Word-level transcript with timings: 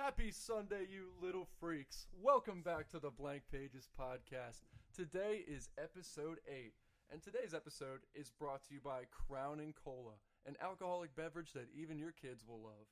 Happy 0.00 0.30
Sunday, 0.32 0.88
you 0.88 1.12
little 1.20 1.46
freaks. 1.60 2.06
Welcome 2.22 2.62
back 2.62 2.88
to 2.88 2.98
the 2.98 3.10
Blank 3.10 3.42
Pages 3.52 3.86
podcast. 4.00 4.64
Today 4.96 5.44
is 5.46 5.68
episode 5.76 6.40
8, 6.48 6.72
and 7.12 7.20
today's 7.20 7.52
episode 7.52 8.00
is 8.14 8.32
brought 8.32 8.64
to 8.64 8.72
you 8.72 8.80
by 8.80 9.04
Crown 9.12 9.60
and 9.60 9.74
Cola, 9.76 10.16
an 10.46 10.56
alcoholic 10.64 11.14
beverage 11.14 11.52
that 11.52 11.68
even 11.76 11.98
your 11.98 12.16
kids 12.16 12.48
will 12.48 12.62
love. 12.64 12.88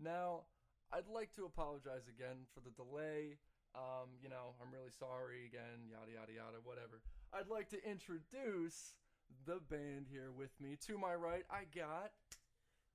Now, 0.00 0.48
I'd 0.90 1.12
like 1.12 1.36
to 1.36 1.44
apologize 1.44 2.08
again 2.08 2.48
for 2.54 2.60
the 2.64 2.72
delay. 2.72 3.36
Um, 3.76 4.16
you 4.16 4.30
know, 4.32 4.56
I'm 4.56 4.72
really 4.72 4.96
sorry 4.96 5.44
again, 5.44 5.84
yada 5.92 6.16
yada 6.16 6.32
yada, 6.32 6.64
whatever. 6.64 7.04
I'd 7.28 7.52
like 7.52 7.68
to 7.76 7.84
introduce 7.84 8.96
the 9.44 9.60
band 9.68 10.08
here 10.08 10.32
with 10.32 10.56
me. 10.56 10.80
To 10.88 10.96
my 10.96 11.12
right, 11.12 11.44
I 11.52 11.68
got 11.76 12.16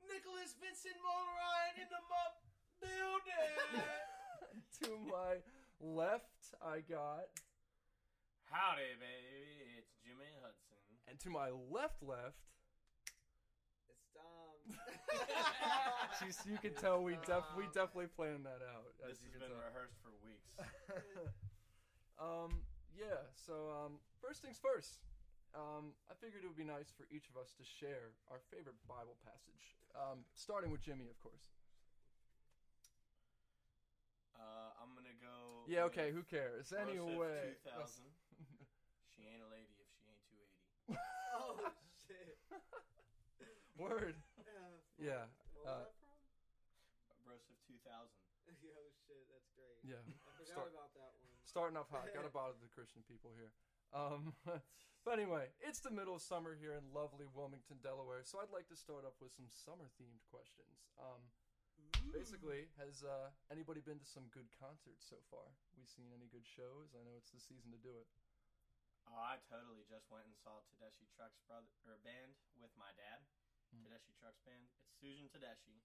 Nicholas 0.10 0.58
Vincent 0.58 0.98
Mulrine 1.06 1.78
in 1.86 1.90
the 1.94 2.02
mup 2.84 3.24
building. 3.72 4.64
to 4.84 4.90
my 5.12 5.34
left, 5.80 6.44
I 6.62 6.80
got 6.84 7.28
Howdy, 8.52 8.94
baby. 9.02 9.82
It's 9.82 9.90
Jimmy 10.06 10.30
Hudson. 10.46 10.78
and 11.10 11.18
to 11.26 11.30
my 11.34 11.50
left 11.74 12.04
left, 12.06 12.38
It's 13.90 14.06
Dom. 14.14 14.62
you, 16.22 16.30
you 16.54 16.58
can 16.62 16.74
tell 16.78 17.02
we 17.02 17.18
def- 17.26 17.50
we 17.58 17.66
definitely 17.74 18.14
planned 18.14 18.46
that 18.46 18.62
out. 18.62 18.94
as 19.10 19.18
This 19.18 19.26
you 19.26 19.34
has 19.34 19.42
can 19.42 19.50
been 19.50 19.56
tell. 19.58 19.66
rehearsed 19.74 19.98
for 20.06 20.14
weeks. 20.22 20.54
Um, 22.22 22.62
yeah. 22.94 23.26
So, 23.34 23.74
um, 23.74 23.98
first 24.22 24.46
things 24.46 24.62
first. 24.62 25.02
Um, 25.58 25.94
I 26.10 26.14
figured 26.18 26.42
it 26.46 26.50
would 26.50 26.58
be 26.58 26.66
nice 26.66 26.90
for 26.94 27.06
each 27.14 27.30
of 27.30 27.38
us 27.42 27.54
to 27.58 27.66
share 27.66 28.14
our 28.30 28.42
favorite 28.54 28.78
Bible 28.90 29.18
passage. 29.26 29.74
Um, 29.98 30.26
starting 30.38 30.70
with 30.74 30.82
Jimmy, 30.82 31.10
of 31.10 31.18
course. 31.22 31.50
Uh, 34.44 34.76
I'm 34.84 34.92
gonna 34.92 35.16
go. 35.24 35.64
Yeah. 35.72 35.88
Okay. 35.88 36.12
Who 36.12 36.20
cares? 36.28 36.76
Anyway. 36.76 37.56
2000. 37.64 38.04
she 39.16 39.24
ain't 39.24 39.40
a 39.40 39.48
lady 39.48 39.72
if 39.80 39.88
she 39.96 40.04
ain't 40.12 40.20
280. 40.92 41.00
oh 41.40 41.72
shit. 42.04 42.36
Word. 43.80 44.20
Yeah. 44.36 44.68
Yeah. 45.00 45.24
What 45.56 45.64
was 45.64 45.72
Uh, 45.72 45.80
that 45.88 45.96
from? 46.04 46.12
Broseph 47.24 47.60
2000. 47.72 48.12
Yo, 48.60 48.76
shit, 49.08 49.24
that's 49.32 49.48
great. 49.56 49.80
Yeah. 49.88 50.04
I 50.04 50.32
forgot 50.36 50.48
Start- 50.68 50.72
about 50.76 50.92
that 51.00 51.12
one. 51.24 51.32
Starting 51.48 51.78
off 51.80 51.88
hot. 51.92 52.08
Gotta 52.12 52.32
bother 52.32 52.60
the 52.60 52.68
Christian 52.72 53.04
people 53.08 53.32
here. 53.36 53.52
Um, 53.96 54.34
but 55.06 55.14
anyway, 55.20 55.52
it's 55.64 55.80
the 55.80 55.92
middle 55.92 56.16
of 56.16 56.24
summer 56.24 56.56
here 56.58 56.74
in 56.76 56.84
lovely 56.96 57.28
Wilmington, 57.32 57.78
Delaware. 57.84 58.24
So 58.28 58.40
I'd 58.44 58.52
like 58.52 58.68
to 58.74 58.78
start 58.80 59.06
off 59.06 59.16
with 59.22 59.32
some 59.36 59.46
summer-themed 59.52 60.24
questions. 60.34 60.90
Um, 60.98 61.22
basically, 62.14 62.70
has 62.78 63.02
uh, 63.02 63.34
anybody 63.50 63.82
been 63.82 64.00
to 64.00 64.06
some 64.08 64.30
good 64.30 64.48
concerts 64.56 65.04
so 65.04 65.18
far? 65.28 65.50
We 65.74 65.84
seen 65.90 66.14
any 66.14 66.30
good 66.30 66.46
shows? 66.46 66.94
I 66.94 67.02
know 67.04 67.18
it's 67.18 67.34
the 67.34 67.42
season 67.42 67.74
to 67.74 67.82
do 67.82 67.94
it. 67.98 68.08
Oh, 69.10 69.20
I 69.20 69.42
totally 69.52 69.84
just 69.90 70.08
went 70.08 70.24
and 70.30 70.38
saw 70.40 70.64
Tedeschi 70.72 71.12
Trucks 71.12 71.44
brother 71.44 71.68
or 71.84 72.00
band 72.08 72.40
with 72.56 72.72
my 72.80 72.96
dad. 72.96 73.20
Tedeschi 73.74 74.16
Trucks 74.16 74.40
band. 74.48 74.64
It's 74.64 74.96
Susan 75.02 75.28
Tedeschi, 75.28 75.84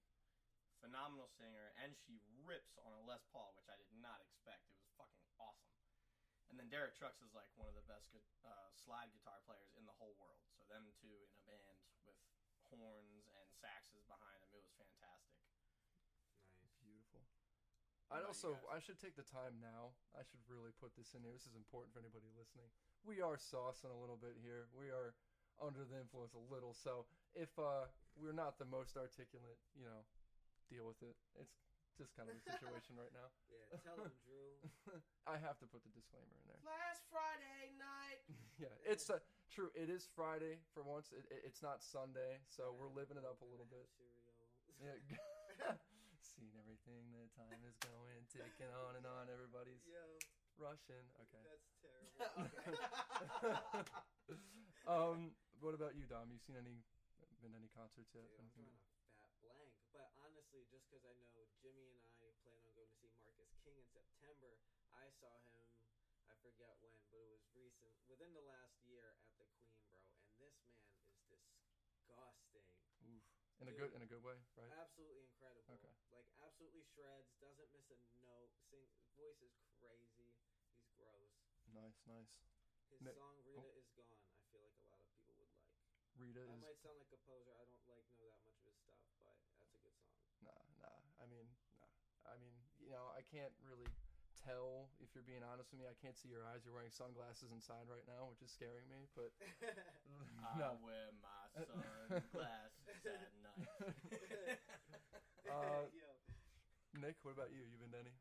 phenomenal 0.79 1.27
singer, 1.27 1.75
and 1.83 1.97
she 2.07 2.23
rips 2.47 2.79
on 2.79 2.95
a 2.95 3.01
Les 3.03 3.19
Paul, 3.33 3.51
which 3.59 3.67
I 3.67 3.75
did 3.75 3.91
not 3.99 4.23
expect. 4.23 4.63
It 4.71 4.77
was 4.79 4.87
fucking 4.95 5.27
awesome. 5.41 5.75
And 6.47 6.57
then 6.57 6.71
Derek 6.71 6.95
Trucks 6.97 7.19
is 7.21 7.35
like 7.35 7.51
one 7.59 7.69
of 7.69 7.75
the 7.77 7.85
best 7.85 8.09
gu- 8.09 8.31
uh, 8.41 8.71
slide 8.73 9.11
guitar 9.13 9.37
players 9.45 9.69
in 9.75 9.85
the 9.85 9.93
whole 9.99 10.15
world. 10.17 10.41
So 10.57 10.65
them 10.65 10.89
two 10.97 11.13
in 11.13 11.29
a 11.29 11.43
band 11.45 11.77
with 12.07 12.17
horns 12.73 13.27
and 13.37 13.49
saxes 13.59 14.05
behind 14.09 14.41
them, 14.41 14.49
it 14.53 14.61
was 14.63 14.73
fantastic. 14.77 15.43
Nice. 16.17 16.73
Beautiful. 16.81 17.21
What 17.93 17.98
I'd 18.09 18.25
also? 18.25 18.57
I 18.73 18.81
should 18.81 18.97
take 18.97 19.13
the 19.13 19.25
time 19.25 19.61
now. 19.61 19.93
I 20.17 20.25
should 20.25 20.41
really 20.49 20.73
put 20.81 20.97
this 20.97 21.13
in 21.13 21.21
here. 21.21 21.33
This 21.33 21.45
is 21.45 21.53
important 21.53 21.93
for 21.93 22.01
anybody 22.01 22.25
listening. 22.33 22.69
We 23.05 23.21
are 23.21 23.37
saucing 23.37 23.93
a 23.93 23.99
little 24.01 24.17
bit 24.17 24.33
here. 24.41 24.65
We 24.73 24.89
are 24.89 25.13
under 25.61 25.85
the 25.85 25.99
influence 25.99 26.33
a 26.33 26.43
little. 26.49 26.73
So 26.73 27.05
if 27.37 27.53
uh, 27.59 27.85
we're 28.17 28.35
not 28.35 28.57
the 28.57 28.65
most 28.65 28.97
articulate, 28.97 29.61
you 29.77 29.85
know, 29.85 30.01
deal 30.69 30.85
with 30.85 31.01
it. 31.01 31.17
It's 31.41 31.57
just 31.97 32.13
kind 32.15 32.29
of 32.29 32.37
the 32.37 32.45
situation 32.53 32.95
right 32.95 33.11
now. 33.11 33.27
Yeah, 33.49 33.81
tell 33.85 33.97
him, 34.01 34.13
Drew. 34.25 34.57
I 35.33 35.37
have 35.37 35.57
to 35.61 35.67
put 35.69 35.85
the 35.85 35.93
disclaimer 35.93 36.33
in 36.41 36.45
there. 36.49 36.61
Last 36.65 37.05
Friday 37.09 37.73
night. 37.75 38.21
Yeah, 38.59 38.75
it's 38.83 39.07
uh, 39.07 39.23
true. 39.47 39.71
It 39.71 39.87
is 39.87 40.03
Friday 40.03 40.59
for 40.75 40.83
once. 40.83 41.15
It, 41.15 41.23
it, 41.31 41.47
it's 41.47 41.63
not 41.63 41.79
Sunday, 41.79 42.43
so 42.51 42.75
we're 42.75 42.91
living 42.91 43.15
it 43.15 43.23
up 43.23 43.39
a 43.39 43.47
little 43.47 43.67
bit. 43.71 43.87
Cereal. 43.95 44.35
Yeah, 44.83 45.79
seen 46.39 46.55
everything. 46.55 47.03
The 47.11 47.27
time 47.35 47.59
is 47.67 47.75
going, 47.83 48.23
ticking 48.31 48.71
on 48.71 48.95
and 48.95 49.03
on. 49.03 49.27
Everybody's 49.27 49.83
Yo, 49.83 49.99
rushing. 50.55 51.03
Okay. 51.27 51.43
that's 51.43 51.67
terrible. 51.83 52.15
Um, 54.89 55.37
what 55.61 55.77
about 55.77 55.93
you, 55.93 56.09
Dom? 56.09 56.33
You 56.33 56.41
seen 56.41 56.57
any 56.57 56.81
been 57.45 57.53
any 57.53 57.69
concerts 57.77 58.09
yet? 58.15 58.25
Dude, 58.25 58.41
I'm 58.41 58.49
Anything 58.49 58.65
drawing 58.65 58.81
a 58.81 59.05
fat 59.13 59.31
blank. 59.39 59.69
But 59.93 60.09
honestly, 60.17 60.65
just 60.71 60.89
because 60.89 61.05
I 61.05 61.13
know 61.29 61.45
Jimmy 61.61 61.93
and 61.93 62.25
I 62.25 62.33
plan 62.41 62.57
on 62.65 62.73
going 62.73 62.89
to 62.89 62.97
see 62.97 63.11
Marcus 63.21 63.53
King 63.61 63.77
in 63.77 63.87
September, 63.93 64.57
I 64.97 65.07
saw 65.21 65.31
him. 65.53 65.63
I 66.25 66.33
forget 66.41 66.73
when, 66.81 66.97
but 67.13 67.21
it 67.21 67.29
was 67.31 67.45
recent, 67.53 67.93
within 68.09 68.33
the 68.33 68.43
last 68.43 68.75
year 68.89 69.13
at 69.13 69.17
the 69.21 69.29
Queen, 69.37 69.55
bro. 69.85 70.01
And 70.25 70.35
this 70.41 70.57
man 70.65 70.89
is 71.31 71.45
disgusting. 71.79 72.65
Oof. 73.05 73.38
In 73.59 73.67
a 73.67 73.75
good 73.75 73.91
in 73.91 74.01
a 74.01 74.07
good 74.07 74.23
way, 74.23 74.39
right? 74.55 74.71
Absolutely 74.79 75.27
incredible. 75.27 75.67
Okay. 75.75 75.91
Like 76.15 76.27
absolutely 76.39 76.83
shreds. 76.95 77.27
Doesn't 77.43 77.67
miss 77.75 77.91
a 77.91 77.99
note. 78.23 78.51
Sing 78.71 78.87
voice 79.19 79.43
is 79.43 79.51
crazy. 79.83 80.31
He's 80.71 80.87
gross. 80.95 81.35
Nice, 81.75 81.99
nice. 82.07 82.31
His 82.87 83.03
Nick- 83.03 83.19
song 83.19 83.35
"Rita 83.43 83.67
oh. 83.67 83.75
Is 83.79 83.91
Gone." 83.99 84.23
I 84.39 84.41
feel 84.47 84.63
like 84.63 84.79
a 84.79 84.87
lot 84.87 85.03
of 85.03 85.11
people 85.11 85.35
would 85.35 85.51
like. 85.51 85.67
Rita 86.15 86.39
I 86.47 86.55
is 86.55 86.59
might 86.63 86.79
sound 86.79 86.97
like 87.03 87.11
a 87.11 87.19
poser. 87.27 87.51
I 87.59 87.67
don't 87.67 87.83
like 87.87 88.07
know 88.15 88.31
that 88.31 88.39
much 88.47 88.59
of 88.63 88.79
his 88.87 88.95
stuff, 89.19 89.35
but 89.43 89.51
that's 89.59 89.75
a 89.75 89.79
good 89.83 89.95
song. 89.99 90.23
nah, 90.39 90.55
nah. 90.79 90.99
I 91.19 91.27
mean, 91.27 91.47
nah. 91.75 91.91
I 92.31 92.39
mean, 92.39 92.55
you 92.79 92.89
know, 92.95 93.11
I 93.11 93.21
can't 93.27 93.53
really 93.63 93.91
tell 94.39 94.87
if 95.03 95.11
you're 95.11 95.27
being 95.27 95.43
honest 95.43 95.67
with 95.71 95.83
me. 95.83 95.87
I 95.87 95.95
can't 95.99 96.15
see 96.15 96.31
your 96.31 96.47
eyes. 96.47 96.63
You're 96.63 96.73
wearing 96.75 96.91
sunglasses 96.95 97.51
inside 97.51 97.91
right 97.91 98.07
now, 98.07 98.27
which 98.31 98.39
is 98.39 98.51
scaring 98.55 98.87
me. 98.87 99.07
But 99.15 99.31
I 100.47 100.55
no. 100.59 100.79
wear 100.79 101.11
my 101.19 101.43
sunglasses 101.59 103.03
at 103.05 103.31
night. 103.43 103.67
Uh, 105.47 105.87
Yo, 105.91 106.11
Nick, 106.99 107.15
what 107.23 107.31
about 107.31 107.55
you? 107.55 107.63
You 107.63 107.79
been 107.79 107.95
to 107.95 108.01
any? 108.03 108.11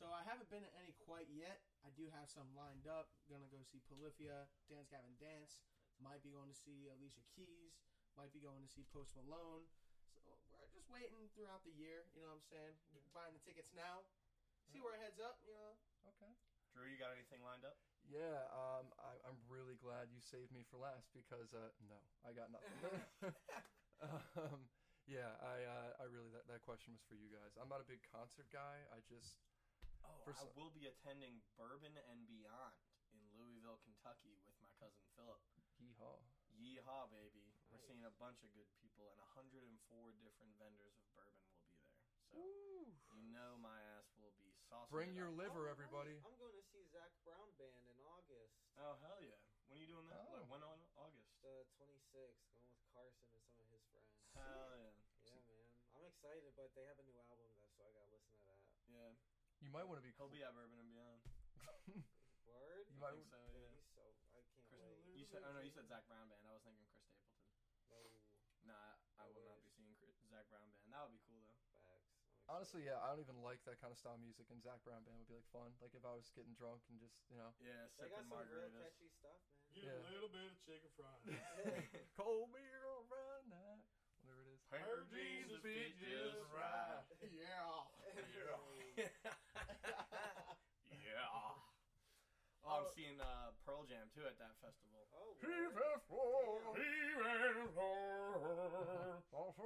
So 0.00 0.08
I 0.08 0.24
haven't 0.24 0.48
been 0.48 0.64
to 0.64 0.72
any 0.80 0.96
quite 1.04 1.28
yet. 1.28 1.60
I 1.84 1.92
do 1.92 2.08
have 2.16 2.32
some 2.32 2.48
lined 2.56 2.88
up. 2.88 3.12
Gonna 3.28 3.48
go 3.52 3.60
see 3.60 3.84
Polyphia, 3.92 4.48
Dance 4.72 4.88
Gavin 4.88 5.12
Dance. 5.20 5.60
Might 6.00 6.24
be 6.24 6.32
going 6.32 6.48
to 6.48 6.56
see 6.56 6.88
Alicia 6.88 7.20
Keys. 7.36 7.76
Might 8.16 8.32
be 8.32 8.40
going 8.40 8.64
to 8.64 8.70
see 8.72 8.88
Post 8.88 9.12
Malone. 9.20 9.68
So 10.24 10.32
we're 10.56 10.72
just 10.72 10.88
waiting 10.88 11.28
throughout 11.36 11.60
the 11.68 11.76
year. 11.76 12.08
You 12.16 12.24
know 12.24 12.32
what 12.32 12.40
I'm 12.40 12.48
saying? 12.48 12.74
Buying 13.12 13.36
the 13.36 13.44
tickets 13.44 13.76
now. 13.76 14.08
See 14.72 14.80
where 14.80 14.96
it 14.96 15.04
heads 15.04 15.20
up. 15.20 15.36
You 15.44 15.52
know. 15.52 15.76
Okay. 16.16 16.32
Drew, 16.72 16.88
you 16.88 16.96
got 16.96 17.12
anything 17.12 17.44
lined 17.44 17.68
up? 17.68 17.76
Yeah, 18.08 18.48
um, 18.48 18.88
I, 18.96 19.12
I'm 19.28 19.36
really 19.44 19.76
glad 19.76 20.08
you 20.08 20.24
saved 20.24 20.48
me 20.56 20.64
for 20.72 20.80
last 20.80 21.12
because 21.12 21.52
uh, 21.52 21.68
no, 21.84 22.00
I 22.24 22.32
got 22.32 22.48
nothing. 22.48 22.72
um, 24.40 24.64
yeah, 25.12 25.36
I 25.44 25.56
uh, 25.68 26.02
I 26.02 26.04
really 26.08 26.32
that, 26.32 26.48
that 26.48 26.64
question 26.64 26.96
was 26.96 27.04
for 27.04 27.14
you 27.20 27.28
guys. 27.28 27.52
I'm 27.60 27.68
not 27.68 27.84
a 27.84 27.88
big 27.88 28.00
concert 28.08 28.48
guy. 28.48 28.80
I 28.88 29.04
just 29.04 29.36
Oh, 30.02 30.18
For 30.26 30.34
I 30.34 30.42
some- 30.42 30.50
will 30.58 30.72
be 30.74 30.90
attending 30.90 31.38
Bourbon 31.54 31.94
and 32.10 32.26
Beyond 32.26 32.74
in 33.14 33.22
Louisville, 33.38 33.78
Kentucky 33.86 34.34
with 34.42 34.56
my 34.58 34.72
cousin 34.82 34.98
Philip. 35.14 35.38
yeehaw. 35.78 36.18
Yeehaw, 36.58 37.06
baby. 37.14 37.54
We're 37.70 37.78
seeing 37.86 38.02
a 38.02 38.10
bunch 38.18 38.42
of 38.42 38.50
good 38.50 38.66
people, 38.82 39.14
and 39.14 39.22
104 39.38 39.62
different 40.18 40.50
vendors 40.58 40.98
of 40.98 41.06
bourbon 41.14 41.38
will 41.54 41.62
be 41.62 41.70
there. 41.78 41.94
So, 42.26 42.34
Woo. 42.34 42.90
you 43.14 43.30
know 43.30 43.54
my 43.62 43.78
ass 43.94 44.10
will 44.18 44.34
be 44.42 44.50
saucing 44.66 44.90
Bring 44.90 45.14
your 45.14 45.30
up. 45.30 45.38
liver, 45.38 45.70
Oh, 45.70 45.74
everybody. 45.76 46.18
I'm, 46.18 46.26
I'm 46.34 46.38
going 46.42 46.56
to 46.58 46.64
see 46.74 46.82
Zac 46.90 47.14
Brown 47.22 47.46
band 47.62 47.86
in 47.86 47.98
August. 48.02 48.58
Oh, 48.82 48.98
hell 49.06 49.22
yeah. 49.22 49.38
When 49.70 49.78
are 49.78 49.82
you 49.86 49.88
doing 49.88 50.10
that? 50.10 50.18
Oh. 50.26 50.34
Like, 50.42 50.50
when 50.50 50.62
on 50.66 50.82
August? 50.98 51.30
The 51.46 51.62
26th, 51.78 52.42
going 52.58 52.68
with 52.74 52.84
Carson 52.90 53.30
and 53.30 53.46
some 53.54 53.62
of 53.62 53.70
his 53.70 53.86
friends. 53.94 54.10
Hell 54.34 54.74
yeah. 54.82 54.92
Yeah, 56.22 56.30
man. 56.30 56.38
I'm 56.38 56.46
excited, 56.46 56.54
but 56.54 56.70
they 56.78 56.86
have 56.86 56.98
a 57.02 57.06
new 57.06 57.18
album 57.18 57.50
though, 57.58 57.70
so 57.74 57.82
I 57.82 57.90
gotta 57.90 58.10
listen 58.14 58.30
to 58.38 58.44
that. 58.46 58.62
Yeah. 58.86 59.10
You 59.62 59.70
might 59.70 59.86
want 59.86 59.98
to 59.98 60.06
be 60.06 60.14
He'll 60.14 60.26
cool. 60.30 60.34
be 60.34 60.42
at 60.42 60.54
Bourbon 60.54 60.78
and 60.78 60.90
Beyond. 60.90 61.20
Word? 62.46 62.86
You 62.90 62.98
I 62.98 63.02
might- 63.02 63.14
think 63.18 63.30
so, 63.30 63.42
yeah. 63.58 63.70
he's 63.74 63.90
so 63.94 64.02
I 64.06 64.10
can't 64.30 64.46
Chris, 64.70 65.02
wait. 65.06 65.18
you 65.18 65.26
said, 65.26 65.42
oh 65.46 65.52
no, 65.54 65.60
you 65.62 65.70
said 65.74 65.86
Zac 65.90 66.06
Brown 66.10 66.26
Band. 66.30 66.42
I 66.46 66.52
was 66.54 66.62
thinking 66.66 66.86
Chris 66.90 67.02
Stapleton. 67.10 67.50
No 67.90 67.98
Nah, 68.70 68.94
I 69.18 69.26
I 69.26 69.30
will 69.34 69.46
not 69.50 69.58
be 69.62 69.70
seeing 69.74 69.94
Chris, 69.98 70.14
Zac 70.30 70.46
Brown 70.50 70.66
Band. 70.70 70.86
That 70.94 71.02
would 71.06 71.14
be 71.14 71.22
cool 71.26 71.42
though. 71.46 71.58
facts. 71.82 72.10
Honestly, 72.50 72.82
yeah, 72.86 72.98
I 73.02 73.10
don't 73.14 73.22
even 73.22 73.38
like 73.42 73.62
that 73.70 73.78
kind 73.78 73.94
of 73.94 73.98
style 73.98 74.18
music, 74.18 74.50
and 74.50 74.58
Zac 74.62 74.82
Brown 74.82 75.02
band 75.06 75.14
would 75.18 75.30
be 75.30 75.38
like 75.38 75.46
fun. 75.54 75.70
Like 75.78 75.94
if 75.94 76.02
I 76.06 76.10
was 76.14 76.26
getting 76.34 76.54
drunk 76.58 76.82
and 76.90 76.98
just 76.98 77.14
you 77.30 77.38
know, 77.38 77.54
Yeah, 77.62 77.86
they 77.98 78.06
sipping 78.10 78.26
got 78.26 78.26
some 78.26 78.50
real 78.50 78.70
margaritas. 78.70 78.82
catchy 78.82 79.08
stuff, 79.14 79.38
man. 79.46 79.62
Get 79.78 79.86
Yeah. 79.86 79.98
a 80.02 80.10
little 80.10 80.28
bit 80.30 80.46
of 80.50 80.54
chicken 80.66 80.90
fried. 80.98 81.22
cold 82.18 82.50
beer 82.52 82.82
on 82.92 83.06
Friday 83.06 83.46
night, 83.46 83.62
whatever 83.62 83.82
it 83.82 83.91
is. 83.91 83.91
Her 84.72 85.04
Jesus 85.12 85.60
fit 85.60 85.92
just 86.00 86.40
right. 86.48 87.04
Yeah. 87.28 87.84
Yeah. 88.92 89.08
yeah. 90.92 91.24
Oh, 92.60 92.68
I'm 92.68 92.84
uh, 92.84 92.92
seeing 92.92 93.16
uh, 93.16 93.56
Pearl 93.64 93.88
Jam 93.88 94.12
too 94.12 94.28
at 94.28 94.36
that 94.36 94.52
festival. 94.60 95.08
Oh, 95.16 95.32
he 95.40 95.48
yeah. 95.48 95.64
yeah. 95.64 95.96
Oh, 99.32 99.56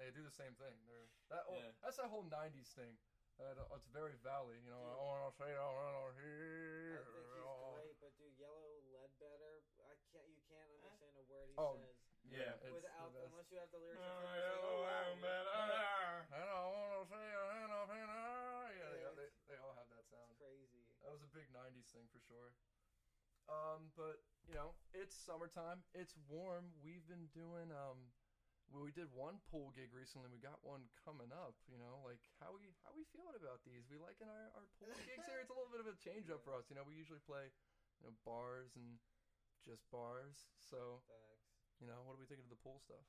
they 0.00 0.08
do 0.16 0.24
the 0.24 0.32
same 0.32 0.56
thing. 0.56 0.72
They're, 0.88 1.04
that 1.28 1.44
oh, 1.46 1.54
yeah. 1.54 1.68
that's 1.84 2.00
that 2.00 2.08
whole 2.08 2.24
'90s 2.24 2.72
thing. 2.72 2.96
Uh, 3.36 3.56
it's 3.76 3.88
very 3.92 4.16
valley, 4.20 4.60
you 4.64 4.72
know. 4.72 4.80
Dude. 4.80 4.96
I 4.96 5.04
want 5.04 5.20
to 5.20 5.32
say 5.36 5.48
I 5.52 5.68
want 5.68 5.96
to 5.96 6.12
hear. 6.20 7.00
I 7.00 7.04
think 7.12 7.28
he's 7.28 7.44
great, 7.76 7.96
but 8.00 8.12
do 8.16 8.26
Yellow 8.40 8.84
Ledbetter 8.92 9.59
word 11.30 11.48
he 11.48 11.56
Oh, 11.56 11.78
says 11.78 11.96
Yeah. 12.26 12.58
it's 12.60 12.74
without, 12.74 13.10
the 13.14 13.24
unless 13.30 13.48
you 13.50 13.58
have 13.62 13.70
the 13.70 13.78
lyrics. 13.80 14.02
Oh, 14.02 14.20
front 14.20 14.26
of 14.26 14.34
you, 14.36 14.50
it's 14.50 14.66
like, 14.66 15.46
oh, 15.50 15.66
yeah. 15.70 16.36
And 16.36 16.46
I 16.50 16.60
want 16.68 16.90
to 16.98 17.02
say, 17.10 17.24
a 17.24 17.42
hand 17.54 17.72
up 17.72 17.90
in. 17.90 17.96
Yeah, 17.96 18.76
Yeah, 18.76 18.92
yeah, 19.02 19.12
they, 19.16 19.28
they 19.50 19.58
all 19.62 19.74
have 19.78 19.88
that 19.94 20.04
sound. 20.10 20.26
It's 20.30 20.38
crazy. 20.38 20.82
That 21.02 21.10
was 21.14 21.22
a 21.24 21.30
big 21.32 21.48
'90s 21.50 21.88
thing 21.90 22.06
for 22.12 22.20
sure. 22.28 22.52
Um, 23.50 23.90
but 23.98 24.22
you 24.46 24.54
know, 24.54 24.74
it's 24.94 25.16
summertime. 25.16 25.82
It's 25.94 26.14
warm. 26.30 26.70
We've 26.84 27.02
been 27.10 27.26
doing 27.34 27.72
um, 27.74 28.14
well, 28.70 28.86
we 28.86 28.94
did 28.94 29.10
one 29.10 29.42
pool 29.50 29.74
gig 29.74 29.90
recently. 29.90 30.30
We 30.30 30.38
got 30.38 30.62
one 30.62 30.86
coming 31.02 31.34
up. 31.34 31.58
You 31.66 31.80
know, 31.82 31.98
like 32.06 32.22
how 32.38 32.54
we 32.54 32.70
how 32.86 32.94
we 32.94 33.02
feeling 33.10 33.34
about 33.34 33.66
these? 33.66 33.90
We 33.90 33.98
liking 33.98 34.30
our 34.30 34.54
our 34.54 34.66
pool 34.78 34.94
gigs 35.08 35.26
here? 35.26 35.42
It's 35.42 35.50
a 35.50 35.56
little 35.56 35.72
bit 35.74 35.82
of 35.82 35.90
a 35.90 35.96
change 35.98 36.30
up 36.30 36.46
for 36.46 36.54
us. 36.54 36.70
You 36.70 36.78
know, 36.78 36.86
we 36.86 36.94
usually 36.94 37.22
play, 37.26 37.50
you 37.98 38.06
know, 38.06 38.14
bars 38.22 38.70
and 38.78 39.02
just 39.64 39.88
bars. 39.90 40.48
So 40.58 41.02
Facts. 41.06 41.50
you 41.80 41.86
know, 41.86 42.02
what 42.04 42.14
are 42.14 42.20
we 42.20 42.26
thinking 42.26 42.44
of 42.44 42.50
the 42.52 42.60
pool 42.60 42.78
stuff? 42.80 43.04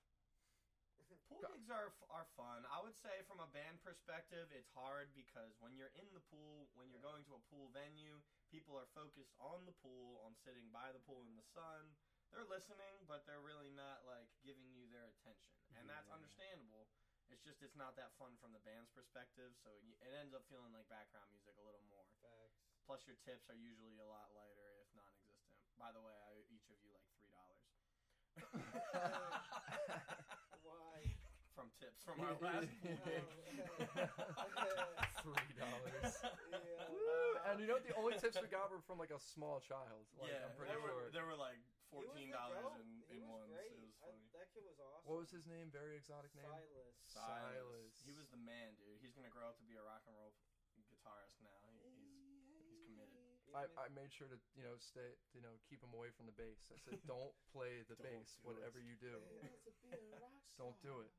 Pool 1.27 1.43
gigs 1.47 1.69
are 1.71 1.91
are 2.11 2.27
fun. 2.35 2.63
I 2.67 2.79
would 2.83 2.95
say 2.95 3.23
from 3.27 3.39
a 3.39 3.47
band 3.47 3.81
perspective, 3.81 4.51
it's 4.51 4.69
hard 4.69 5.13
because 5.15 5.55
when 5.59 5.75
you're 5.75 5.91
in 5.95 6.13
the 6.13 6.19
pool, 6.19 6.69
when 6.75 6.91
you're 6.91 7.01
going 7.03 7.23
to 7.25 7.35
a 7.35 7.41
pool 7.49 7.69
venue, 7.71 8.21
people 8.51 8.75
are 8.75 8.87
focused 8.93 9.33
on 9.39 9.65
the 9.65 9.71
pool, 9.71 10.19
on 10.23 10.35
sitting 10.35 10.69
by 10.69 10.91
the 10.91 10.99
pool 10.99 11.23
in 11.25 11.35
the 11.35 11.43
sun. 11.55 11.95
They're 12.31 12.47
listening, 12.47 13.03
but 13.07 13.25
they're 13.27 13.43
really 13.43 13.67
not 13.71 14.03
like 14.07 14.29
giving 14.43 14.71
you 14.71 14.87
their 14.87 15.07
attention, 15.07 15.51
and 15.75 15.87
that's 15.89 16.07
Yeah. 16.07 16.15
understandable. 16.15 16.87
It's 17.27 17.43
just 17.43 17.61
it's 17.61 17.75
not 17.75 17.95
that 17.95 18.11
fun 18.19 18.35
from 18.37 18.51
the 18.51 18.59
band's 18.59 18.89
perspective, 18.91 19.55
so 19.63 19.71
it 19.75 19.83
it 20.03 20.11
ends 20.13 20.33
up 20.33 20.43
feeling 20.47 20.71
like 20.71 20.87
background 20.87 21.31
music 21.31 21.55
a 21.57 21.63
little 21.63 21.83
more. 21.87 22.07
Facts. 22.21 22.59
Plus, 22.85 23.05
your 23.07 23.15
tips 23.15 23.49
are 23.49 23.55
usually 23.55 23.97
a 23.97 24.05
lot 24.05 24.33
lighter, 24.33 24.75
if 24.81 24.87
non-existent. 24.93 25.55
By 25.77 25.91
the 25.91 26.01
way, 26.01 26.17
I 26.27 26.40
of 26.71 26.79
you 26.83 26.91
like 26.91 27.05
three 27.13 27.29
dollars. 27.31 27.63
Why? 30.63 31.15
from 31.51 31.67
tips 31.77 31.99
from 32.01 32.17
our 32.23 32.33
last 32.41 32.65
oh, 32.65 32.79
pool 32.81 32.97
gig. 33.05 33.27
Three 35.21 35.53
dollars. 35.59 36.15
Yeah. 36.49 37.51
And 37.51 37.59
you 37.59 37.67
know 37.67 37.75
what? 37.77 37.83
The 37.85 37.93
only 37.99 38.15
tips 38.17 38.39
we 38.39 38.47
got 38.47 38.71
were 38.71 38.79
from 38.81 38.97
like 38.97 39.11
a 39.11 39.19
small 39.19 39.59
child. 39.59 40.07
Like, 40.17 40.31
yeah, 40.31 40.47
I'm 40.47 40.55
pretty 40.55 40.71
there 40.73 40.81
sure. 40.81 40.95
were 40.95 41.11
there 41.11 41.27
were 41.27 41.35
like 41.37 41.59
fourteen 41.91 42.31
dollars 42.31 42.63
in, 42.79 43.03
in 43.11 43.19
was 43.27 43.43
ones. 43.45 43.51
Great. 43.51 43.75
It 43.75 43.83
was 43.83 43.91
I- 44.01 44.15
that 44.33 44.47
kid 44.55 44.63
was 44.65 44.79
awesome. 44.79 45.03
What 45.05 45.19
was 45.21 45.29
his 45.29 45.45
name? 45.45 45.69
Very 45.69 45.99
exotic 45.99 46.31
name. 46.33 46.47
Silas. 46.47 46.95
Silas. 47.05 47.99
He 48.01 48.15
was 48.15 48.31
the 48.31 48.39
man, 48.41 48.73
dude. 48.79 48.97
He's 49.03 49.13
gonna 49.13 49.29
grow 49.29 49.45
up 49.51 49.59
to 49.59 49.65
be 49.67 49.75
a 49.75 49.83
rock 49.83 50.01
and 50.07 50.15
roll 50.15 50.31
guitarist 50.89 51.37
now. 51.43 51.59
He, 51.69 51.80
I, 53.55 53.67
I 53.77 53.87
made 53.91 54.11
sure 54.11 54.27
to 54.31 54.37
you 54.55 54.63
know 54.63 54.75
stay 54.79 55.11
you 55.35 55.41
know 55.43 55.51
keep 55.67 55.83
him 55.83 55.91
away 55.93 56.09
from 56.15 56.25
the 56.27 56.35
bass. 56.35 56.71
I 56.71 56.79
said 56.79 56.99
don't 57.07 57.33
play 57.55 57.83
the 57.87 57.95
Don't 57.99 58.07
bass 58.23 58.39
do 58.39 58.47
whatever 58.51 58.79
it. 58.79 58.87
you 58.87 58.95
do. 58.99 59.15
Don't 60.59 60.77
do 60.85 61.01
it. 61.01 61.11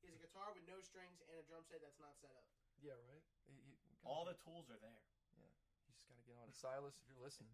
He 0.00 0.08
has 0.08 0.16
a 0.16 0.22
guitar 0.22 0.48
with 0.52 0.64
no 0.68 0.80
strings 0.80 1.20
and 1.28 1.36
a 1.40 1.44
drum 1.48 1.64
set 1.68 1.80
that's 1.84 1.98
not 2.00 2.12
set 2.20 2.32
up. 2.36 2.44
Yeah, 2.80 2.96
right. 3.08 3.24
He- 3.48 3.60
he- 3.64 3.78
All 4.04 4.24
the 4.24 4.36
tools 4.40 4.68
are 4.72 4.80
there. 4.80 5.02
Yeah, 5.36 5.44
you 5.84 5.92
just 5.92 6.04
gotta 6.08 6.22
get 6.24 6.36
on 6.40 6.48
it. 6.48 6.56
Silas, 6.56 6.96
if 7.00 7.06
you're 7.08 7.20
listening, 7.20 7.52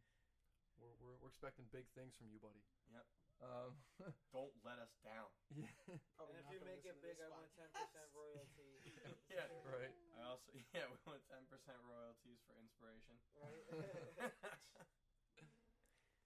we're, 0.78 0.94
we're, 1.02 1.18
we're 1.22 1.30
expecting 1.32 1.66
big 1.74 1.86
things 1.98 2.14
from 2.14 2.30
you, 2.30 2.38
buddy. 2.38 2.62
Yep. 2.92 3.06
Um, 3.42 3.76
Don't 4.34 4.54
let 4.64 4.80
us 4.80 4.96
down. 5.04 5.28
yeah. 5.52 5.68
Probably 6.16 6.40
and 6.40 6.44
if 6.44 6.48
you 6.52 6.60
make 6.64 6.84
it 6.88 6.96
big, 7.04 7.20
I 7.20 7.28
want 7.28 7.48
ten 7.52 7.68
percent 7.72 8.08
royalty. 8.16 8.72
Yeah. 9.28 9.44
Right. 9.68 9.92
I 10.16 10.32
also 10.32 10.48
yeah 10.72 10.88
we 10.88 10.96
want 11.04 11.20
ten 11.28 11.44
percent 11.52 11.76
royalties 11.84 12.40
for 12.48 12.56
inspiration. 12.56 13.20
Right. 13.36 14.32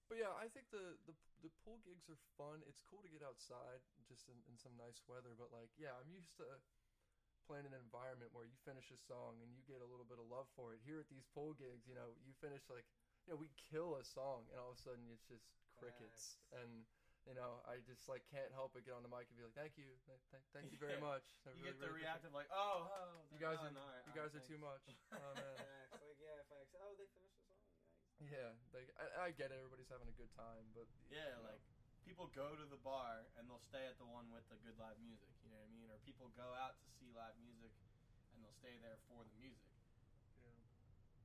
But 0.07 0.19
yeah, 0.19 0.35
I 0.39 0.51
think 0.51 0.67
the, 0.75 0.99
the 1.07 1.15
the 1.43 1.51
pool 1.63 1.79
gigs 1.87 2.11
are 2.11 2.19
fun. 2.35 2.63
It's 2.67 2.83
cool 2.83 2.99
to 3.03 3.11
get 3.11 3.23
outside 3.23 3.79
just 4.11 4.27
in, 4.27 4.35
in 4.51 4.59
some 4.59 4.75
nice 4.75 4.99
weather. 5.07 5.39
But 5.39 5.55
like, 5.55 5.71
yeah, 5.79 5.95
I'm 5.95 6.11
used 6.11 6.35
to 6.43 6.47
playing 7.47 7.67
in 7.67 7.75
an 7.75 7.83
environment 7.83 8.31
where 8.35 8.47
you 8.47 8.55
finish 8.67 8.91
a 8.95 8.99
song 8.99 9.39
and 9.43 9.51
you 9.55 9.63
get 9.67 9.83
a 9.83 9.89
little 9.89 10.07
bit 10.07 10.19
of 10.19 10.27
love 10.31 10.47
for 10.59 10.75
it. 10.75 10.83
Here 10.83 10.99
at 11.03 11.11
these 11.11 11.27
pool 11.31 11.55
gigs, 11.59 11.87
you 11.87 11.95
know, 11.95 12.15
you 12.23 12.35
finish 12.43 12.63
like, 12.71 12.87
you 13.27 13.35
know, 13.35 13.39
we 13.39 13.51
kill 13.55 13.99
a 13.99 14.05
song 14.07 14.47
and 14.51 14.59
all 14.59 14.75
of 14.75 14.79
a 14.79 14.83
sudden 14.83 15.07
it's 15.11 15.27
just 15.27 15.47
crickets. 15.79 16.39
Facts. 16.43 16.59
And 16.63 16.87
you 17.29 17.35
know, 17.37 17.61
I 17.69 17.79
just 17.85 18.09
like 18.09 18.25
can't 18.31 18.51
help 18.53 18.73
but 18.75 18.85
get 18.85 18.95
on 18.97 19.03
the 19.05 19.13
mic 19.13 19.29
and 19.29 19.37
be 19.37 19.45
like, 19.45 19.55
"Thank 19.55 19.77
you, 19.77 19.87
th- 20.09 20.21
th- 20.33 20.47
thank 20.57 20.73
you 20.73 20.79
very 20.81 20.97
Yeah. 21.01 21.05
much." 21.05 21.25
I 21.47 21.51
you 21.53 21.63
really, 21.63 21.73
get 21.73 21.79
the 21.81 21.89
really 21.93 22.03
reactive 22.03 22.33
like 22.33 22.49
oh, 22.51 22.89
oh 22.89 23.27
You 23.31 23.39
guys 23.39 23.61
are- 23.61 23.71
no, 23.71 23.85
You 24.09 24.13
guys 24.17 24.33
right, 24.35 24.43
are 24.43 24.47
too 24.47 24.59
much. 24.59 24.83
Oh 25.13 25.33
man. 25.35 25.57
facts. 25.57 26.01
Like 26.01 26.19
yeah, 26.19 26.41
facts. 26.49 26.73
Oh, 26.81 26.95
they 26.97 27.07
finished 27.13 27.37
the 27.37 27.45
song. 27.45 27.61
Nice. 28.21 28.33
Yeah, 28.33 28.53
they, 28.73 28.85
I, 29.01 29.27
I 29.27 29.29
get 29.33 29.49
it. 29.53 29.57
Everybody's 29.57 29.89
having 29.89 30.09
a 30.09 30.17
good 30.17 30.31
time, 30.37 30.65
but 30.77 30.87
Yeah, 31.09 31.25
you 31.37 31.43
know. 31.43 31.49
like 31.57 31.63
people 32.05 32.27
go 32.33 32.57
to 32.57 32.65
the 32.67 32.77
bar 32.81 33.29
and 33.37 33.49
they'll 33.49 33.63
stay 33.69 33.85
at 33.87 33.97
the 34.01 34.09
one 34.09 34.29
with 34.33 34.45
the 34.49 34.57
good 34.61 34.77
live 34.81 34.97
music. 35.01 35.33
You 35.45 35.51
know 35.53 35.57
what 35.61 35.69
I 35.69 35.73
mean? 35.77 35.89
Or 35.93 35.99
people 36.05 36.29
go 36.37 36.53
out 36.57 36.77
to 36.81 36.89
see 36.99 37.13
live 37.13 37.37
music 37.41 37.73
and 38.33 38.43
they'll 38.45 38.57
stay 38.61 38.77
there 38.81 38.97
for 39.09 39.25
the 39.25 39.37
music. 39.37 39.69
Yeah. 40.43 40.49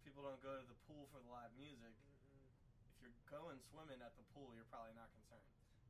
People 0.04 0.24
don't 0.24 0.42
go 0.44 0.60
to 0.60 0.66
the 0.68 0.78
pool 0.88 1.08
for 1.12 1.20
the 1.20 1.28
live 1.32 1.52
music. 1.58 1.96
Mm-mm. 2.36 2.60
If 2.96 3.02
you're 3.02 3.18
going 3.28 3.60
swimming 3.72 4.00
at 4.02 4.16
the 4.16 4.24
pool, 4.36 4.54
you're 4.56 4.68
probably 4.70 4.94
not 4.96 5.12
concerned. 5.12 5.25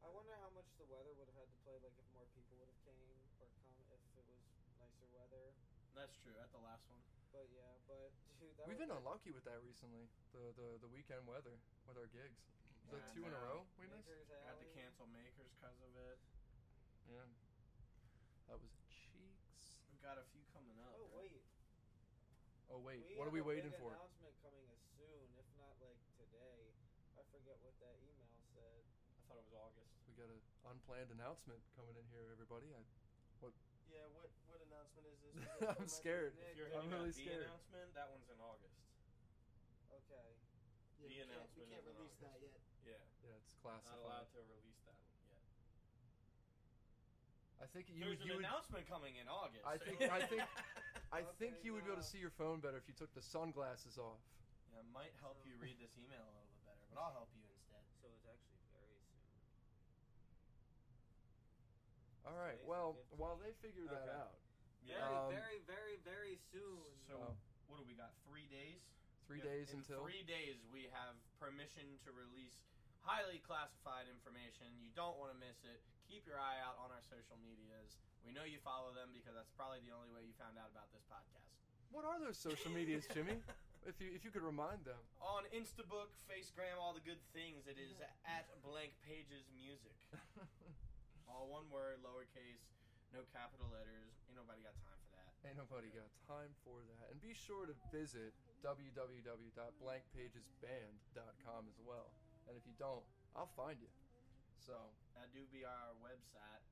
I 0.06 0.10
wonder 0.14 0.38
how 0.38 0.54
much 0.54 0.70
the 0.78 0.86
weather 0.86 1.18
would 1.18 1.26
have 1.34 1.40
had 1.42 1.50
to 1.50 1.60
play. 1.66 1.82
Like 1.82 1.98
if 1.98 2.06
more 2.14 2.30
people 2.38 2.62
would 2.62 2.70
have 2.70 2.82
came 2.86 3.18
or 3.42 3.50
come 3.58 3.74
if 3.90 4.14
it 4.14 4.26
was 4.30 4.38
nicer 4.78 5.10
weather. 5.10 5.58
That's 5.98 6.14
true. 6.22 6.38
At 6.38 6.54
the 6.54 6.62
last 6.62 6.86
one. 6.86 7.02
But 7.34 7.50
yeah, 7.50 7.74
but 7.90 8.14
dude, 8.38 8.54
that 8.62 8.70
We've 8.70 8.78
been 8.78 8.94
unlucky 8.94 9.34
with 9.34 9.44
that 9.50 9.66
recently. 9.66 10.06
The 10.30 10.54
the 10.54 10.70
the 10.86 10.90
weekend 10.94 11.26
weather 11.26 11.58
with 11.90 11.98
our 11.98 12.06
gigs. 12.14 12.38
Is 12.86 12.94
that 12.94 13.10
two 13.18 13.26
in 13.26 13.34
a 13.34 13.42
row 13.42 13.66
we 13.82 13.90
missed? 13.90 14.06
Had 14.46 14.62
to 14.62 14.70
cancel 14.78 15.10
makers 15.10 15.50
because 15.58 15.82
of 15.82 15.98
it. 15.98 16.22
Yeah. 17.10 17.26
That 18.46 18.62
was 18.62 18.78
cheeks. 18.86 19.82
We've 19.90 20.06
got 20.06 20.22
a 20.22 20.26
few 20.30 20.46
coming 20.54 20.78
up. 20.78 20.94
Oh 21.02 21.10
right? 21.18 21.34
wait, 21.34 21.42
Oh 22.70 22.82
wait, 22.82 23.02
we 23.10 23.18
what 23.18 23.26
are 23.26 23.34
we 23.34 23.42
waiting 23.42 23.74
for? 23.78 23.94
Announcement 23.94 24.38
coming 24.42 24.66
as 24.70 24.82
soon, 24.98 25.26
if 25.38 25.46
not 25.58 25.74
like 25.82 25.98
today. 26.18 26.74
I 27.18 27.22
forget 27.30 27.58
what 27.62 27.74
that 27.82 27.96
email 28.02 28.30
said. 28.54 28.86
I 29.18 29.22
thought 29.30 29.38
it 29.42 29.46
was 29.50 29.58
August. 29.58 29.94
We 30.06 30.14
got 30.14 30.30
an 30.30 30.42
unplanned 30.86 31.10
announcement 31.18 31.58
coming 31.74 31.98
in 31.98 32.06
here, 32.14 32.30
everybody. 32.30 32.70
I, 32.70 32.82
Yeah, 33.90 34.06
what 34.14 34.30
what 34.46 34.62
announcement 34.70 35.10
is 35.10 35.18
this? 35.26 35.34
Is 35.42 35.50
I'm 35.50 35.66
it 35.66 35.66
from, 35.66 35.82
like, 35.82 35.90
scared. 35.90 36.34
If 36.38 36.54
you're 36.62 36.70
I'm 36.78 36.94
really 36.94 37.10
that 37.10 37.18
B 37.18 37.26
scared. 37.26 37.50
announcement, 37.50 37.90
that 37.98 38.08
one's 38.14 38.30
in 38.30 38.38
August. 38.38 38.78
Okay. 39.90 40.30
Yeah, 41.02 41.10
The 41.10 41.10
we 41.10 41.26
can't, 41.26 41.50
we 41.58 41.66
can't 41.74 41.86
release 41.90 42.18
that 42.22 42.38
yet. 42.38 42.62
Yeah. 42.86 43.02
yeah, 43.26 43.34
it's 43.42 43.58
classified. 43.66 43.98
Not 43.98 44.06
allowed 44.06 44.30
classified. 44.30 44.46
to 44.46 44.54
release 44.62 44.82
that 44.86 44.94
one 45.10 45.26
yet. 45.26 45.42
I 47.58 47.68
think 47.74 47.90
you 47.90 47.98
There's 48.06 48.22
would. 48.22 48.22
an 48.22 48.30
You 48.30 48.34
would 48.38 48.46
announcement 48.46 48.86
coming 48.86 49.18
in 49.18 49.26
August. 49.26 49.66
I 49.66 49.82
think- 49.82 50.06
I 50.06 50.22
think- 50.30 50.46
I 51.10 51.26
Okay, 51.26 51.34
think 51.42 51.54
you 51.66 51.74
would 51.74 51.82
be 51.88 51.94
able 51.96 52.04
to 52.04 52.06
see 52.06 52.22
your 52.22 52.34
phone 52.38 52.62
better 52.62 52.78
if 52.78 52.86
you 52.86 52.94
took 52.94 53.10
the 53.18 53.26
sunglasses 53.26 53.98
off. 53.98 54.22
Yeah, 54.70 54.86
it 54.86 54.90
might 54.94 55.18
help 55.18 55.42
you 55.50 55.58
read 55.58 55.82
this 55.82 55.98
email 55.98 56.22
a 56.22 56.30
little 56.30 56.46
bit 56.54 56.62
better, 56.68 56.84
but 56.94 56.98
I'll 57.02 57.16
help 57.16 57.32
you 57.34 57.42
instead. 57.50 57.80
So 58.04 58.12
it's 58.12 58.28
actually 58.28 58.60
very 58.76 59.00
soon. 59.00 59.32
All 62.26 62.34
right. 62.38 62.58
Today's 62.58 62.68
Well, 62.68 62.94
the 62.94 63.16
15th. 63.16 63.20
while 63.22 63.38
they 63.38 63.54
figure 63.62 63.86
that 63.88 64.06
Okay. 64.10 64.18
out, 64.20 64.36
Very, 64.86 65.02
Um, 65.02 65.34
very, 65.34 65.58
very, 65.66 65.96
very 66.06 66.36
soon. 66.54 66.86
So 67.10 67.18
Oh. 67.18 67.38
what 67.66 67.78
do 67.82 67.84
we 67.86 67.96
got? 67.96 68.14
Three 68.30 68.46
days. 68.48 68.82
three 69.26 69.40
If- 69.40 69.44
days 69.44 69.72
in 69.72 69.80
until. 69.80 70.04
three 70.04 70.22
days 70.22 70.62
we 70.70 70.84
have 70.94 71.16
permission 71.40 71.98
to 72.06 72.12
release 72.12 72.62
highly 73.02 73.40
classified 73.40 74.08
information. 74.08 74.78
You 74.78 74.92
don't 74.92 75.18
want 75.18 75.32
to 75.34 75.38
miss 75.40 75.64
it. 75.66 75.82
Keep 76.08 76.28
your 76.28 76.38
eye 76.40 76.60
out 76.60 76.78
on 76.78 76.92
our 76.92 77.02
social 77.02 77.36
medias. 77.38 77.98
We 78.24 78.32
know 78.32 78.44
you 78.44 78.60
follow 78.60 78.94
them 78.94 79.12
because 79.14 79.34
that's 79.34 79.50
probably 79.58 79.80
the 79.80 79.90
only 79.92 80.12
way 80.12 80.24
you 80.24 80.34
found 80.34 80.60
out 80.60 80.70
about 80.70 80.92
this 80.92 81.02
podcast. 81.10 81.50
What 81.90 82.06
are 82.06 82.20
those 82.20 82.38
social 82.38 82.70
medias, 82.72 83.08
Jimmy? 83.08 83.42
if 83.88 84.00
you 84.00 84.12
if 84.14 84.24
you 84.24 84.30
could 84.30 84.44
remind 84.44 84.86
them. 84.86 85.00
on 85.20 85.46
Instabook, 85.48 86.10
Facegram, 86.30 86.78
all 86.78 86.94
the 86.94 87.00
good 87.02 87.22
things, 87.34 87.66
it 87.66 87.80
is 87.80 88.00
at 88.26 88.62
Blank 88.62 88.94
Pages 89.02 89.50
Music. 89.50 89.96
All 91.30 91.48
one 91.50 91.70
word, 91.74 91.98
lowercase, 92.06 92.62
no 93.14 93.22
capital 93.32 93.68
letters. 93.72 94.12
Ain't 94.28 94.36
nobody 94.38 94.62
got 94.62 94.76
time 94.84 95.00
for 95.08 95.16
that. 95.18 95.32
Ain't 95.46 95.58
nobody 95.58 95.90
got 95.94 96.10
time 96.28 96.54
for 96.66 96.82
that. 96.90 97.10
And 97.12 97.22
be 97.22 97.34
sure 97.34 97.66
to 97.66 97.74
visit 97.94 98.34
www.blankpagesband.com 98.66 101.62
as 101.70 101.80
well. 101.86 102.10
And 102.50 102.58
if 102.58 102.66
you 102.66 102.74
don't, 102.78 103.04
I'll 103.34 103.50
find 103.58 103.80
you. 103.82 103.90
So, 104.58 104.74
That 105.14 105.30
do 105.30 105.46
be 105.54 105.62
our 105.62 105.94
website 106.02 106.66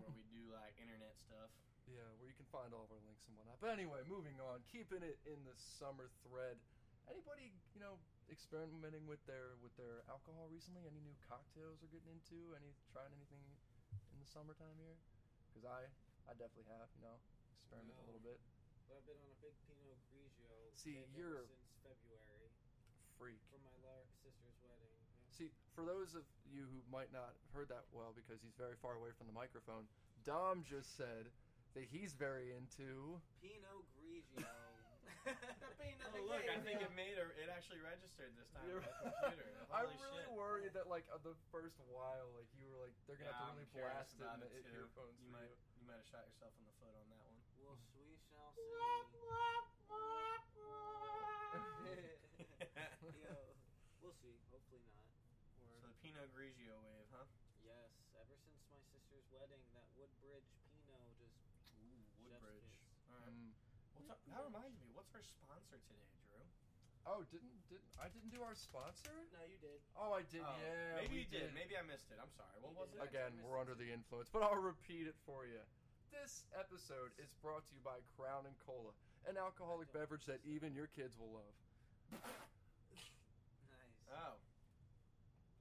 where 0.00 0.08
we 0.10 0.24
do 0.32 0.48
like 0.56 0.72
internet 0.80 1.12
stuff. 1.20 1.52
Yeah, 1.86 2.02
where 2.18 2.26
you 2.26 2.34
can 2.34 2.48
find 2.50 2.74
all 2.74 2.88
of 2.88 2.90
our 2.90 2.98
links 3.06 3.22
and 3.30 3.38
whatnot. 3.38 3.62
But 3.62 3.70
anyway, 3.76 4.02
moving 4.10 4.40
on, 4.42 4.58
keeping 4.66 5.06
it 5.06 5.22
in 5.22 5.38
the 5.46 5.54
summer 5.54 6.10
thread. 6.26 6.58
Anybody, 7.06 7.54
you 7.76 7.78
know, 7.78 8.02
experimenting 8.26 9.06
with 9.06 9.22
their 9.30 9.54
with 9.62 9.70
their 9.78 10.02
alcohol 10.10 10.50
recently? 10.50 10.82
Any 10.82 10.98
new 10.98 11.14
cocktails 11.30 11.78
they're 11.78 11.94
getting 11.94 12.10
into? 12.10 12.58
Any 12.58 12.74
trying 12.90 13.14
anything 13.14 13.38
in 13.38 13.54
the 14.26 14.34
summertime 14.34 14.74
here? 14.82 14.98
Because 15.54 15.62
I, 15.70 15.86
I 16.26 16.34
definitely 16.34 16.66
have. 16.74 16.90
You 16.98 17.06
know, 17.06 17.16
experiment 17.62 17.94
a 18.02 18.06
little 18.10 18.22
bit. 18.26 18.42
But 18.90 18.98
I've 18.98 19.06
been 19.06 19.18
on 19.22 19.30
a 19.30 19.38
big 19.38 19.54
Pinot 19.70 19.98
Grigio 20.10 20.50
See, 20.74 20.98
you're- 21.14 21.46
since 21.46 21.70
February 21.86 22.50
Freak. 23.14 23.38
for 23.54 23.62
my 23.62 24.02
sister's 24.22 24.58
wedding. 24.66 24.90
Yeah. 24.98 25.30
See, 25.38 25.48
for 25.78 25.86
those 25.86 26.18
of 26.18 26.26
you 26.50 26.66
who 26.66 26.82
might 26.90 27.14
not 27.14 27.30
have 27.38 27.50
heard 27.54 27.68
that 27.70 27.86
well 27.94 28.10
because 28.12 28.42
he's 28.42 28.54
very 28.58 28.74
far 28.82 28.98
away 28.98 29.14
from 29.14 29.30
the 29.30 29.36
microphone, 29.36 29.86
Dom 30.26 30.66
just 30.66 30.96
said 30.98 31.30
that 31.78 31.84
he's 31.86 32.12
very 32.18 32.50
into. 32.50 33.20
Pinot 33.40 33.86
Grigio. 33.94 34.42
The 35.58 35.70
Pinot 35.70 36.12
Oh 36.12 36.20
look, 36.22 36.46
I 36.46 36.56
think 36.58 36.80
Grigio. 36.80 36.86
it 36.86 36.90
made 36.90 37.18
a, 37.18 37.26
it 37.34 37.48
actually 37.48 37.78
registered 37.80 38.34
this 38.34 38.46
time 38.52 38.62
You're 38.64 38.78
on 38.78 38.82
the 38.82 38.90
computer. 38.90 39.48
I'm 39.70 39.90
Holy 39.92 39.98
really 39.98 40.26
shit. 40.26 40.26
worried 40.26 40.72
that 40.74 40.86
like 40.86 41.04
uh, 41.12 41.18
the 41.22 41.34
first 41.50 41.78
while, 41.78 42.32
like 42.32 42.46
you 42.52 42.68
were 42.68 42.76
like 42.76 42.94
they're 43.06 43.16
gonna 43.16 43.26
Yeah, 43.26 43.30
have 43.30 43.38
to 43.38 43.44
I'm 43.48 43.54
really 43.54 43.64
blast 43.72 44.18
it 44.20 44.30
in 44.32 44.38
about 44.38 44.40
the 44.40 44.48
it, 44.50 44.64
it 44.64 44.64
too. 44.70 44.70
earphones 44.70 45.18
You 45.18 45.28
for 45.28 45.30
might 45.30 45.50
you. 45.50 45.56
you 45.74 45.82
might 45.84 45.96
have 45.96 46.06
shot 46.06 46.24
yourself 46.26 46.52
in 46.58 46.64
the 46.64 46.70
foot 46.78 46.94
on 46.94 47.08
that 47.08 47.24
one. 47.24 47.40
well, 47.56 47.78
we 47.94 48.16
shall 48.28 48.52
see. 48.52 48.76
Yo, 53.10 53.54
we'll 54.00 54.12
see. 54.12 54.38
Hopefully 54.50 54.80
not. 54.84 55.00
So 55.54 55.78
the 55.80 55.90
Pinot 56.00 56.30
Grigio 56.30 56.80
wave, 56.82 57.06
huh? 57.10 57.24
Yes, 57.58 57.90
ever 58.20 58.36
since 58.44 58.60
my 58.68 58.78
sister's 58.90 59.24
wedding, 59.28 59.72
that 59.72 59.86
Woodbridge 59.94 60.44
Pinot 60.70 61.16
just 61.16 61.34
Ooh, 61.78 62.04
chef's 62.22 62.50
Woodbridge. 62.52 62.62
kiss. 62.62 62.70
All 63.08 63.14
right. 63.14 63.32
Mm. 63.32 63.52
What's 64.06 64.22
up? 64.22 64.30
That 64.30 64.46
reminds 64.46 64.78
me. 64.78 64.86
What's 64.94 65.10
our 65.18 65.26
sponsor 65.26 65.82
today, 65.82 66.06
Drew? 66.30 66.38
Oh, 67.10 67.26
didn't 67.26 67.58
didn't 67.66 67.90
I 67.98 68.06
didn't 68.06 68.30
do 68.30 68.38
our 68.38 68.54
sponsor? 68.54 69.10
No, 69.34 69.42
you 69.50 69.58
did. 69.58 69.82
Oh, 69.98 70.14
I 70.14 70.22
did. 70.30 70.46
Oh, 70.46 70.54
yeah, 70.62 71.02
Maybe 71.02 71.26
we 71.26 71.26
you 71.26 71.34
did. 71.34 71.50
Maybe 71.50 71.74
I 71.74 71.82
missed 71.82 72.06
it. 72.14 72.22
I'm 72.22 72.30
sorry. 72.38 72.54
What 72.62 72.70
You 72.70 72.86
was 72.86 72.94
did. 72.94 73.02
it? 73.02 73.10
Again, 73.10 73.34
we're 73.42 73.58
under 73.58 73.74
the 73.74 73.90
influence, 73.90 74.30
but 74.30 74.46
I'll 74.46 74.62
repeat 74.62 75.10
it 75.10 75.18
for 75.26 75.42
you. 75.42 75.58
This 76.14 76.46
episode 76.54 77.10
is 77.18 77.34
brought 77.42 77.66
to 77.66 77.72
you 77.74 77.82
by 77.82 77.98
Crown 78.14 78.46
and 78.46 78.54
Cola, 78.62 78.94
an 79.26 79.34
alcoholic 79.34 79.90
beverage 79.90 80.22
that 80.30 80.38
even 80.46 80.70
your 80.70 80.86
kids 80.94 81.18
will 81.18 81.34
love. 81.34 81.54
nice. 82.22 83.10
Oh, 84.14 84.38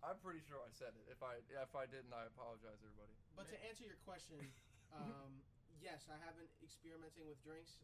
I'm 0.06 0.22
pretty 0.22 0.46
sure 0.46 0.62
I 0.62 0.70
said 0.70 0.94
it. 0.94 1.10
If 1.10 1.26
I 1.26 1.42
if 1.50 1.74
I 1.74 1.90
didn't, 1.90 2.14
I 2.14 2.30
apologize, 2.30 2.78
everybody. 2.78 3.18
But 3.34 3.50
to 3.50 3.58
answer 3.66 3.90
your 3.90 3.98
question, 4.06 4.38
um, 5.02 5.42
yes, 5.82 6.06
I 6.14 6.22
have 6.22 6.38
been 6.38 6.46
experimenting 6.62 7.26
with 7.26 7.42
drinks. 7.42 7.82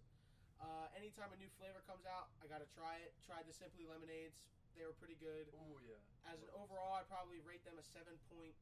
Uh, 0.61 0.85
anytime 0.93 1.33
a 1.33 1.37
new 1.41 1.49
flavor 1.57 1.81
comes 1.89 2.05
out, 2.05 2.29
I 2.37 2.45
gotta 2.45 2.69
try 2.69 3.01
it. 3.01 3.17
Tried 3.25 3.49
the 3.49 3.53
Simply 3.53 3.89
Lemonades; 3.89 4.37
they 4.77 4.85
were 4.85 4.93
pretty 4.93 5.17
good. 5.17 5.49
Oh 5.57 5.81
yeah. 5.81 5.97
As 6.29 6.41
an 6.45 6.49
overall, 6.53 6.93
I'd 7.01 7.09
probably 7.09 7.41
rate 7.41 7.65
them 7.65 7.81
a 7.81 7.83
seven 7.83 8.13
point 8.29 8.53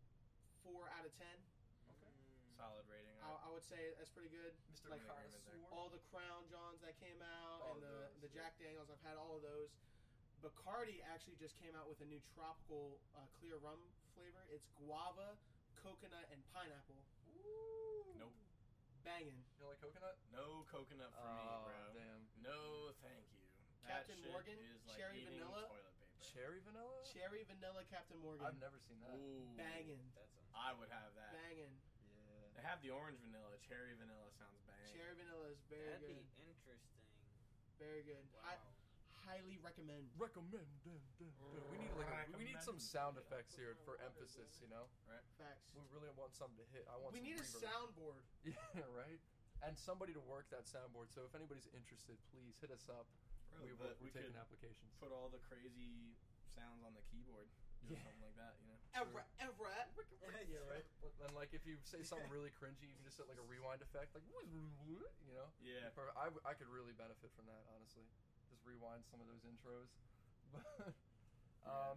four 0.64 0.88
out 0.96 1.04
of 1.04 1.12
ten. 1.20 1.36
Okay. 1.92 2.08
Mm, 2.08 2.56
solid 2.56 2.88
rating. 2.88 3.20
I, 3.20 3.36
I 3.44 3.50
would 3.52 3.64
say 3.68 3.92
that's 4.00 4.10
pretty 4.10 4.32
good. 4.32 4.56
Mr. 4.72 4.90
Like 4.90 5.04
Connoisseur. 5.06 5.60
all 5.72 5.92
the 5.92 6.00
Crown 6.08 6.48
Johns 6.48 6.80
that 6.82 6.96
came 7.04 7.20
out 7.22 7.62
All 7.62 7.76
and 7.76 7.84
the, 7.84 7.88
those, 7.88 8.24
the 8.24 8.32
yeah. 8.32 8.48
Jack 8.48 8.58
Daniels, 8.58 8.88
I've 8.90 9.04
had 9.04 9.20
all 9.20 9.36
of 9.36 9.44
those. 9.44 9.70
Bacardi 10.40 11.04
actually 11.04 11.36
just 11.36 11.60
came 11.60 11.76
out 11.76 11.92
with 11.92 12.00
a 12.00 12.08
new 12.08 12.24
tropical 12.34 12.96
uh, 13.12 13.28
clear 13.40 13.60
rum 13.60 13.92
flavor. 14.16 14.40
It's 14.48 14.72
guava, 14.80 15.36
coconut, 15.76 16.32
and 16.32 16.40
pineapple. 16.56 17.04
Ooh. 17.36 18.16
Nope. 18.16 18.34
Banging. 19.04 19.40
You 19.56 19.58
don't 19.64 19.72
like 19.74 19.82
coconut? 19.82 20.16
No 20.32 20.64
coconut 20.70 21.12
for 21.16 21.28
me, 21.28 21.44
oh, 21.44 21.66
bro. 21.66 21.80
damn. 21.96 22.22
No, 22.44 22.60
thank 23.04 23.26
you. 23.34 23.44
That 23.88 24.06
Captain 24.06 24.20
shit 24.22 24.30
Morgan, 24.32 24.58
is 24.60 24.80
like 24.86 24.98
cherry 25.00 25.24
eating 25.26 25.40
vanilla. 25.42 25.66
toilet 25.66 25.96
paper. 25.98 26.22
Cherry 26.30 26.60
vanilla? 26.62 26.98
Cherry 27.10 27.42
vanilla 27.50 27.82
Captain 27.90 28.20
Morgan. 28.22 28.46
I've 28.46 28.60
never 28.62 28.78
seen 28.86 29.00
that. 29.02 29.16
Ooh, 29.18 29.50
Banging. 29.58 30.04
that 30.14 30.28
sounds. 30.30 30.52
I 30.54 30.70
would 30.78 30.92
have 30.94 31.10
that. 31.18 31.32
Banging. 31.34 31.74
Yeah. 31.74 32.54
They 32.60 32.64
have 32.68 32.80
the 32.86 32.92
orange 32.94 33.18
vanilla. 33.24 33.56
Cherry 33.66 33.96
vanilla 33.98 34.30
sounds 34.38 34.62
bang. 34.70 34.78
Cherry 34.94 35.16
vanilla 35.18 35.48
is 35.50 35.60
very 35.72 35.90
That'd 35.96 36.06
good. 36.06 36.22
be 36.22 36.46
interesting. 36.46 36.80
Very 37.82 38.04
good. 38.06 38.24
Wow. 38.36 38.60
I 39.30 39.38
highly 39.38 39.62
recommend. 39.62 40.10
Recommend. 40.18 40.66
We 41.70 41.78
need 41.78 41.94
like 41.94 42.10
a, 42.10 42.34
we 42.34 42.42
need 42.50 42.58
some 42.66 42.82
sound 42.82 43.22
effects 43.22 43.54
here 43.54 43.78
for 43.86 44.02
emphasis. 44.02 44.58
You 44.58 44.74
know, 44.74 44.90
Facts. 45.38 45.70
we 45.78 45.86
really 45.94 46.10
want 46.18 46.34
something 46.34 46.58
to 46.58 46.66
hit. 46.74 46.90
I 46.90 46.98
want. 46.98 47.14
We 47.14 47.22
some 47.22 47.30
need 47.30 47.38
a 47.38 47.46
reverb. 47.46 47.62
soundboard. 47.62 48.24
Yeah, 48.74 48.90
right. 48.98 49.22
And 49.62 49.78
somebody 49.78 50.16
to 50.18 50.24
work 50.26 50.50
that 50.50 50.66
soundboard. 50.66 51.14
So 51.14 51.28
if 51.30 51.36
anybody's 51.38 51.68
interested, 51.78 52.18
please 52.34 52.58
hit 52.58 52.74
us 52.74 52.90
up. 52.90 53.06
Bro, 53.54 53.70
we, 53.70 53.76
but 53.78 54.00
we're 54.02 54.10
we 54.10 54.16
taking 54.16 54.34
applications. 54.40 54.90
put 54.98 55.12
all 55.14 55.28
the 55.30 55.42
crazy 55.46 56.16
sounds 56.56 56.82
on 56.82 56.96
the 56.98 57.04
keyboard. 57.12 57.46
Do 57.86 57.92
Yeah. 57.96 58.02
something 58.08 58.24
like 58.24 58.38
that, 58.40 58.56
you 58.64 58.68
know. 58.72 58.80
Ever, 59.00 59.22
ever. 59.40 59.68
Yeah, 60.50 60.64
right. 60.72 60.86
And 61.26 61.32
like 61.38 61.52
if 61.54 61.68
you 61.68 61.78
say 61.86 62.02
something 62.02 62.26
really 62.32 62.50
cringy, 62.56 62.88
you 62.90 62.96
can 62.98 63.04
just 63.06 63.20
hit 63.20 63.28
like 63.30 63.38
a 63.38 63.46
rewind 63.46 63.84
effect, 63.86 64.16
like 64.18 64.24
you 64.26 64.66
know. 65.36 65.46
Yeah. 65.62 65.92
For, 65.94 66.08
I, 66.18 66.32
w- 66.32 66.42
I 66.48 66.56
could 66.58 66.72
really 66.72 66.96
benefit 66.96 67.30
from 67.36 67.46
that, 67.52 67.68
honestly. 67.76 68.08
Just 68.60 68.68
rewind 68.68 69.08
some 69.08 69.24
of 69.24 69.28
those 69.32 69.48
intros. 69.48 69.88
But 70.52 70.92
um, 71.64 71.96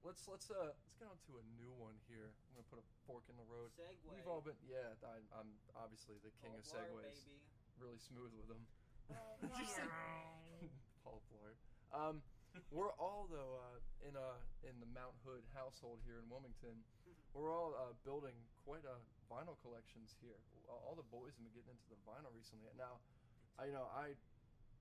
let's 0.00 0.24
let's 0.24 0.48
uh 0.48 0.72
let's 0.72 0.96
get 0.96 1.12
on 1.12 1.20
to 1.28 1.36
a 1.36 1.44
new 1.60 1.76
one 1.76 1.92
here. 2.08 2.32
I'm 2.48 2.56
gonna 2.56 2.72
put 2.72 2.80
a 2.80 2.86
fork 3.04 3.28
in 3.28 3.36
the 3.36 3.44
road. 3.44 3.68
Segue. 3.76 4.08
We've 4.08 4.24
all 4.24 4.40
been 4.40 4.56
yeah. 4.64 4.96
I, 5.04 5.20
I'm 5.36 5.52
obviously 5.76 6.16
the 6.24 6.32
king 6.40 6.56
of 6.56 6.64
Paul 6.64 6.88
Blart, 6.88 7.04
segues. 7.04 7.28
baby. 7.28 7.36
Really 7.76 8.00
smooth 8.00 8.32
with 8.32 8.48
them. 8.48 8.64
Paul 11.04 11.20
Blart. 11.28 11.60
Um, 11.92 12.24
we're 12.72 12.96
all 12.96 13.28
though 13.28 13.60
uh, 13.60 14.08
in 14.08 14.16
uh 14.16 14.40
in 14.64 14.80
the 14.80 14.88
Mount 14.88 15.20
Hood 15.28 15.44
household 15.52 16.00
here 16.08 16.16
in 16.16 16.24
Wilmington. 16.32 16.80
We're 17.36 17.52
all 17.52 17.76
uh, 17.76 17.92
building 18.08 18.32
quite 18.64 18.88
a 18.88 18.96
vinyl 19.28 19.60
collections 19.60 20.16
here. 20.24 20.40
All 20.64 20.80
all 20.80 20.96
the 20.96 21.04
boys 21.12 21.36
have 21.36 21.44
been 21.44 21.52
getting 21.52 21.76
into 21.76 21.92
the 21.92 22.00
vinyl 22.08 22.32
recently. 22.32 22.72
Now, 22.72 23.04
I 23.60 23.68
you 23.68 23.76
know 23.76 23.92
I 23.92 24.16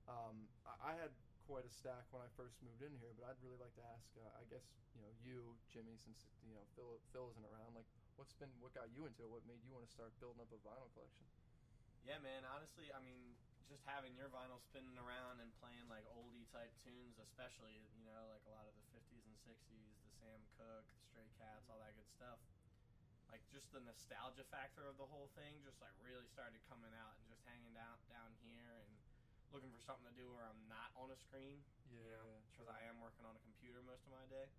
um, 0.07 0.47
I 0.65 0.95
had 0.99 1.11
quite 1.47 1.67
a 1.67 1.73
stack 1.73 2.07
when 2.11 2.23
I 2.23 2.29
first 2.39 2.55
moved 2.63 2.79
in 2.79 2.95
here, 3.03 3.11
but 3.15 3.27
I'd 3.27 3.39
really 3.43 3.59
like 3.59 3.75
to 3.75 3.85
ask. 3.91 4.07
Uh, 4.15 4.27
I 4.39 4.43
guess 4.47 4.63
you 4.95 5.03
know 5.03 5.11
you, 5.19 5.55
Jimmy, 5.71 5.95
since 5.99 6.31
you 6.43 6.55
know 6.55 6.63
Phil 6.75 6.99
Phil 7.11 7.27
isn't 7.35 7.47
around. 7.47 7.75
Like, 7.75 7.87
what's 8.15 8.35
been 8.35 8.51
what 8.63 8.71
got 8.75 8.91
you 8.95 9.03
into 9.07 9.27
it? 9.27 9.29
What 9.31 9.43
made 9.47 9.59
you 9.63 9.71
want 9.71 9.83
to 9.87 9.91
start 9.91 10.15
building 10.19 10.39
up 10.43 10.51
a 10.51 10.59
vinyl 10.63 10.87
collection? 10.95 11.27
Yeah, 12.03 12.19
man. 12.19 12.43
Honestly, 12.47 12.91
I 12.91 12.99
mean, 12.99 13.35
just 13.67 13.83
having 13.87 14.15
your 14.15 14.27
vinyl 14.31 14.59
spinning 14.59 14.95
around 14.99 15.39
and 15.39 15.51
playing 15.59 15.87
like 15.91 16.03
oldie 16.15 16.47
type 16.51 16.71
tunes, 16.83 17.19
especially 17.19 17.87
you 17.99 18.03
know 18.07 18.23
like 18.31 18.43
a 18.47 18.53
lot 18.55 18.67
of 18.67 18.75
the 18.75 18.85
'50s 18.95 19.23
and 19.27 19.35
'60s, 19.43 19.95
the 20.03 20.11
Sam 20.19 20.39
Cooke, 20.59 20.87
the 20.95 21.03
Stray 21.11 21.27
Cats, 21.39 21.67
all 21.67 21.79
that 21.83 21.95
good 21.95 22.09
stuff. 22.11 22.39
Like 23.31 23.43
just 23.49 23.71
the 23.73 23.81
nostalgia 23.83 24.45
factor 24.53 24.85
of 24.85 24.95
the 24.95 25.09
whole 25.09 25.31
thing, 25.33 25.59
just 25.65 25.79
like 25.83 25.95
really 25.99 26.27
started 26.29 26.59
coming 26.69 26.93
out 26.93 27.17
and 27.17 27.25
just 27.27 27.41
hanging 27.49 27.73
down 27.73 27.97
down 28.07 28.31
here 28.45 28.83
and 28.85 28.93
looking 29.53 29.69
for 29.69 29.81
something 29.85 30.09
to 30.09 30.15
do 30.17 30.25
where 30.33 30.43
I'm 30.49 30.65
not 30.65 30.89
on 30.97 31.13
a 31.13 31.17
screen. 31.21 31.61
Yeah, 31.93 32.17
because 32.49 32.65
I 32.65 32.81
am 32.89 32.97
working 32.97 33.21
on 33.23 33.37
a 33.37 33.43
computer 33.45 33.85
most 33.85 34.01
of 34.09 34.11
my 34.11 34.25
day. 34.33 34.49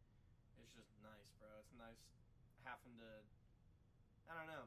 It's 0.62 0.70
just 0.78 0.94
nice, 1.02 1.28
bro. 1.42 1.50
It's 1.58 1.74
nice 1.74 1.98
having 2.62 2.94
to. 3.02 3.10
I 4.30 4.38
don't 4.38 4.48
know, 4.48 4.64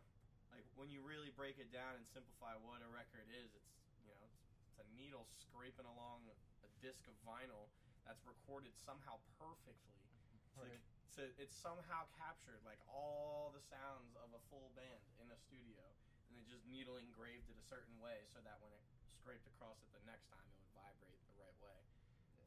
like 0.53 0.67
when 0.77 0.91
you 0.91 1.01
really 1.01 1.31
break 1.33 1.57
it 1.57 1.71
down 1.73 1.95
and 1.97 2.03
simplify 2.11 2.53
what 2.59 2.83
a 2.83 2.89
record 2.91 3.25
is. 3.31 3.49
It's 3.55 3.71
you 4.03 4.11
know, 4.11 4.19
it's, 4.27 4.37
it's 4.67 4.77
a 4.83 4.87
needle 4.99 5.25
scraping 5.31 5.87
along 5.87 6.27
a 6.29 6.69
disc 6.83 7.07
of 7.07 7.15
vinyl 7.25 7.71
that's 8.05 8.21
recorded 8.27 8.75
somehow 8.77 9.17
perfectly. 9.39 9.95
It's 10.35 10.51
like- 10.59 10.69
Right. 10.75 10.83
so 11.09 11.25
it's 11.41 11.55
somehow 11.55 12.05
captured 12.19 12.61
like 12.67 12.77
all 12.91 13.49
the 13.55 13.63
sounds 13.71 14.13
of 14.21 14.29
a 14.35 14.41
full 14.51 14.69
band 14.77 15.01
in 15.17 15.31
a 15.33 15.37
studio, 15.39 15.81
and 16.29 16.37
then 16.37 16.45
just 16.45 16.67
needle 16.69 16.97
engraved 17.01 17.49
it 17.49 17.57
a 17.57 17.65
certain 17.65 17.97
way 18.03 18.27
so 18.29 18.37
that 18.45 18.59
when 18.61 18.69
it 18.75 18.83
scraped 19.27 19.51
across 19.59 19.75
it 19.83 19.91
the 19.91 19.99
next 20.07 20.23
time, 20.31 20.47
it 20.47 20.55
would 20.55 20.71
vibrate 20.71 21.19
the 21.27 21.35
right 21.35 21.59
way. 21.59 21.75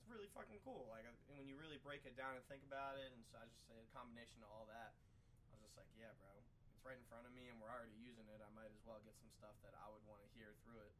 It's 0.01 0.09
really 0.09 0.33
fucking 0.33 0.65
cool. 0.65 0.89
Like 0.89 1.05
uh, 1.05 1.13
and 1.29 1.37
when 1.37 1.45
you 1.45 1.61
really 1.61 1.77
break 1.77 2.09
it 2.09 2.17
down 2.17 2.41
and 2.41 2.45
think 2.49 2.65
about 2.65 2.97
it, 2.97 3.13
and 3.13 3.21
so 3.29 3.37
I 3.37 3.45
just 3.53 3.69
say 3.69 3.77
a 3.77 3.85
combination 3.93 4.41
of 4.41 4.49
all 4.49 4.65
that, 4.73 4.97
I 5.53 5.61
was 5.61 5.69
just 5.69 5.77
like, 5.77 5.93
yeah, 5.93 6.09
bro, 6.17 6.33
it's 6.41 6.49
right 6.81 6.97
in 6.97 7.05
front 7.13 7.29
of 7.29 7.37
me, 7.37 7.53
and 7.53 7.61
we're 7.61 7.69
already 7.69 7.93
using 8.01 8.25
it. 8.33 8.41
I 8.41 8.49
might 8.57 8.73
as 8.73 8.81
well 8.89 8.97
get 9.05 9.13
some 9.21 9.29
stuff 9.29 9.53
that 9.61 9.77
I 9.77 9.93
would 9.93 10.01
want 10.09 10.25
to 10.25 10.29
hear 10.33 10.57
through 10.65 10.81
it. 10.81 10.97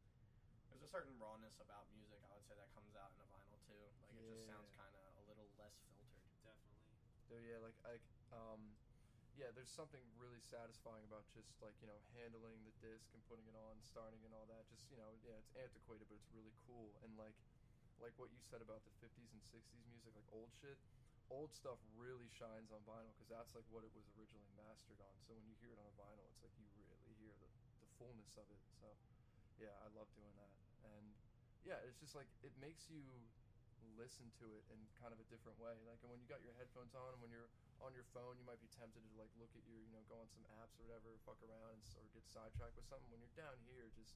There's 0.69 0.85
a 0.85 0.91
certain 0.93 1.17
rawness 1.17 1.57
about 1.57 1.89
music. 1.97 2.21
I 2.29 2.37
would 2.37 2.45
say 2.45 2.53
that 2.61 2.69
comes 2.77 2.93
out 2.93 3.09
in 3.17 3.25
a 3.25 3.27
vinyl 3.33 3.57
too. 3.65 3.81
Like 4.05 4.13
it 4.13 4.21
just 4.21 4.45
sounds 4.53 4.69
kind 4.77 4.93
of 4.93 5.17
a 5.17 5.23
little 5.25 5.49
less 5.57 5.81
filtered. 5.89 6.21
Definitely. 6.45 6.93
So 7.25 7.41
yeah, 7.41 7.57
like 7.57 7.73
like 7.81 8.05
um, 8.29 8.77
yeah, 9.39 9.49
there's 9.55 9.71
something 9.71 10.03
really 10.19 10.43
satisfying 10.43 11.03
about 11.07 11.27
just 11.31 11.55
like 11.63 11.75
you 11.79 11.87
know 11.87 11.99
handling 12.17 12.61
the 12.67 12.75
disc 12.83 13.07
and 13.15 13.23
putting 13.27 13.47
it 13.47 13.55
on, 13.55 13.79
starting 13.83 14.19
and 14.27 14.31
all 14.35 14.47
that. 14.51 14.67
Just 14.67 14.83
you 14.91 14.99
know, 14.99 15.11
yeah, 15.23 15.39
it's 15.39 15.51
antiquated, 15.55 16.07
but 16.11 16.19
it's 16.19 16.31
really 16.35 16.53
cool. 16.67 16.91
And 17.05 17.15
like 17.15 17.35
like 18.01 18.17
what 18.17 18.33
you 18.33 18.41
said 18.41 18.65
about 18.65 18.81
the 18.83 18.93
50s 18.97 19.29
and 19.29 19.43
60s 19.45 19.85
music, 19.87 20.11
like 20.17 20.27
old 20.33 20.49
shit. 20.57 20.75
Old 21.31 21.55
stuff 21.55 21.79
really 21.95 22.27
shines 22.27 22.75
on 22.75 22.83
vinyl 22.83 23.15
because 23.15 23.31
that's 23.31 23.55
like 23.55 23.63
what 23.71 23.87
it 23.87 23.93
was 23.95 24.03
originally 24.19 24.51
mastered 24.51 24.99
on. 24.99 25.15
So 25.23 25.31
when 25.31 25.47
you 25.47 25.55
hear 25.63 25.71
it 25.71 25.79
on 25.79 25.87
a 25.87 25.95
vinyl, 25.95 26.27
it's 26.27 26.43
like 26.43 26.51
you 26.59 26.67
really 26.75 27.15
hear 27.23 27.31
the, 27.39 27.47
the 27.79 27.87
fullness 27.95 28.35
of 28.35 28.43
it. 28.51 28.59
So 28.75 28.91
yeah, 29.55 29.71
I 29.79 29.87
love 29.95 30.11
doing 30.11 30.35
that. 30.35 30.51
And 30.83 31.15
yeah, 31.63 31.79
it's 31.87 32.03
just 32.03 32.19
like 32.19 32.27
it 32.43 32.51
makes 32.59 32.91
you 32.91 32.99
listen 33.97 34.29
to 34.41 34.47
it 34.57 34.63
in 34.69 34.77
kind 34.97 35.13
of 35.13 35.19
a 35.21 35.27
different 35.29 35.57
way. 35.57 35.73
Like 35.85 36.01
and 36.05 36.09
when 36.09 36.21
you 36.21 36.27
got 36.29 36.41
your 36.45 36.53
headphones 36.57 36.93
on, 36.93 37.15
and 37.15 37.21
when 37.21 37.33
you're 37.33 37.49
on 37.81 37.93
your 37.97 38.05
phone, 38.13 38.37
you 38.37 38.45
might 38.45 38.61
be 38.61 38.69
tempted 38.73 39.01
to 39.01 39.11
like 39.17 39.31
look 39.41 39.51
at 39.57 39.63
your, 39.65 39.81
you 39.81 39.93
know, 39.93 40.03
go 40.05 40.17
on 40.21 40.29
some 40.29 40.45
apps 40.61 40.77
or 40.77 40.85
whatever, 40.85 41.13
fuck 41.25 41.39
around 41.41 41.73
and, 41.73 41.81
or 41.97 42.05
get 42.13 42.25
sidetracked 42.29 42.77
with 42.77 42.85
something. 42.85 43.09
When 43.09 43.21
you're 43.21 43.37
down 43.39 43.57
here, 43.65 43.89
just 43.97 44.13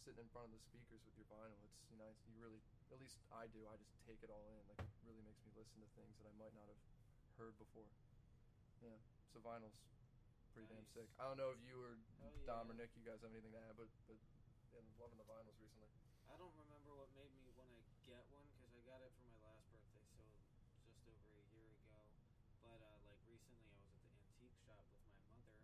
sitting 0.00 0.20
in 0.20 0.28
front 0.32 0.48
of 0.48 0.52
the 0.56 0.62
speakers 0.64 1.00
with 1.04 1.16
your 1.16 1.28
vinyl, 1.32 1.56
it's 1.64 1.80
you 1.88 1.96
know, 1.96 2.08
it's, 2.12 2.24
you 2.28 2.36
really, 2.36 2.60
at 2.92 2.98
least 3.00 3.16
I 3.32 3.48
do. 3.52 3.64
I 3.68 3.76
just 3.80 3.92
take 4.04 4.20
it 4.20 4.28
all 4.32 4.44
in. 4.52 4.60
Like 4.72 4.80
it 4.84 4.90
really 5.04 5.24
makes 5.24 5.40
me 5.44 5.52
listen 5.56 5.80
to 5.80 5.88
things 5.96 6.12
that 6.20 6.28
I 6.28 6.34
might 6.40 6.52
not 6.56 6.68
have 6.68 6.80
heard 7.40 7.56
before. 7.60 7.88
Yeah, 8.84 9.00
so 9.32 9.40
vinyl's 9.40 9.80
pretty 10.52 10.70
damn 10.70 10.86
sick. 10.94 11.10
I 11.18 11.26
don't 11.26 11.40
know 11.40 11.50
if 11.50 11.58
you 11.66 11.74
or 11.80 11.98
Hell 12.22 12.36
Dom 12.46 12.70
or. 12.70 12.76
Nick, 12.78 12.94
you 12.94 13.02
guys 13.02 13.18
have 13.26 13.32
anything 13.34 13.50
to 13.56 13.62
add, 13.64 13.74
but 13.74 13.90
but 14.06 14.14
yeah, 14.70 14.78
I'm 14.78 14.86
loving 15.02 15.18
the 15.18 15.26
vinyls 15.26 15.58
recently. 15.58 15.90
I 16.30 16.38
don't 16.38 16.54
remember 16.54 16.94
what 16.94 17.10
made 17.18 17.30
me 17.34 17.50
want 17.58 17.70
to 17.74 17.80
get 18.06 18.22
one 18.30 18.46
because 18.54 18.70
I 18.70 18.82
got 18.86 19.00
it 19.02 19.10
for 19.18 19.26
my 19.34 19.38
last 19.50 19.66
birthday, 19.72 20.04
so 20.14 20.22
just 21.08 21.22
over 21.32 21.42
a 21.42 21.58
year 21.58 21.74
ago. 21.74 21.98
But 22.62 22.78
uh, 22.84 22.98
like 23.08 23.18
recently, 23.26 23.66
I 23.66 23.82
was 23.82 23.90
at 23.90 23.98
the 24.04 24.14
antique 24.20 24.58
shop 24.62 24.84
with 24.84 25.02
my 25.10 25.26
mother, 25.26 25.58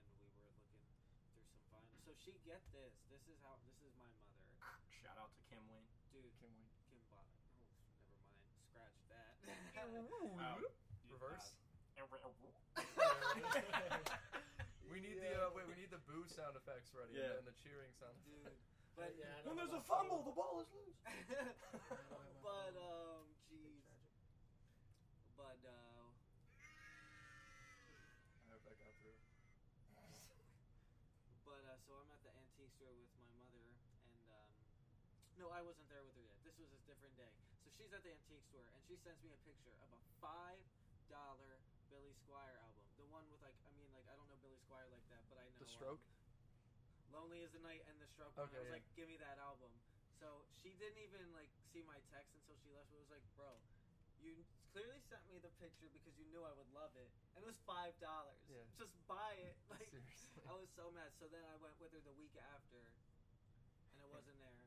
and 0.00 0.10
we 0.16 0.26
were 0.26 0.42
looking 0.42 0.66
through 1.30 1.46
some 1.46 1.62
vinyl. 1.70 1.94
So 2.02 2.15
she 2.26 2.34
get 2.42 2.58
this. 2.74 2.90
This 3.06 3.22
is 3.30 3.38
how. 3.46 3.54
This 3.62 3.78
is 3.86 3.94
my 3.94 4.10
mother, 4.10 4.34
Shout 4.98 5.14
out 5.22 5.30
to 5.38 5.42
Kim 5.46 5.62
Wayne. 5.70 5.86
dude. 6.10 6.26
Kim 6.42 6.50
Wayne. 6.58 6.74
Kim 6.90 6.98
bought. 7.06 7.30
Oh, 7.30 7.38
never 8.18 8.34
mind. 8.42 8.58
Scratch 8.66 8.98
that. 9.14 9.38
Oh, 9.86 9.86
Reverse. 11.14 11.54
uh, 11.94 12.02
We 14.90 14.98
need 14.98 15.22
the 15.22 15.30
uh, 15.38 15.54
wait. 15.54 15.70
We 15.70 15.78
need 15.78 15.94
the 15.94 16.02
boo 16.10 16.26
sound 16.26 16.56
effects 16.58 16.90
ready 16.96 17.12
Yeah. 17.14 17.36
and 17.38 17.46
the 17.46 17.54
cheering 17.62 17.92
sound. 18.00 18.16
dude. 18.26 18.50
But 18.98 19.12
yeah, 19.20 19.28
when 19.44 19.54
there's 19.60 19.76
a 19.76 19.84
fumble, 19.84 20.24
that. 20.24 20.32
the 20.32 20.34
ball 20.34 20.56
is 20.64 20.70
loose. 20.74 20.96
but 22.42 22.72
um, 22.74 23.28
jeez. 23.46 23.84
But 25.36 25.60
uh, 25.62 26.08
I 28.40 28.48
hope 28.56 28.64
that 28.64 28.80
got 28.80 28.88
through. 29.04 29.20
But 31.44 31.60
uh, 31.68 31.75
so 31.86 31.94
I'm 32.02 32.10
at 32.10 32.20
the 32.26 32.34
antique 32.34 32.74
store 32.74 32.92
with 32.98 33.14
my 33.14 33.30
mother, 33.38 33.62
and 33.70 34.18
um, 34.26 34.50
no, 35.38 35.54
I 35.54 35.62
wasn't 35.62 35.86
there 35.88 36.02
with 36.02 36.18
her 36.18 36.26
yet. 36.26 36.42
This 36.42 36.58
was 36.58 36.74
a 36.74 36.82
different 36.82 37.14
day. 37.14 37.30
So 37.62 37.70
she's 37.70 37.92
at 37.94 38.02
the 38.02 38.10
antique 38.10 38.42
store, 38.50 38.66
and 38.74 38.82
she 38.90 38.98
sends 38.98 39.22
me 39.22 39.30
a 39.30 39.40
picture 39.46 39.74
of 39.78 39.88
a 39.94 40.00
five 40.18 40.66
dollar 41.06 41.62
Billy 41.86 42.10
Squier 42.26 42.58
album. 42.58 42.82
The 42.98 43.06
one 43.06 43.30
with 43.30 43.38
like, 43.42 43.54
I 43.62 43.70
mean, 43.78 43.86
like 43.94 44.10
I 44.10 44.18
don't 44.18 44.26
know 44.26 44.38
Billy 44.42 44.58
Squier 44.66 44.90
like 44.90 45.06
that, 45.14 45.22
but 45.30 45.38
I 45.38 45.46
know 45.54 45.62
The 45.62 45.70
stroke. 45.70 46.02
Um, 46.02 47.14
Lonely 47.14 47.46
as 47.46 47.54
the 47.54 47.62
night 47.62 47.86
and 47.86 48.02
the 48.02 48.10
stroke. 48.10 48.34
one. 48.34 48.50
Okay, 48.50 48.58
I 48.58 48.66
was 48.66 48.66
yeah. 48.66 48.82
like, 48.82 48.86
give 48.98 49.06
me 49.06 49.14
that 49.22 49.38
album. 49.38 49.70
So 50.18 50.42
she 50.58 50.74
didn't 50.74 50.98
even 50.98 51.30
like 51.30 51.52
see 51.70 51.82
my 51.86 52.02
text 52.10 52.34
until 52.34 52.58
she 52.66 52.72
left. 52.74 52.90
It 52.90 52.98
was 52.98 53.10
like, 53.12 53.22
bro, 53.38 53.62
you 54.18 54.42
clearly 54.76 55.00
sent 55.08 55.24
me 55.24 55.40
the 55.40 55.48
picture 55.56 55.88
because 55.88 56.12
you 56.20 56.28
knew 56.28 56.44
I 56.44 56.52
would 56.52 56.68
love 56.76 56.92
it, 57.00 57.08
and 57.32 57.40
it 57.40 57.48
was 57.48 57.56
five 57.64 57.96
dollars. 57.96 58.44
Yeah. 58.44 58.60
Just 58.76 58.92
buy 59.08 59.32
it. 59.40 59.56
Like 59.72 59.88
Seriously. 59.88 60.44
I 60.44 60.52
was 60.52 60.68
so 60.76 60.92
mad. 60.92 61.16
So 61.16 61.32
then 61.32 61.40
I 61.48 61.56
went 61.56 61.80
with 61.80 61.96
her 61.96 62.02
the 62.04 62.12
week 62.12 62.36
after, 62.36 62.76
and 63.96 64.04
it 64.04 64.08
wasn't 64.12 64.36
there. 64.36 64.60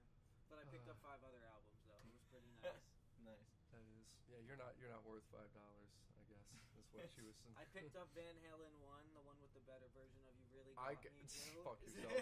But 0.49 0.57
I 0.57 0.65
picked 0.65 0.89
up 0.89 0.97
uh. 0.97 1.05
five 1.13 1.21
other 1.21 1.45
albums 1.45 1.85
though. 1.85 2.01
It 2.01 2.09
was 2.09 2.25
pretty 2.33 2.49
nice. 2.65 2.89
nice. 3.21 3.53
That 3.69 3.85
is. 3.85 4.09
Yeah, 4.25 4.41
you're 4.41 4.57
not. 4.57 4.73
You're 4.81 4.89
not 4.89 5.05
worth 5.05 5.29
five 5.29 5.53
dollars. 5.53 5.93
I 6.17 6.25
guess 6.25 6.41
that's 6.73 6.89
what 6.89 7.05
she 7.13 7.21
was. 7.21 7.37
Saying. 7.45 7.53
I 7.61 7.69
picked 7.69 7.93
up 7.93 8.09
Van 8.17 8.33
Halen 8.41 8.73
one, 8.81 9.05
the 9.13 9.21
one 9.21 9.37
with 9.37 9.53
the 9.53 9.61
better 9.69 9.93
version 9.93 10.25
of 10.25 10.33
"You 10.41 10.49
Really 10.49 10.73
Got 10.73 10.89
I 10.89 10.97
Me." 10.97 11.05
g- 11.05 11.53
fuck 11.61 11.77
yourself. 11.85 12.17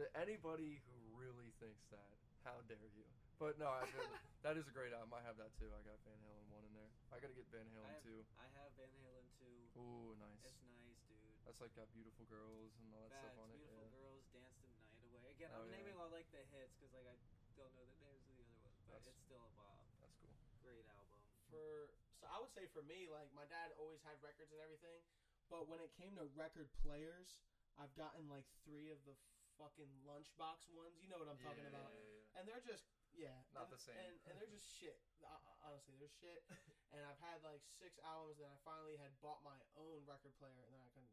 The, 0.00 0.08
anybody 0.16 0.80
who 0.88 0.96
really 1.12 1.52
thinks 1.60 1.84
that, 1.92 2.16
how 2.48 2.64
dare 2.64 2.88
you? 2.96 3.04
But 3.40 3.56
no, 3.56 3.72
I, 3.72 3.88
that 4.44 4.60
is 4.60 4.68
a 4.68 4.74
great 4.76 4.92
album. 4.92 5.16
I 5.16 5.24
have 5.24 5.40
that 5.40 5.56
too. 5.56 5.72
I 5.72 5.80
got 5.88 5.96
Van 6.04 6.20
Halen 6.20 6.44
one 6.52 6.60
in 6.68 6.72
there. 6.76 6.92
I 7.08 7.16
gotta 7.24 7.32
get 7.32 7.48
Van 7.48 7.64
I 7.64 7.72
Halen 7.72 7.88
have, 7.96 8.04
two. 8.04 8.20
I 8.36 8.46
have 8.60 8.70
Van 8.76 8.92
Halen 9.00 9.26
two. 9.40 9.80
Ooh, 9.80 10.12
nice. 10.20 10.44
It's 10.44 10.60
nice, 10.60 11.00
dude. 11.08 11.40
That's 11.48 11.56
like 11.64 11.72
got 11.72 11.88
beautiful 11.96 12.28
girls 12.28 12.76
and 12.76 12.92
all 12.92 13.00
that 13.08 13.16
Bad, 13.16 13.32
stuff 13.32 13.40
on 13.40 13.48
it. 13.48 13.56
beautiful 13.64 13.80
Yeah. 13.80 13.96
girls 13.96 14.24
dance 14.36 14.56
the 14.60 14.68
night 14.68 14.92
away. 15.08 15.24
Again, 15.32 15.48
Oh, 15.56 15.64
I'm 15.64 15.72
yeah. 15.72 15.80
naming 15.80 15.96
all 15.96 16.12
like 16.12 16.28
the 16.36 16.44
hits 16.52 16.76
because 16.84 16.92
like 17.08 17.16
I 17.16 17.52
don't 17.56 17.72
know 17.72 17.84
the 17.88 17.96
names 18.04 18.28
of 18.28 18.36
the 18.36 18.44
other 18.44 18.60
ones, 18.60 18.76
but 18.84 19.00
That's- 19.00 19.08
it's 19.08 19.24
still 19.24 19.40
a 19.40 19.52
bop. 19.56 19.88
That's 20.04 20.16
cool. 20.20 20.36
Great 20.60 20.84
album. 20.92 21.16
for 21.48 21.88
so 22.20 22.28
I 22.28 22.36
would 22.44 22.52
say 22.52 22.68
for 22.76 22.84
me, 22.84 23.08
like 23.08 23.32
my 23.32 23.48
dad 23.48 23.72
always 23.80 24.04
had 24.04 24.20
records 24.20 24.52
and 24.52 24.60
everything, 24.60 25.00
but 25.48 25.64
when 25.66 25.80
it 25.80 25.88
came 25.96 26.12
to 26.20 26.28
record 26.36 26.68
players, 26.84 27.40
I've 27.80 27.96
gotten 27.96 28.28
like 28.28 28.44
three 28.68 28.92
of 28.92 29.00
the 29.08 29.16
fucking 29.56 29.88
lunchbox 30.04 30.68
ones. 30.76 31.00
You 31.00 31.08
know 31.08 31.16
what 31.18 31.32
I'm 31.32 31.40
talking 31.40 31.64
Yeah, 31.64 31.72
about, 31.74 31.90
yeah, 31.96 32.04
yeah. 32.04 32.36
and 32.38 32.42
they're 32.46 32.62
just 32.62 32.84
yeah, 33.16 33.36
Not 33.54 33.68
and, 33.68 33.74
the 33.74 33.80
same. 33.80 33.96
and, 33.98 34.14
and 34.30 34.34
they're 34.40 34.50
just 34.52 34.68
shit. 34.68 34.98
Uh, 35.24 35.36
honestly, 35.66 35.94
they're 36.00 36.12
shit. 36.22 36.42
and 36.94 37.02
I've 37.04 37.20
had 37.20 37.42
like 37.44 37.62
six 37.78 37.98
albums. 38.06 38.38
Then 38.40 38.48
I 38.50 38.58
finally 38.64 38.96
had 38.98 39.12
bought 39.24 39.42
my 39.46 39.58
own 39.76 40.02
record 40.08 40.32
player, 40.40 40.62
and 40.66 40.72
then 40.74 40.82
I 40.82 40.90
can 40.94 41.04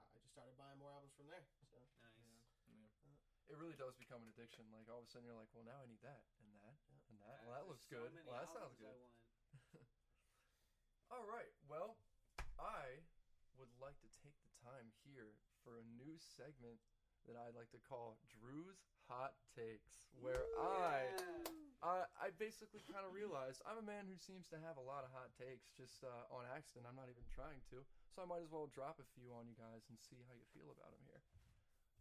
I 0.00 0.04
just 0.20 0.34
started 0.34 0.54
buying 0.58 0.76
more 0.78 0.90
albums 0.92 1.14
from 1.16 1.26
there. 1.30 1.46
So 1.70 1.78
Nice. 2.70 3.22
It 3.52 3.60
really 3.60 3.76
does 3.76 3.92
become 4.00 4.24
an 4.24 4.30
addiction. 4.32 4.64
Like 4.72 4.88
all 4.88 5.04
of 5.04 5.06
a 5.06 5.10
sudden 5.12 5.28
you're 5.28 5.36
like, 5.38 5.52
well, 5.52 5.68
now 5.68 5.76
I 5.78 5.86
need 5.86 6.00
that 6.02 6.24
and 6.40 6.48
that 6.64 6.74
Yeah. 6.88 7.00
and 7.12 7.16
that. 7.20 7.38
Uh, 7.44 7.44
Well, 7.44 7.52
that 7.54 7.64
there's 7.64 7.70
looks 7.76 7.86
so 7.86 7.96
good. 8.00 8.10
many 8.16 8.24
Well, 8.26 8.38
that 8.40 8.50
sounds 8.50 8.74
good. 8.80 8.88
I 8.88 8.96
want. 8.98 9.14
All 11.14 11.26
right. 11.28 11.52
Well, 11.68 12.00
I 12.58 13.04
would 13.60 13.70
like 13.78 14.00
to 14.02 14.10
take 14.24 14.34
the 14.42 14.50
time 14.64 14.90
here 15.06 15.36
for 15.62 15.78
a 15.78 15.84
new 15.94 16.16
segment 16.18 16.80
that 17.26 17.36
I'd 17.36 17.56
like 17.56 17.72
to 17.72 17.82
call 17.88 18.20
Drew's 18.28 18.84
Hot 19.08 19.36
Takes, 19.52 20.04
where 20.20 20.48
I, 20.56 21.04
I 21.84 22.08
I 22.16 22.28
basically 22.40 22.80
kind 22.88 23.04
of 23.04 23.12
realized 23.12 23.60
I'm 23.68 23.80
a 23.80 23.86
man 23.86 24.08
who 24.08 24.16
seems 24.16 24.48
to 24.52 24.58
have 24.64 24.80
a 24.80 24.84
lot 24.84 25.04
of 25.04 25.12
hot 25.12 25.32
takes 25.36 25.68
just 25.76 26.00
uh, 26.04 26.32
on 26.32 26.48
accident. 26.48 26.88
I'm 26.88 26.96
not 26.96 27.12
even 27.12 27.24
trying 27.28 27.60
to, 27.72 27.84
so 28.12 28.24
I 28.24 28.26
might 28.28 28.40
as 28.40 28.48
well 28.48 28.72
drop 28.72 28.96
a 29.00 29.08
few 29.12 29.32
on 29.36 29.44
you 29.44 29.56
guys 29.56 29.84
and 29.92 29.96
see 30.00 30.20
how 30.24 30.34
you 30.36 30.46
feel 30.56 30.72
about 30.72 30.92
them 30.96 31.04
here. 31.08 31.22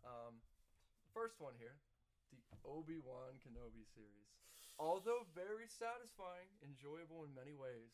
Um, 0.04 0.40
first 1.12 1.40
one 1.44 1.56
here, 1.60 1.76
the 2.32 2.40
Obi 2.64 3.00
Wan 3.00 3.36
Kenobi 3.44 3.84
series. 3.92 4.32
Although 4.80 5.28
very 5.38 5.70
satisfying, 5.70 6.50
enjoyable 6.66 7.24
in 7.28 7.32
many 7.36 7.54
ways, 7.54 7.94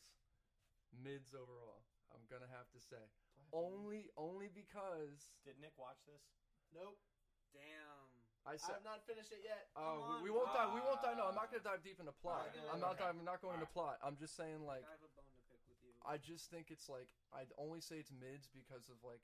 mids 0.96 1.36
overall. 1.36 1.84
I'm 2.10 2.24
gonna 2.26 2.50
have 2.50 2.66
to 2.74 2.80
say 2.82 3.02
only 3.52 4.10
only 4.18 4.50
because 4.50 5.38
Did 5.46 5.58
Nick 5.58 5.74
watch 5.78 5.98
this? 6.06 6.22
nope, 6.74 6.98
Damn. 7.54 8.06
I 8.48 8.56
said. 8.56 8.80
I've 8.80 8.88
not 8.88 9.04
finished 9.04 9.30
it 9.36 9.44
yet. 9.44 9.68
Oh, 9.76 10.00
Come 10.00 10.24
we, 10.24 10.30
we 10.30 10.30
won't 10.32 10.48
dive. 10.56 10.72
We 10.72 10.80
won't 10.80 11.02
dive. 11.04 11.16
No, 11.20 11.28
I'm 11.28 11.36
not 11.36 11.52
gonna 11.52 11.60
Ah. 11.66 11.76
dive 11.76 11.82
deep 11.84 12.00
into 12.00 12.12
plot. 12.24 12.48
Okay, 12.50 12.64
I'm 12.72 12.80
not. 12.80 12.96
okay. 12.96 13.04
diving- 13.04 13.20
I'm 13.20 13.28
not 13.28 13.40
going 13.44 13.54
into 13.60 13.68
plot. 13.68 14.00
I'm 14.00 14.16
just 14.16 14.32
saying, 14.34 14.64
like, 14.64 14.82
I 14.88 14.96
have 14.96 15.04
a 15.04 15.12
bone 15.12 15.28
to 15.36 15.42
pick 15.52 15.60
with 15.68 15.76
you. 15.84 15.92
I 16.08 16.16
just 16.16 16.48
think 16.48 16.72
it's 16.72 16.88
like 16.88 17.12
I'd 17.36 17.52
only 17.60 17.84
say 17.84 18.00
it's 18.00 18.10
mids 18.10 18.48
because 18.48 18.88
of 18.88 18.96
like 19.04 19.20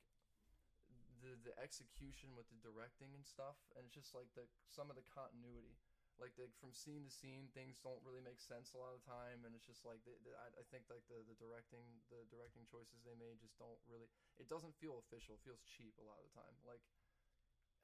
the 1.25 1.33
the 1.49 1.55
execution 1.57 2.37
with 2.37 2.45
the 2.53 2.59
directing 2.61 3.17
and 3.17 3.25
stuff, 3.25 3.57
and 3.75 3.89
it's 3.89 3.97
just 3.97 4.13
like 4.13 4.29
the 4.37 4.45
some 4.69 4.93
of 4.93 5.01
the 5.01 5.07
continuity, 5.09 5.81
like 6.21 6.37
the 6.37 6.53
from 6.61 6.77
scene 6.77 7.09
to 7.09 7.11
scene, 7.11 7.49
things 7.57 7.81
don't 7.81 8.05
really 8.05 8.21
make 8.21 8.39
sense 8.45 8.77
a 8.77 8.79
lot 8.79 8.93
of 8.93 9.01
the 9.01 9.09
time, 9.09 9.49
and 9.49 9.57
it's 9.57 9.65
just 9.65 9.89
like 9.89 10.05
the, 10.05 10.13
the, 10.29 10.37
I, 10.37 10.61
I 10.61 10.65
think 10.69 10.93
like 10.93 11.09
the 11.09 11.25
the 11.25 11.35
directing 11.41 11.89
the 12.13 12.21
directing 12.29 12.69
choices 12.69 13.01
they 13.09 13.17
made 13.17 13.41
just 13.41 13.57
don't 13.57 13.81
really. 13.89 14.13
It 14.37 14.53
doesn't 14.53 14.77
feel 14.77 15.01
official. 15.01 15.41
It 15.41 15.43
feels 15.43 15.65
cheap 15.65 15.97
a 15.97 16.05
lot 16.05 16.21
of 16.21 16.29
the 16.29 16.37
time. 16.37 16.53
Like, 16.69 16.85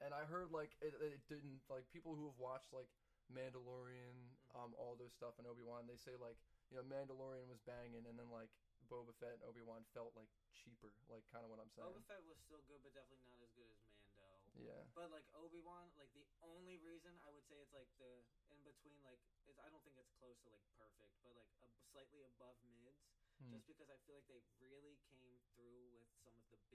and 0.01 0.13
I 0.13 0.25
heard 0.25 0.49
like 0.49 0.73
it, 0.81 0.95
it 0.97 1.21
didn't 1.29 1.61
like 1.69 1.85
people 1.91 2.15
who 2.17 2.29
have 2.31 2.39
watched 2.39 2.71
like 2.73 2.89
Mandalorian, 3.31 4.33
um, 4.55 4.73
all 4.75 4.95
those 4.97 5.13
stuff, 5.13 5.37
and 5.37 5.45
Obi 5.47 5.63
Wan. 5.63 5.85
They 5.85 5.99
say 5.99 6.15
like 6.17 6.37
you 6.71 6.79
know 6.79 6.85
Mandalorian 6.87 7.47
was 7.51 7.61
banging, 7.67 8.05
and 8.07 8.15
then 8.17 8.29
like 8.33 8.49
Boba 8.91 9.15
Fett 9.17 9.39
and 9.39 9.45
Obi 9.47 9.63
Wan 9.63 9.85
felt 9.95 10.13
like 10.17 10.29
cheaper, 10.53 10.91
like 11.07 11.23
kind 11.31 11.45
of 11.45 11.49
what 11.49 11.59
I'm 11.61 11.71
saying. 11.71 11.87
Boba 11.87 12.03
Fett 12.05 12.23
was 12.25 12.39
still 12.41 12.61
good, 12.67 12.81
but 12.83 12.93
definitely 12.93 13.25
not 13.27 13.39
as 13.41 13.51
good 13.55 13.67
as 13.69 13.79
Mando. 14.17 14.51
Yeah. 14.59 14.83
But 14.93 15.09
like 15.09 15.25
Obi 15.33 15.63
Wan, 15.63 15.87
like 15.97 16.11
the 16.13 16.27
only 16.43 16.77
reason 16.83 17.15
I 17.25 17.31
would 17.33 17.45
say 17.47 17.57
it's 17.63 17.73
like 17.73 17.89
the 17.97 18.21
in 18.53 18.59
between, 18.67 18.99
like 19.07 19.21
it's, 19.49 19.57
I 19.57 19.71
don't 19.71 19.81
think 19.87 19.97
it's 19.97 20.11
close 20.19 20.37
to 20.45 20.49
like 20.53 20.65
perfect, 20.77 21.15
but 21.25 21.33
like 21.39 21.49
a, 21.63 21.67
slightly 21.89 22.21
above 22.27 22.59
mids, 22.77 23.01
Hmm. 23.41 23.49
just 23.55 23.65
because 23.65 23.89
I 23.89 23.97
feel 24.05 24.19
like 24.21 24.29
they 24.29 24.43
really 24.61 24.95
came 25.09 25.35
through 25.57 25.89
with 25.97 26.05
some 26.21 26.37
of 26.37 26.45
the. 26.53 26.72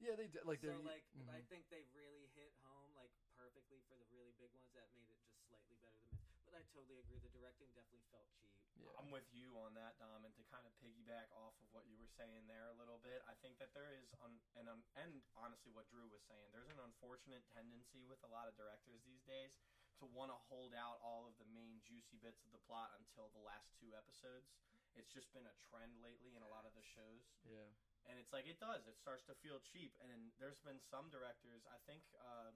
Yeah, 0.00 0.16
they 0.16 0.32
did. 0.32 0.48
Like 0.48 0.64
so 0.64 0.72
they're 0.72 0.80
like 0.80 1.04
mhm. 1.12 1.28
I 1.28 1.44
think 1.52 1.68
they 1.68 1.84
really 1.92 2.24
hit 2.32 2.56
home 2.64 2.88
like 2.96 3.12
perfectly 3.36 3.84
for 3.84 3.94
the 4.00 4.08
really 4.08 4.32
big 4.40 4.48
ones 4.56 4.72
that 4.72 4.88
made 4.96 5.08
it 5.12 5.20
just 5.20 5.44
slightly 5.48 5.76
better 5.84 6.00
than 6.00 6.16
this. 6.16 6.32
But 6.44 6.56
I 6.56 6.64
totally 6.72 6.98
agree. 7.04 7.20
The 7.20 7.28
directing 7.36 7.68
definitely 7.76 8.04
felt 8.08 8.26
cheap. 8.40 8.56
yeah. 8.80 8.96
I'm 8.96 9.12
with 9.12 9.28
you 9.30 9.52
on 9.60 9.76
that, 9.76 10.00
Dom. 10.00 10.24
And 10.24 10.32
to 10.40 10.44
kind 10.48 10.64
of 10.64 10.72
piggyback 10.80 11.28
off 11.36 11.52
of 11.60 11.68
what 11.70 11.84
you 11.86 12.00
were 12.00 12.08
saying 12.16 12.48
there 12.48 12.72
a 12.72 12.76
little 12.80 12.98
bit, 13.04 13.20
I 13.28 13.36
think 13.44 13.60
that 13.60 13.76
there 13.76 13.92
is, 13.92 14.08
un- 14.24 14.40
and 14.56 14.66
un- 14.72 14.88
and 14.96 15.20
honestly, 15.36 15.70
what 15.70 15.86
Drew 15.92 16.08
was 16.08 16.24
saying, 16.26 16.48
there's 16.50 16.72
an 16.72 16.80
unfortunate 16.80 17.44
tendency 17.52 18.02
with 18.08 18.18
a 18.24 18.30
lot 18.32 18.48
of 18.48 18.56
directors 18.56 19.04
these 19.04 19.22
days 19.28 19.52
to 20.00 20.08
want 20.08 20.32
to 20.32 20.38
hold 20.48 20.72
out 20.72 20.96
all 21.04 21.28
of 21.28 21.36
the 21.36 21.46
main 21.52 21.84
juicy 21.84 22.16
bits 22.24 22.40
of 22.48 22.50
the 22.56 22.62
plot 22.64 22.90
until 22.96 23.28
the 23.36 23.42
last 23.44 23.68
two 23.76 23.92
episodes. 23.92 24.48
It's 24.96 25.12
just 25.12 25.30
been 25.36 25.46
a 25.46 25.54
trend 25.70 26.00
lately 26.02 26.34
in 26.34 26.42
a 26.42 26.50
lot 26.50 26.64
of 26.66 26.72
the 26.74 26.82
shows. 26.82 27.22
yeah. 27.44 27.68
And 28.08 28.16
it's 28.16 28.32
like 28.32 28.48
it 28.48 28.60
does. 28.60 28.88
It 28.88 28.96
starts 28.96 29.24
to 29.28 29.34
feel 29.44 29.60
cheap. 29.60 29.96
And 30.00 30.08
then 30.08 30.32
there's 30.40 30.60
been 30.62 30.80
some 30.80 31.12
directors. 31.12 31.66
I 31.68 31.78
think 31.84 32.04
uh, 32.16 32.52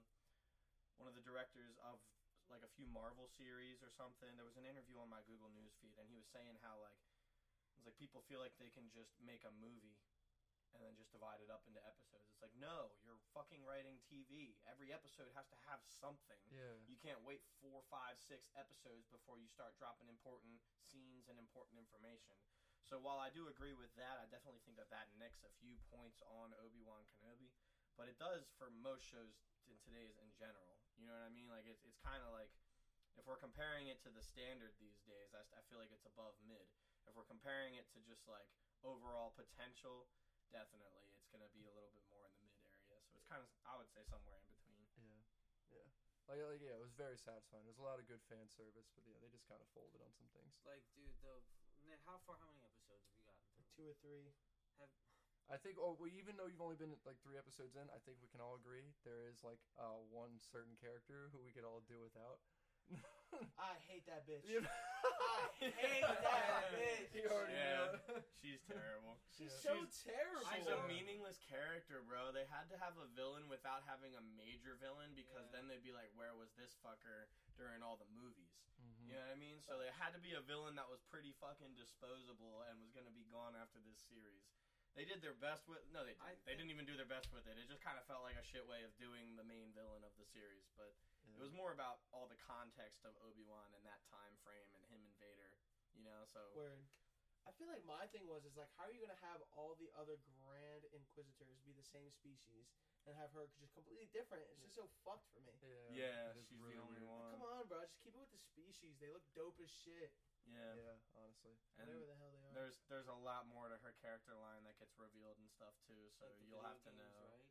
one 0.97 1.11
of 1.11 1.17
the 1.17 1.25
directors 1.25 1.35
directors 1.35 1.77
of 1.83 1.99
like 2.53 2.63
a 2.63 2.73
few 2.77 2.87
Marvel 2.87 3.27
series 3.27 3.81
or 3.81 3.91
something. 3.91 4.31
There 4.37 4.47
was 4.47 4.61
an 4.61 4.69
interview 4.69 5.01
on 5.01 5.09
my 5.09 5.25
Google 5.25 5.51
News 5.51 5.75
feed, 5.81 5.97
and 5.97 6.07
he 6.07 6.15
was 6.15 6.29
saying 6.29 6.61
how 6.61 6.79
like 6.79 7.01
it's 7.77 7.87
like 7.89 7.99
people 7.99 8.23
feel 8.31 8.39
like 8.39 8.55
they 8.61 8.71
can 8.71 8.87
just 8.95 9.19
make 9.19 9.43
a 9.43 9.53
movie 9.59 9.99
and 10.75 10.83
then 10.83 10.99
just 10.99 11.15
divide 11.15 11.39
it 11.39 11.51
up 11.51 11.63
into 11.71 11.79
episodes. 11.83 12.27
It's 12.31 12.43
like 12.43 12.55
no, 12.55 12.95
you're 13.03 13.21
fucking 13.33 13.63
writing 13.67 13.99
TV. 14.07 14.59
Every 14.69 14.95
episode 14.95 15.31
has 15.35 15.49
to 15.51 15.59
have 15.71 15.83
something. 15.87 16.39
Yeah. 16.51 16.79
You 16.87 16.99
can't 17.01 17.23
wait 17.27 17.43
four, 17.59 17.83
five, 17.91 18.21
six 18.21 18.51
episodes 18.55 19.11
before 19.11 19.39
you 19.41 19.49
start 19.51 19.75
dropping 19.81 20.07
important 20.07 20.61
scenes 20.79 21.27
and 21.27 21.41
important 21.41 21.81
information. 21.81 22.39
So 22.85 23.01
while 23.01 23.17
I 23.17 23.33
do 23.33 23.49
agree 23.49 23.73
with 23.73 23.93
that, 23.97 24.21
I 24.21 24.29
definitely 24.29 24.61
think 24.69 24.77
that 24.77 24.93
that 24.93 25.09
nicks 25.17 25.41
a 25.41 25.53
few 25.57 25.81
points 25.89 26.21
on 26.29 26.53
Obi 26.61 26.85
Wan 26.85 27.09
Kenobi, 27.17 27.49
but 27.97 28.13
it 28.13 28.21
does 28.21 28.53
for 28.61 28.69
most 28.69 29.09
shows 29.09 29.33
in 29.65 29.81
today's 29.81 30.21
in 30.21 30.29
general. 30.37 30.77
You 31.01 31.09
know 31.09 31.17
what 31.17 31.25
I 31.25 31.33
mean? 31.33 31.49
Like 31.49 31.65
it's 31.65 31.81
it's 31.89 31.97
kind 32.05 32.21
of 32.21 32.31
like 32.37 32.53
if 33.17 33.25
we're 33.25 33.41
comparing 33.41 33.89
it 33.89 34.05
to 34.05 34.13
the 34.13 34.21
standard 34.21 34.77
these 34.77 35.01
days, 35.09 35.33
I, 35.33 35.43
I 35.57 35.65
feel 35.73 35.81
like 35.81 35.97
it's 35.97 36.05
above 36.05 36.37
mid. 36.45 36.69
If 37.09 37.17
we're 37.17 37.29
comparing 37.29 37.81
it 37.81 37.89
to 37.97 38.05
just 38.05 38.29
like 38.29 38.53
overall 38.85 39.33
potential, 39.33 40.05
definitely 40.53 41.09
it's 41.17 41.29
gonna 41.33 41.51
be 41.57 41.65
a 41.65 41.73
little 41.73 41.91
bit 41.97 42.05
more 42.13 42.29
in 42.37 42.45
the 42.45 42.55
mid 42.61 42.69
area. 42.69 43.01
So 43.09 43.17
it's 43.17 43.29
kind 43.33 43.41
of 43.41 43.49
I 43.65 43.81
would 43.81 43.89
say 43.89 44.05
somewhere 44.05 44.45
in 44.45 44.77
between. 44.77 45.25
Yeah. 45.73 45.81
Yeah. 45.81 45.89
Like, 46.29 46.41
like 46.41 46.61
yeah, 46.61 46.77
it 46.77 46.85
was 46.85 46.93
very 46.93 47.17
satisfying. 47.17 47.65
There's 47.65 47.81
a 47.81 47.87
lot 47.87 47.97
of 47.97 48.05
good 48.05 48.21
fan 48.29 48.45
service, 48.53 48.93
but 48.93 49.09
yeah, 49.09 49.17
they 49.25 49.33
just 49.33 49.49
kind 49.49 49.65
of 49.65 49.69
folded 49.73 50.05
on 50.05 50.13
some 50.17 50.29
things. 50.37 50.53
Like, 50.65 50.85
dude, 50.97 51.17
the 51.25 51.41
Nick, 51.89 52.01
how 52.09 52.17
far? 52.25 52.37
How 52.41 52.49
many 52.49 52.65
episodes 52.65 53.05
have 53.05 53.17
you 53.17 53.25
gotten 53.29 53.45
through? 53.53 53.69
Two 53.77 53.87
or 53.89 53.97
three. 54.01 54.33
I 55.53 55.61
think, 55.61 55.77
oh, 55.77 55.93
well, 56.01 56.09
even 56.09 56.41
though 56.41 56.49
you've 56.49 56.65
only 56.65 56.81
been 56.81 56.97
like 57.05 57.21
three 57.21 57.37
episodes 57.37 57.77
in, 57.77 57.85
I 57.93 58.01
think 58.09 58.17
we 58.25 58.33
can 58.33 58.41
all 58.41 58.57
agree 58.57 58.97
there 59.05 59.29
is 59.29 59.45
like 59.45 59.61
uh, 59.77 60.01
one 60.09 60.41
certain 60.41 60.73
character 60.81 61.29
who 61.37 61.45
we 61.45 61.53
could 61.53 61.69
all 61.69 61.85
do 61.85 62.01
without. 62.01 62.41
I 63.59 63.75
hate 63.91 64.07
that 64.07 64.23
bitch. 64.29 64.47
I 64.47 64.61
hate 65.75 66.07
that 66.07 66.71
bitch. 66.75 67.11
You 67.19 67.27
already 67.31 67.57
Yeah. 67.59 67.99
know. 67.99 68.23
She's 68.39 68.63
terrible. 68.69 69.19
She's 69.35 69.51
Yeah. 69.51 69.65
so 69.67 69.73
She's- 69.83 70.07
terrible. 70.07 70.47
She's 70.55 70.69
a 70.71 70.79
meaningless 70.87 71.39
character, 71.51 72.05
bro. 72.07 72.31
They 72.31 72.47
had 72.47 72.71
to 72.71 72.77
have 72.79 72.95
a 73.01 73.09
villain 73.19 73.49
without 73.51 73.83
having 73.91 74.15
a 74.15 74.23
major 74.39 74.79
villain 74.79 75.15
because 75.19 75.51
Yeah. 75.51 75.55
then 75.59 75.67
they'd 75.67 75.83
be 75.83 75.91
like, 75.97 76.13
where 76.15 76.35
was 76.39 76.53
this 76.55 76.77
fucker 76.85 77.27
during 77.59 77.83
all 77.83 77.97
the 77.99 78.07
movies? 78.15 78.55
Mhm. 78.79 79.09
You 79.11 79.15
know 79.19 79.25
what 79.27 79.35
I 79.35 79.41
mean? 79.41 79.59
So 79.63 79.79
there 79.83 79.91
had 79.99 80.13
to 80.15 80.21
be 80.23 80.35
a 80.39 80.43
villain 80.45 80.75
that 80.77 80.87
was 80.89 81.03
pretty 81.11 81.33
fucking 81.43 81.75
disposable 81.75 82.63
and 82.71 82.79
was 82.81 82.93
going 82.93 83.07
to 83.07 83.15
be 83.17 83.25
gone 83.33 83.57
after 83.57 83.81
this 83.83 83.99
series. 84.07 84.45
They 84.95 85.03
did 85.03 85.19
their 85.19 85.35
best 85.35 85.67
with. 85.67 85.83
No, 85.91 86.07
they 86.07 86.15
didn't. 86.15 86.47
They 86.47 86.55
didn't 86.55 86.71
even 86.71 86.87
do 86.87 86.95
their 86.95 87.09
best 87.11 87.35
with 87.35 87.47
it. 87.51 87.59
It 87.59 87.67
just 87.67 87.83
kind 87.83 87.99
of 87.99 88.07
felt 88.07 88.23
like 88.23 88.39
a 88.39 88.47
shit 88.47 88.63
way 88.71 88.87
of 88.87 88.95
doing 88.95 89.35
the 89.35 89.43
main 89.43 89.75
villain 89.75 90.07
of 90.07 90.15
the 90.15 90.27
series. 90.31 90.71
But 90.79 90.95
Yeah. 91.27 91.35
it 91.39 91.43
was 91.43 91.51
more 91.51 91.75
about 91.75 91.99
all 92.15 92.31
the 92.31 92.39
context 92.47 93.03
of 93.03 93.19
Obi 93.27 93.43
Wan 93.43 93.67
and 93.75 93.83
that 93.85 94.07
time 94.07 94.39
frame 94.47 94.71
and 94.79 94.83
him 94.87 95.03
and 95.03 95.15
Vader. 95.19 95.51
You 95.99 96.07
know, 96.07 96.23
so 96.31 96.39
Word. 96.55 96.79
I 97.45 97.53
feel 97.61 97.69
like 97.69 97.85
my 97.85 98.09
thing 98.09 98.25
was 98.25 98.43
is 98.49 98.57
like, 98.57 98.73
how 98.81 98.89
are 98.89 98.95
you 98.95 99.05
gonna 99.05 99.21
have 99.21 99.45
all 99.53 99.77
the 99.77 99.93
other 100.01 100.17
Grand 100.41 100.89
Inquisitors 100.97 101.61
be 101.61 101.77
the 101.77 101.85
same 101.85 102.09
species 102.09 102.73
and 103.05 103.13
have 103.21 103.31
her 103.37 103.45
just 103.61 103.77
completely 103.77 104.09
different? 104.17 104.49
It's 104.49 104.65
just 104.65 104.75
so 104.81 104.89
fucked 105.05 105.29
for 105.37 105.45
me. 105.45 105.53
Yeah, 105.61 105.93
yeah, 105.93 106.33
she's 106.49 106.57
really 106.57 106.81
the 106.81 106.85
only 106.89 107.05
weird. 107.05 107.13
one. 107.13 107.37
Come 107.37 107.45
on, 107.45 107.69
bro, 107.69 107.85
just 107.85 108.01
keep 108.01 108.17
it 108.17 108.21
with 108.21 108.33
the 108.33 108.41
species. 108.41 108.97
They 108.97 109.13
look 109.13 109.25
dope 109.37 109.61
as 109.61 109.69
shit. 109.69 110.17
Yeah, 110.49 110.77
Yeah, 110.77 110.97
honestly. 111.17 111.57
and 111.81 111.89
Whatever 111.89 112.05
the 112.09 112.17
hell 112.21 112.33
they 112.33 112.45
are. 112.49 112.53
there's 112.57 112.77
there's 112.93 113.09
a 113.13 113.17
lot 113.17 113.45
more 113.49 113.69
to 113.73 113.77
her 113.81 113.93
character 114.01 114.33
line 114.37 114.65
that 114.69 114.77
gets 114.81 114.93
revealed 115.01 115.37
and 115.41 115.49
stuff 115.53 115.73
too. 115.89 116.13
So 116.21 116.29
Like 116.29 116.45
you'll 116.49 116.65
have 116.65 116.81
to 116.85 116.93
games, 116.93 117.01
know. 117.01 117.29
right? 117.29 117.49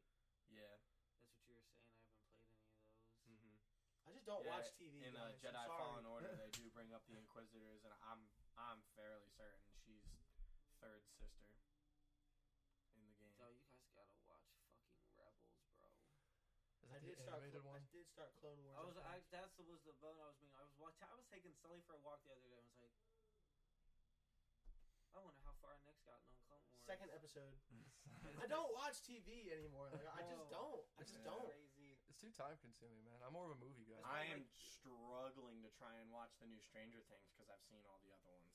Yeah. 0.49 0.77
That's 0.77 1.45
what 1.49 1.57
you 1.57 1.57
were 1.57 1.65
saying. 1.73 1.89
I 1.89 2.01
haven't 2.05 2.21
played 2.37 2.49
any 2.53 2.69
of 2.69 2.81
those. 2.85 3.01
Mm-hmm. 3.29 3.57
I 4.05 4.09
just 4.13 4.25
don't 4.29 4.45
Yeah, 4.45 4.53
watch 4.57 4.69
TV. 4.77 5.01
in 5.05 5.13
uh. 5.17 5.33
Jedi 5.41 5.65
Fallen 5.73 6.05
Order, 6.05 6.33
they 6.37 6.53
do 6.61 6.69
bring 6.69 6.93
up 6.93 7.01
the 7.09 7.17
Inquisitors, 7.17 7.81
and 7.81 7.93
I'm 8.05 8.21
I'm 8.53 8.85
fairly 8.93 9.25
certain 9.33 9.65
she's 9.83 10.03
third 10.79 11.03
sister 11.19 11.51
in 11.51 11.59
the 11.59 11.71
game. 11.75 11.91
So 12.95 12.99
you 13.03 13.13
guys 13.19 13.59
gotta 13.95 14.15
watch 14.27 14.47
fucking 14.63 14.63
Rebels, 15.19 15.59
bro. 15.75 15.87
Is 16.83 16.89
I 16.91 16.97
that 16.97 17.03
the 17.03 17.11
did 17.11 17.19
start. 17.19 17.39
animated 17.43 17.61
Cl- 17.63 17.71
one? 17.75 17.83
I 17.83 17.91
did 17.91 18.05
start 18.07 18.31
Clone 18.39 18.59
Wars. 18.63 18.75
I 18.79 18.83
was 18.87 18.95
think. 18.95 19.07
I, 19.07 19.15
that's 19.31 19.53
the 19.59 19.63
was 19.67 19.81
the 19.83 19.95
bone 20.03 20.17
I 20.19 20.27
was 20.31 20.37
being. 20.39 20.53
I 20.55 20.63
was 20.63 20.75
watching. 20.79 21.07
I 21.07 21.15
was 21.15 21.27
taking 21.31 21.51
Sully 21.59 21.83
for 21.83 21.95
a 21.95 22.01
walk 22.03 22.23
the 22.23 22.31
other 22.35 22.43
day. 22.47 22.59
and 22.59 22.67
was 22.71 22.79
like, 22.79 22.95
I 25.13 25.21
wonder 25.21 25.41
how 25.45 25.53
far 25.61 25.77
Nick's 25.85 26.01
gotten 26.01 26.25
on 26.25 26.37
Clone 26.49 26.63
Wars. 26.65 26.81
Second 26.83 27.09
episode. 27.13 27.53
I 28.43 28.47
don't 28.49 28.71
watch 28.73 29.03
TV 29.05 29.51
anymore. 29.53 29.91
Like 29.93 30.07
I 30.09 30.23
just 30.25 30.47
don't. 30.49 30.83
I 30.97 31.03
just 31.05 31.21
Yeah. 31.21 31.29
don't. 31.31 31.45
Crazy. 31.53 31.99
It's 32.09 32.17
too 32.19 32.33
time 32.35 32.55
consuming, 32.61 33.03
man. 33.07 33.19
I'm 33.25 33.31
more 33.35 33.47
of 33.51 33.53
a 33.55 33.61
movie 33.61 33.85
guy. 33.87 33.99
I 34.03 34.31
I'm 34.33 34.43
like- 34.43 34.51
struggling 34.53 35.63
to 35.63 35.71
try 35.79 35.95
and 36.01 36.09
watch 36.11 36.35
the 36.41 36.47
new 36.49 36.59
Stranger 36.59 36.99
Things 37.09 37.29
because 37.33 37.47
I've 37.49 37.63
seen 37.69 37.81
all 37.87 37.99
the 38.03 38.11
other 38.11 38.27
ones, 38.35 38.51
I 38.51 38.52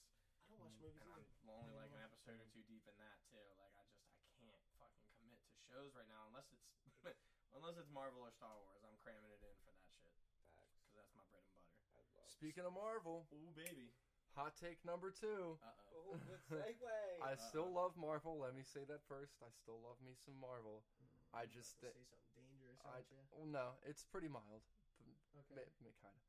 don't 0.59 0.75
watch 0.75 0.79
Mm. 0.79 0.83
movies 0.85 1.07
and 1.07 1.15
either. 1.15 1.39
I'm 1.47 1.51
only 1.55 1.75
like 1.79 1.93
an 1.95 2.03
episode 2.05 2.39
or 2.43 2.49
two 2.53 2.63
deep 2.69 2.85
in 2.91 2.97
that 3.01 3.19
too. 3.31 3.41
Like 3.63 3.73
I 3.79 3.85
just 3.95 4.05
I 4.19 4.27
can't 4.43 4.61
fucking 4.83 5.09
commit 5.17 5.41
to 5.49 5.55
shows 5.71 5.95
right 5.97 6.09
now 6.11 6.27
unless 6.29 6.51
it's 6.53 6.67
unless 7.57 7.79
it's 7.81 7.89
Marvel 7.95 8.21
or 8.27 8.31
Star 8.35 8.53
Wars. 8.59 8.83
I'm 8.85 8.99
cramming 9.01 9.31
it 9.33 9.41
in 9.41 9.55
for 9.65 9.73
that 9.73 9.89
shit 10.03 10.19
Facts. 10.53 10.75
because 10.83 10.95
that's 10.99 11.15
my 11.17 11.25
bread 11.33 11.47
and 11.47 11.55
butter. 11.55 11.73
I 11.95 12.03
love. 12.19 12.29
Speaking 12.29 12.67
of 12.67 12.75
Marvel, 12.77 13.25
Ooh 13.33 13.55
baby. 13.57 13.95
hot 14.37 14.55
take 14.59 14.83
number 14.85 15.09
two. 15.15 15.57
Uh 15.63 15.73
oh. 15.97 16.19
Good 16.27 16.43
segue. 16.53 16.99
I 17.25 17.35
still 17.39 17.71
Uh-oh. 17.73 17.79
love 17.89 17.93
Marvel. 17.97 18.39
Let 18.39 18.53
me 18.55 18.63
say 18.67 18.85
that 18.87 19.03
first. 19.09 19.41
I 19.43 19.51
still 19.51 19.81
love 19.83 19.99
me 20.05 20.13
some 20.19 20.37
Marvel. 20.39 20.83
I 21.35 21.45
just 21.45 21.77
about 21.81 21.93
to 21.93 22.05
say 22.09 22.17
something 22.25 22.49
dangerous, 22.57 22.81
I, 22.89 23.05
aren't 23.05 23.11
you? 23.13 23.21
well, 23.37 23.45
no, 23.49 23.67
it's 23.85 24.01
pretty 24.05 24.29
mild. 24.33 24.65
Okay. 25.37 25.69
kind 26.01 26.17
of. 26.17 26.25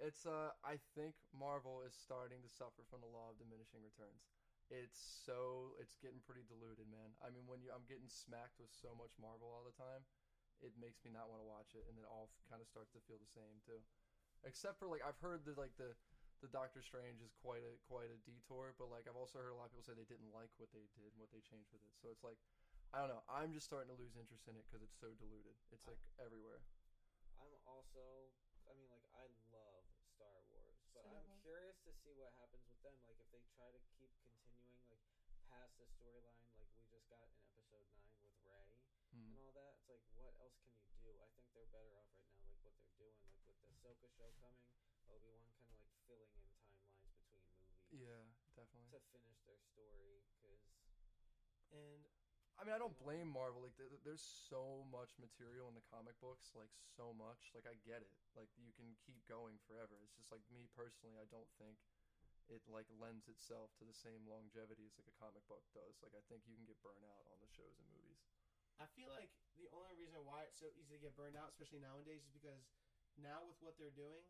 It's 0.00 0.24
uh, 0.24 0.56
I 0.64 0.80
think 0.96 1.12
Marvel 1.36 1.84
is 1.84 1.92
starting 1.92 2.40
to 2.40 2.48
suffer 2.48 2.80
from 2.88 3.04
the 3.04 3.10
law 3.12 3.28
of 3.28 3.36
diminishing 3.36 3.84
returns. 3.84 4.24
It's 4.72 4.96
so 4.96 5.76
it's 5.76 5.98
getting 6.00 6.24
pretty 6.24 6.46
diluted, 6.48 6.88
man. 6.88 7.12
I 7.20 7.28
mean, 7.28 7.44
when 7.44 7.60
you 7.60 7.68
I'm 7.68 7.84
getting 7.84 8.08
smacked 8.08 8.56
with 8.56 8.72
so 8.72 8.96
much 8.96 9.12
Marvel 9.20 9.50
all 9.52 9.66
the 9.66 9.76
time, 9.76 10.00
it 10.64 10.72
makes 10.80 11.04
me 11.04 11.12
not 11.12 11.28
want 11.28 11.44
to 11.44 11.48
watch 11.48 11.76
it, 11.76 11.84
and 11.84 11.98
then 11.98 12.08
all 12.08 12.32
kind 12.48 12.64
of 12.64 12.68
starts 12.70 12.96
to 12.96 13.00
feel 13.04 13.20
the 13.20 13.28
same 13.28 13.60
too. 13.60 13.82
Except 14.46 14.80
for 14.80 14.88
like 14.88 15.04
I've 15.04 15.20
heard 15.20 15.44
that 15.44 15.60
like 15.60 15.76
the 15.76 15.92
the 16.40 16.48
Doctor 16.48 16.80
Strange 16.80 17.20
is 17.20 17.36
quite 17.44 17.60
a 17.60 17.76
quite 17.84 18.08
a 18.08 18.16
detour, 18.24 18.72
but 18.80 18.88
like 18.88 19.04
I've 19.04 19.18
also 19.20 19.36
heard 19.36 19.52
a 19.52 19.58
lot 19.58 19.68
of 19.68 19.72
people 19.76 19.84
say 19.84 19.92
they 19.92 20.08
didn't 20.08 20.32
like 20.32 20.48
what 20.56 20.72
they 20.72 20.88
did, 20.96 21.12
and 21.12 21.20
what 21.20 21.28
they 21.28 21.44
changed 21.44 21.68
with 21.76 21.84
it. 21.84 21.92
So 22.00 22.08
it's 22.08 22.24
like 22.24 22.40
I 22.96 23.04
don't 23.04 23.12
know. 23.12 23.22
I'm 23.28 23.52
just 23.52 23.68
starting 23.68 23.92
to 23.92 23.98
lose 24.00 24.16
interest 24.16 24.48
in 24.48 24.56
it 24.56 24.64
because 24.64 24.80
it's 24.80 24.96
so 24.96 25.12
diluted. 25.20 25.54
It's 25.74 25.84
like 25.84 26.00
everywhere. 26.16 26.64
I'm 27.42 27.52
also. 27.68 28.32
I 28.70 28.74
mean, 28.78 28.86
like 28.94 29.02
I 29.18 29.26
love 29.50 29.82
Star 30.14 30.38
Wars, 30.46 30.78
but 30.94 31.02
Star 31.02 31.10
I'm 31.10 31.26
Wars. 31.26 31.42
curious 31.42 31.78
to 31.86 31.89
see 32.02 32.12
what 32.16 32.32
happens 32.40 32.64
with 32.68 32.80
them. 32.82 32.96
Like 33.04 33.20
if 33.20 33.28
they 33.30 33.44
try 33.56 33.68
to 33.70 33.80
keep 33.96 34.10
continuing, 34.24 34.80
like 34.88 35.04
past 35.48 35.76
the 35.76 35.86
storyline, 35.86 36.48
like 36.56 36.70
we 36.76 36.84
just 36.88 37.06
got 37.12 37.20
in 37.28 37.36
Episode 37.44 37.86
Nine 37.92 38.16
with 38.24 38.34
Rey 38.44 38.80
Hmm. 39.12 39.30
and 39.30 39.36
all 39.36 39.52
that. 39.52 39.76
It's 39.76 39.88
like, 39.90 40.02
what 40.14 40.32
else 40.38 40.56
can 40.64 40.72
you 40.80 40.94
do? 41.02 41.10
I 41.20 41.28
think 41.34 41.50
they're 41.52 41.68
better 41.74 41.92
off 41.98 42.08
right 42.14 42.26
now, 42.30 42.40
like 42.46 42.58
what 42.62 42.74
they're 42.78 42.94
doing, 42.96 43.18
like 43.28 43.42
with 43.44 43.58
the 43.60 43.70
Soka 43.82 44.08
show 44.16 44.30
coming, 44.40 44.70
Obi 45.10 45.28
Wan, 45.28 45.50
kind 45.58 45.74
of 45.74 45.82
like 45.84 45.98
filling 46.06 46.30
in 46.32 46.42
timelines 46.54 46.94
between 47.02 47.18
movies. 47.28 47.58
Yeah, 47.90 48.30
definitely. 48.54 48.88
To 48.90 49.00
finish 49.12 49.38
their 49.44 49.58
story, 49.58 50.22
because 50.32 50.62
And 51.70 52.02
I 52.60 52.68
mean, 52.68 52.76
I 52.76 52.80
don't 52.80 52.92
blame 53.00 53.32
Marvel. 53.32 53.64
Like, 53.64 53.72
th- 53.80 53.88
th- 53.88 54.04
there's 54.04 54.20
so 54.20 54.84
much 54.92 55.16
material 55.16 55.72
in 55.72 55.74
the 55.74 55.86
comic 55.88 56.12
books, 56.20 56.52
like 56.52 56.68
so 56.76 57.16
much. 57.16 57.56
Like, 57.56 57.64
I 57.64 57.80
get 57.88 58.04
it. 58.04 58.12
Like, 58.36 58.52
you 58.60 58.68
can 58.76 58.92
keep 59.00 59.16
going 59.24 59.56
forever. 59.64 59.96
It's 60.04 60.12
just 60.20 60.28
like 60.28 60.44
me 60.52 60.68
personally. 60.76 61.16
I 61.16 61.24
don't 61.32 61.48
think 61.56 61.80
it 62.52 62.60
like 62.68 62.84
lends 63.00 63.32
itself 63.32 63.72
to 63.80 63.88
the 63.88 63.96
same 63.96 64.28
longevity 64.28 64.84
as 64.84 64.92
like 65.00 65.08
a 65.08 65.16
comic 65.16 65.40
book 65.48 65.64
does. 65.72 66.04
Like, 66.04 66.12
I 66.12 66.20
think 66.28 66.44
you 66.44 66.52
can 66.52 66.68
get 66.68 66.76
burned 66.84 67.00
out 67.08 67.24
on 67.32 67.40
the 67.40 67.48
shows 67.48 67.80
and 67.80 67.88
movies. 67.96 68.20
I 68.76 68.84
feel 68.92 69.08
like 69.08 69.32
the 69.56 69.72
only 69.72 69.96
reason 69.96 70.20
why 70.28 70.44
it's 70.44 70.60
so 70.60 70.68
easy 70.76 71.00
to 71.00 71.00
get 71.00 71.16
burned 71.16 71.40
out, 71.40 71.48
especially 71.56 71.80
nowadays, 71.80 72.20
is 72.28 72.32
because 72.36 72.60
now 73.16 73.40
with 73.40 73.56
what 73.64 73.80
they're 73.80 73.96
doing, 73.96 74.20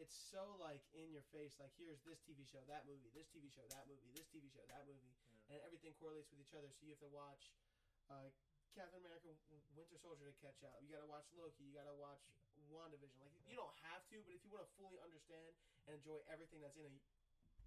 it's 0.00 0.16
so 0.16 0.56
like 0.56 0.80
in 0.96 1.12
your 1.12 1.24
face. 1.28 1.60
Like 1.60 1.76
here's 1.76 2.00
this 2.08 2.24
TV 2.24 2.48
show, 2.48 2.60
that 2.72 2.88
movie, 2.88 3.12
this 3.12 3.28
TV 3.28 3.52
show, 3.52 3.64
that 3.68 3.84
movie, 3.84 4.08
this 4.16 4.28
TV 4.32 4.48
show, 4.48 4.64
that 4.68 4.88
movie, 4.88 5.12
and 5.52 5.60
everything 5.64 5.92
correlates 5.96 6.32
with 6.32 6.40
each 6.40 6.56
other. 6.56 6.72
So 6.72 6.84
you 6.84 6.92
have 6.92 7.04
to 7.04 7.12
watch 7.12 7.52
uh, 8.10 8.28
Captain 8.74 9.00
America: 9.00 9.32
Winter 9.74 9.96
Soldier 9.98 10.28
to 10.28 10.36
catch 10.38 10.60
up. 10.62 10.76
You 10.84 10.92
got 10.92 11.02
to 11.02 11.10
watch 11.10 11.26
Loki. 11.32 11.64
You 11.64 11.74
got 11.74 11.88
to 11.88 11.96
watch 11.96 12.20
WandaVision. 12.68 13.20
Like 13.20 13.32
you 13.48 13.56
don't 13.56 13.76
have 13.88 14.04
to, 14.12 14.20
but 14.24 14.32
if 14.36 14.42
you 14.44 14.50
want 14.52 14.64
to 14.64 14.72
fully 14.76 15.00
understand 15.00 15.54
and 15.86 15.96
enjoy 15.96 16.20
everything 16.28 16.60
that's 16.60 16.76
in 16.76 16.84
a, 16.88 16.92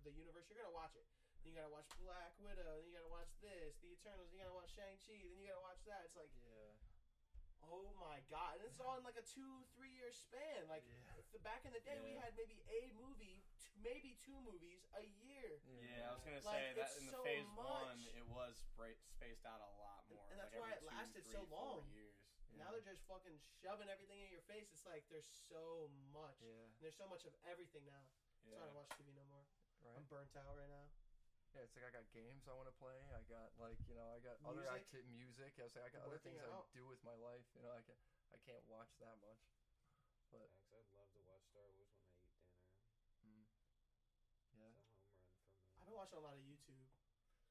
the 0.03 0.11
universe, 0.15 0.47
you're 0.49 0.59
gonna 0.59 0.73
watch 0.75 0.95
it. 0.95 1.05
Then 1.43 1.55
you 1.55 1.57
gotta 1.59 1.71
watch 1.71 1.87
Black 1.99 2.35
Widow. 2.39 2.83
Then 2.83 2.87
you 2.87 2.95
gotta 2.95 3.11
watch 3.11 3.31
this, 3.39 3.79
The 3.79 3.91
Eternals. 3.95 4.27
Then 4.31 4.39
you 4.39 4.43
gotta 4.43 4.55
watch 4.55 4.71
Shang 4.75 4.95
Chi. 4.99 5.19
Then 5.23 5.39
you 5.39 5.47
gotta 5.51 5.63
watch 5.63 5.81
that. 5.87 6.03
It's 6.07 6.15
like 6.15 6.31
Yeah. 6.39 6.75
Oh 7.69 7.91
my 7.99 8.23
god! 8.31 8.55
And 8.57 8.65
it's 8.65 8.79
all 8.79 8.95
in 8.97 9.03
like 9.03 9.19
a 9.19 9.27
two, 9.27 9.67
three 9.75 9.91
year 9.91 10.09
span. 10.15 10.65
Like 10.71 10.87
Yeah. 10.87 11.19
the 11.35 11.43
back 11.43 11.67
in 11.67 11.75
the 11.75 11.83
day, 11.83 11.99
we 11.99 12.15
had 12.15 12.31
maybe 12.39 12.63
a 12.71 12.87
movie, 12.95 13.43
t- 13.59 13.69
maybe 13.83 14.15
two 14.23 14.39
movies 14.41 14.87
a 14.95 15.03
year. 15.21 15.59
Yeah, 15.67 16.09
I 16.09 16.15
was 16.15 16.23
gonna 16.23 16.39
Like, 16.47 16.55
say 16.55 16.79
that 16.79 16.91
in 16.97 17.05
the 17.05 17.11
so 17.13 17.23
phase 17.23 17.45
one, 17.53 17.99
it 18.15 18.25
was 18.31 18.55
spaced 18.57 19.45
out 19.45 19.59
a 19.59 19.71
lot 19.77 19.98
more. 19.98 19.98
And 20.29 20.37
that's 20.39 20.53
like 20.53 20.61
why 20.61 20.71
it 20.77 20.83
lasted 20.85 21.23
two, 21.25 21.31
so 21.33 21.39
three, 21.43 21.49
four 21.49 21.81
long. 21.81 21.89
Years. 21.91 22.15
Yeah. 22.49 22.65
Now 22.65 22.73
they're 22.73 22.85
just 22.85 23.05
fucking 23.05 23.37
shoving 23.61 23.89
everything 23.89 24.19
in 24.25 24.29
your 24.33 24.41
face. 24.49 24.69
It's 24.73 24.85
like 24.85 25.05
there's 25.09 25.27
so 25.29 25.89
much. 26.13 26.41
yeah, 26.41 26.65
And 26.65 26.73
there's 26.81 26.97
so 26.97 27.05
much 27.05 27.25
of 27.29 27.33
everything 27.45 27.85
now. 27.85 28.05
I'm 28.43 28.49
Yeah. 28.49 28.57
trying 28.57 28.71
to 28.73 28.77
watch 28.77 28.89
TV 28.97 29.13
no 29.13 29.25
more. 29.29 29.45
right. 29.85 29.95
I'm 29.95 30.05
burnt 30.09 30.33
out 30.35 30.55
right 30.57 30.69
now. 30.69 30.89
Yeah, 31.53 31.65
it's 31.65 31.73
like 31.73 31.85
I 31.85 31.89
got 31.89 32.05
games 32.13 32.45
I 32.45 32.53
want 32.53 32.69
to 32.69 32.77
play. 32.77 32.97
I 33.09 33.21
got 33.25 33.49
like 33.57 33.77
you 33.89 33.93
know 33.97 34.05
I 34.13 34.21
got 34.21 34.37
other 34.45 34.65
Music? 34.69 34.85
acti- 34.85 35.07
music. 35.09 35.51
I 35.57 35.63
was 35.65 35.73
like 35.73 35.85
I 35.85 35.89
got 35.93 36.05
other 36.05 36.21
Working 36.21 36.37
things 36.37 36.45
I 36.45 36.61
do 36.73 36.85
with 36.85 37.01
my 37.01 37.17
life. 37.17 37.45
You 37.57 37.61
know 37.65 37.73
I 37.73 37.81
can 37.81 37.97
I 38.33 38.37
can't 38.45 38.61
watch 38.69 38.93
that 39.01 39.17
much. 39.21 39.41
But 40.29 40.45
Thanks. 40.45 40.61
I'd 40.69 40.85
love 40.93 41.09
to 41.17 41.21
watch 41.25 41.41
Star 41.49 41.65
Wars 41.73 41.89
when 41.97 42.05
I 42.05 42.13
eat 42.21 42.29
dinner. 42.37 42.61
mm, 43.25 43.45
yeah, 43.49 43.97
It's 44.37 44.45
a 44.45 44.45
home 44.53 44.61
run 44.61 44.73
for 44.77 44.85
me. 44.93 45.01
I've 45.81 45.85
been 45.89 45.97
watching 45.97 46.21
a 46.21 46.25
lot 46.25 46.37
of 46.37 46.43
YouTube. 46.45 46.85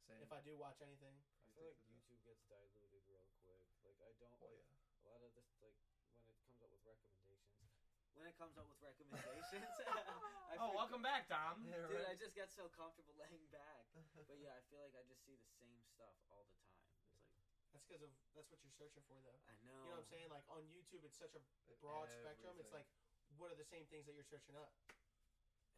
same. 0.07 0.23
If 0.23 0.31
I 0.31 0.39
do 0.47 0.55
watch 0.55 0.79
anything, 0.79 1.19
I 1.19 1.35
I 1.35 1.38
feel 1.59 1.67
like 1.67 1.75
think 1.83 1.91
that- 1.91 2.07
YouTube 2.07 2.23
gets 2.23 2.43
diluted 2.47 3.03
real 3.11 3.27
quick. 3.43 3.67
Like 3.83 3.99
I 3.99 4.11
don't 4.23 4.31
well, 4.39 4.55
like 4.55 4.63
yeah. 4.63 5.03
a 5.03 5.11
lot 5.11 5.21
of 5.27 5.31
this 5.35 5.51
like 5.59 5.75
when 6.15 6.23
it 6.31 6.39
comes 6.39 6.63
up 6.63 6.71
with 6.71 6.85
recommendations. 6.87 7.67
When 8.19 8.27
it 8.27 8.35
comes 8.35 8.59
up 8.59 8.67
with 8.67 8.83
recommendations, 8.83 9.71
I 10.51 10.59
Oh, 10.59 10.75
forget- 10.75 10.75
welcome 10.75 11.03
back, 11.07 11.31
Dom. 11.31 11.63
Dude, 11.63 11.75
right. 11.87 12.11
I 12.11 12.19
just 12.19 12.35
get 12.35 12.51
so 12.51 12.67
comfortable 12.75 13.15
laying 13.15 13.47
back. 13.55 13.87
But 14.27 14.39
yeah, 14.43 14.59
I 14.59 14.63
feel 14.71 14.83
like 14.83 14.95
I 14.99 15.03
just 15.07 15.23
see 15.23 15.39
the 15.39 15.47
same 15.59 15.79
stuff 15.87 16.15
all 16.35 16.43
the 16.47 16.55
time. 16.59 16.83
It's 16.83 17.31
like 17.31 17.47
that's 17.75 17.87
because 17.87 18.03
of 18.03 18.11
that's 18.35 18.51
what 18.51 18.59
you're 18.67 18.75
searching 18.75 19.03
for, 19.07 19.19
though. 19.23 19.39
I 19.47 19.55
know. 19.63 19.71
You 19.71 19.95
know 19.95 20.03
what 20.03 20.03
I'm 20.03 20.11
saying? 20.11 20.29
Like 20.35 20.47
on 20.51 20.67
YouTube, 20.67 21.03
it's 21.07 21.15
such 21.19 21.35
a 21.39 21.43
broad 21.79 22.11
spectrum. 22.11 22.59
It's 22.59 22.75
like, 22.75 22.91
what 23.39 23.55
are 23.55 23.59
the 23.59 23.67
same 23.71 23.87
things 23.87 24.07
that 24.11 24.15
you're 24.19 24.27
searching 24.27 24.59
up? 24.59 24.75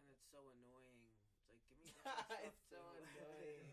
And 0.00 0.08
it's 0.08 0.24
so 0.32 0.40
annoying. 0.48 1.12
It's 1.36 1.44
like 1.44 1.60
give 1.68 1.76
me 1.84 1.92
different 1.92 2.24
stuff 2.24 2.40
It's 2.48 2.64
so 2.72 2.80
annoying. 2.96 3.68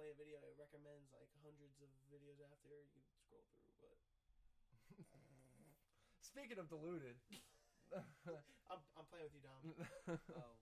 Play 0.00 0.08
a 0.08 0.16
video, 0.16 0.40
it 0.48 0.56
recommends 0.56 1.12
like 1.12 1.28
hundreds 1.44 1.76
of 1.84 1.92
videos 2.08 2.40
after 2.40 2.72
you 2.96 3.04
scroll 3.20 3.44
through. 3.52 3.76
But 3.84 4.00
Speaking 6.24 6.56
of 6.56 6.72
diluted, 6.72 7.20
I'm, 8.72 8.80
I'm 8.96 9.04
playing 9.12 9.28
with 9.28 9.36
you, 9.36 9.44
Dom. 9.44 9.60
Oh, 10.40 10.56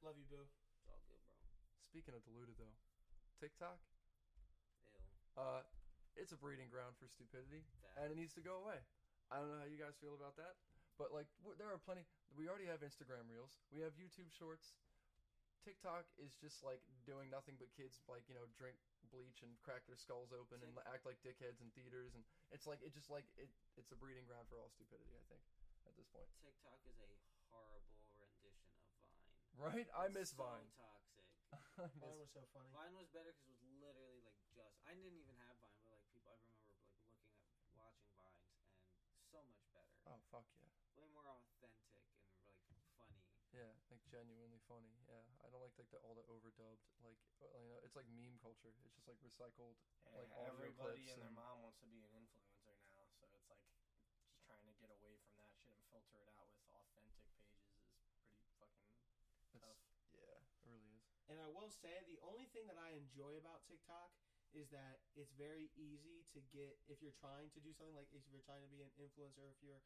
Love 0.00 0.16
you, 0.16 0.24
boo. 0.24 0.48
it's 0.72 0.88
all 0.88 1.04
good, 1.04 1.20
bro. 1.20 1.36
speaking 1.84 2.16
of 2.16 2.24
diluted 2.24 2.56
though, 2.56 2.72
TikTok, 3.36 3.76
Ew. 4.96 5.04
uh, 5.36 5.60
it's 6.16 6.32
a 6.32 6.38
breeding 6.40 6.72
ground 6.72 6.96
for 6.96 7.04
stupidity, 7.12 7.68
and 8.00 8.08
it 8.08 8.16
needs 8.16 8.32
to 8.40 8.42
go 8.42 8.56
away. 8.64 8.80
I 9.28 9.36
don't 9.36 9.52
know 9.52 9.60
how 9.60 9.68
you 9.68 9.76
guys 9.76 10.00
feel 10.00 10.16
about 10.16 10.40
that, 10.40 10.56
but 10.96 11.12
like 11.12 11.28
there 11.60 11.68
are 11.68 11.76
plenty. 11.78 12.08
We 12.32 12.48
already 12.48 12.72
have 12.72 12.80
Instagram 12.80 13.28
Reels. 13.28 13.60
We 13.68 13.84
have 13.84 13.92
YouTube 14.00 14.32
Shorts. 14.32 14.72
TikTok 15.62 16.04
is 16.18 16.34
just 16.38 16.62
like 16.62 16.82
doing 17.06 17.30
nothing 17.30 17.54
but 17.58 17.70
kids 17.72 18.02
like 18.10 18.26
you 18.28 18.34
know 18.34 18.46
drink 18.58 18.76
bleach 19.10 19.42
and 19.42 19.54
crack 19.62 19.86
their 19.86 19.96
skulls 19.96 20.32
open 20.32 20.62
and 20.62 20.72
act 20.90 21.06
like 21.06 21.20
dickheads 21.22 21.60
in 21.62 21.70
theaters, 21.74 22.14
and 22.14 22.24
it's 22.50 22.66
like 22.66 22.82
it 22.82 22.92
just 22.92 23.10
like 23.10 23.24
it. 23.36 23.48
It's 23.76 23.92
a 23.92 23.96
breeding 23.98 24.24
ground 24.24 24.48
for 24.48 24.58
all 24.58 24.68
stupidity. 24.70 25.14
I 25.16 25.24
think 25.28 25.42
at 25.86 25.94
this 25.96 26.06
point, 26.08 26.28
TikTok 26.42 26.80
is 26.86 26.98
a 26.98 27.10
horrible 27.50 27.82
rendition 28.18 28.70
of 28.74 28.82
Vine. 28.90 29.08
right? 29.58 29.86
I 29.96 30.08
It's 30.14 30.18
miss 30.18 30.32
so 30.34 30.36
Vine. 30.36 30.70
Toxic. 30.76 31.26
Vine 32.00 32.18
was 32.18 32.30
so 32.32 32.46
funny. 32.52 32.70
Vine 32.72 32.94
was 32.94 33.08
better 33.08 33.32
because 33.32 33.46
it 33.46 33.52
was 33.52 33.62
literally 33.80 34.20
like 34.20 34.36
just. 34.54 34.78
I 34.86 34.94
didn't 34.94 35.16
even 35.16 35.34
have 35.36 35.56
Vine, 35.58 35.78
but 35.82 35.90
like 35.92 36.04
people, 36.12 36.30
I 36.32 36.36
remember 36.36 36.64
like 36.64 36.80
looking 36.88 37.60
at 37.60 37.70
watching 37.76 38.08
Vines 38.16 38.48
and 38.48 38.64
so 39.30 39.42
much 39.44 39.62
better. 39.72 39.92
oh 40.06 40.20
fuck 40.30 40.44
yeah. 40.58 40.68
Way 40.94 41.08
more 41.08 41.26
authentic 41.28 41.70
and 41.72 41.76
like 41.76 41.84
funny. 41.84 41.91
Yeah, 43.52 43.68
like 43.92 44.00
genuinely 44.08 44.60
funny. 44.64 44.96
Yeah, 45.04 45.20
I 45.44 45.52
don't 45.52 45.60
like 45.60 45.76
like 45.76 45.92
the 45.92 46.00
all 46.00 46.16
the 46.16 46.24
overdubbed 46.24 46.80
like 47.04 47.20
uh, 47.44 47.52
you 47.60 47.68
know 47.68 47.80
it's 47.84 47.92
like 47.92 48.08
meme 48.08 48.40
culture. 48.40 48.72
It's 48.72 48.96
just 48.96 49.04
like 49.04 49.20
recycled. 49.20 49.76
Yeah, 50.08 50.24
Like, 50.24 50.32
audio 50.32 50.72
everybody 50.72 51.04
clips 51.04 51.12
and 51.12 51.20
their 51.20 51.36
mom 51.36 51.60
wants 51.60 51.76
to 51.84 51.88
be 51.92 52.00
an 52.00 52.12
influencer 52.16 52.72
now, 52.80 53.04
so 53.20 53.28
it's 53.36 53.44
like 53.52 53.60
just 53.68 54.40
trying 54.48 54.64
to 54.64 54.72
get 54.80 54.88
away 54.88 55.20
from 55.20 55.36
that 55.36 55.52
shit 55.60 55.76
and 55.76 55.84
filter 55.92 56.16
it 56.24 56.32
out 56.32 56.48
with 56.56 56.64
authentic 56.72 57.20
pages 57.28 57.68
is 57.68 58.08
pretty 58.24 58.40
fucking 58.56 58.88
It's 59.44 59.52
tough. 59.60 59.76
yeah, 60.16 60.40
it 60.40 60.64
really 60.64 60.88
is. 60.96 61.04
And 61.28 61.36
I 61.36 61.48
will 61.52 61.68
say 61.68 62.00
the 62.08 62.20
only 62.24 62.48
thing 62.56 62.64
that 62.72 62.80
I 62.80 62.96
enjoy 62.96 63.36
about 63.36 63.68
TikTok 63.68 64.12
is 64.52 64.68
that 64.72 65.00
it's 65.16 65.32
very 65.32 65.72
easy 65.76 66.24
to 66.36 66.40
get 66.52 66.76
if 66.88 67.00
you're 67.00 67.16
trying 67.16 67.48
to 67.56 67.60
do 67.60 67.72
something 67.72 67.96
like 67.96 68.08
if 68.12 68.20
you're 68.28 68.44
trying 68.44 68.60
to 68.64 68.68
be 68.72 68.84
an 68.84 68.92
influencer, 69.00 69.48
if 69.48 69.60
you're 69.64 69.80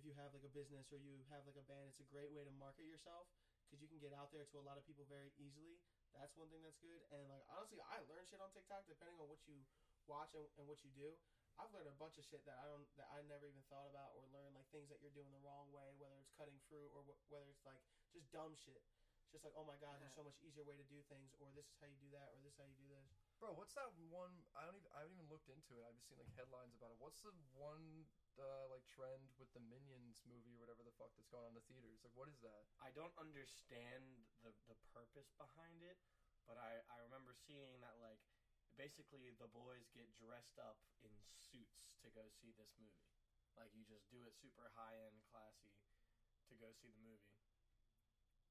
if 0.00 0.08
you 0.08 0.16
have 0.16 0.32
like 0.32 0.48
a 0.48 0.54
business 0.56 0.88
or 0.88 0.96
you 0.96 1.20
have 1.28 1.44
like 1.44 1.60
a 1.60 1.66
band, 1.68 1.92
it's 1.92 2.00
a 2.00 2.08
great 2.08 2.32
way 2.32 2.40
to 2.40 2.52
market 2.56 2.88
yourself 2.88 3.28
because 3.68 3.84
you 3.84 3.88
can 3.92 4.00
get 4.00 4.16
out 4.16 4.32
there 4.32 4.48
to 4.48 4.56
a 4.56 4.64
lot 4.64 4.80
of 4.80 4.88
people 4.88 5.04
very 5.04 5.28
easily. 5.36 5.76
That's 6.16 6.32
one 6.40 6.48
thing 6.48 6.64
that's 6.64 6.80
good. 6.80 7.04
And 7.12 7.28
like 7.28 7.44
honestly, 7.52 7.84
I 7.84 8.00
learn 8.08 8.24
shit 8.24 8.40
on 8.40 8.48
TikTok 8.56 8.88
depending 8.88 9.20
on 9.20 9.28
what 9.28 9.44
you 9.44 9.60
watch 10.08 10.32
and, 10.32 10.48
and 10.56 10.64
what 10.64 10.80
you 10.80 10.88
do. 10.96 11.12
I've 11.60 11.68
learned 11.76 11.92
a 11.92 12.00
bunch 12.00 12.16
of 12.16 12.24
shit 12.24 12.40
that 12.48 12.56
I 12.56 12.64
don't 12.64 12.88
that 12.96 13.12
I 13.12 13.20
never 13.28 13.44
even 13.44 13.60
thought 13.68 13.84
about 13.84 14.16
or 14.16 14.24
learned 14.32 14.56
like 14.56 14.64
things 14.72 14.88
that 14.88 15.04
you're 15.04 15.12
doing 15.12 15.28
the 15.28 15.44
wrong 15.44 15.68
way, 15.68 15.92
whether 16.00 16.16
it's 16.16 16.32
cutting 16.32 16.56
fruit 16.72 16.88
or 16.96 17.04
wh- 17.04 17.20
whether 17.28 17.52
it's 17.52 17.68
like 17.68 17.84
just 18.16 18.24
dumb 18.32 18.56
shit. 18.56 18.80
It's 19.28 19.36
just 19.36 19.44
like, 19.44 19.54
oh 19.54 19.68
my 19.68 19.76
god, 19.76 20.00
there's 20.00 20.16
so 20.16 20.24
much 20.24 20.40
easier 20.40 20.64
way 20.64 20.80
to 20.80 20.88
do 20.88 21.04
things, 21.12 21.36
or 21.38 21.52
this 21.52 21.68
is 21.68 21.76
how 21.78 21.86
you 21.86 22.00
do 22.00 22.10
that, 22.16 22.32
or 22.32 22.40
this 22.40 22.56
is 22.56 22.58
how 22.58 22.66
you 22.66 22.74
do 22.80 22.88
this. 22.90 23.29
Bro, 23.40 23.56
what's 23.56 23.72
that 23.72 23.88
one? 24.12 24.36
I 24.52 24.68
don't 24.68 24.76
even. 24.76 24.92
I 24.92 25.00
haven't 25.00 25.16
even 25.16 25.32
looked 25.32 25.48
into 25.48 25.80
it. 25.80 25.82
I've 25.88 25.96
just 25.96 26.12
seen 26.12 26.20
like 26.20 26.28
headlines 26.36 26.76
about 26.76 26.92
it. 26.92 27.00
What's 27.00 27.24
the 27.24 27.32
one 27.56 28.04
uh, 28.36 28.68
like 28.68 28.84
trend 28.84 29.32
with 29.40 29.48
the 29.56 29.64
Minions 29.64 30.20
movie 30.28 30.60
or 30.60 30.60
whatever 30.60 30.84
the 30.84 30.92
fuck 31.00 31.16
that's 31.16 31.32
going 31.32 31.48
on 31.48 31.56
in 31.56 31.58
the 31.58 31.64
theaters? 31.64 32.04
Like, 32.04 32.12
what 32.12 32.28
is 32.28 32.36
that? 32.44 32.68
I 32.84 32.92
don't 32.92 33.16
understand 33.16 34.28
the 34.44 34.52
the 34.68 34.76
purpose 34.92 35.32
behind 35.40 35.80
it, 35.80 35.96
but 36.44 36.60
I 36.60 36.84
I 36.92 37.00
remember 37.00 37.32
seeing 37.32 37.80
that 37.80 37.96
like 38.04 38.20
basically 38.76 39.32
the 39.40 39.48
boys 39.48 39.88
get 39.96 40.12
dressed 40.20 40.60
up 40.60 40.76
in 41.00 41.08
suits 41.40 41.96
to 42.04 42.12
go 42.12 42.28
see 42.28 42.52
this 42.60 42.76
movie. 42.76 43.08
Like 43.56 43.72
you 43.72 43.88
just 43.88 44.04
do 44.12 44.20
it 44.28 44.36
super 44.36 44.68
high 44.76 45.00
end, 45.00 45.16
classy 45.32 45.80
to 46.52 46.54
go 46.60 46.76
see 46.76 46.92
the 46.92 47.00
movie. 47.00 47.39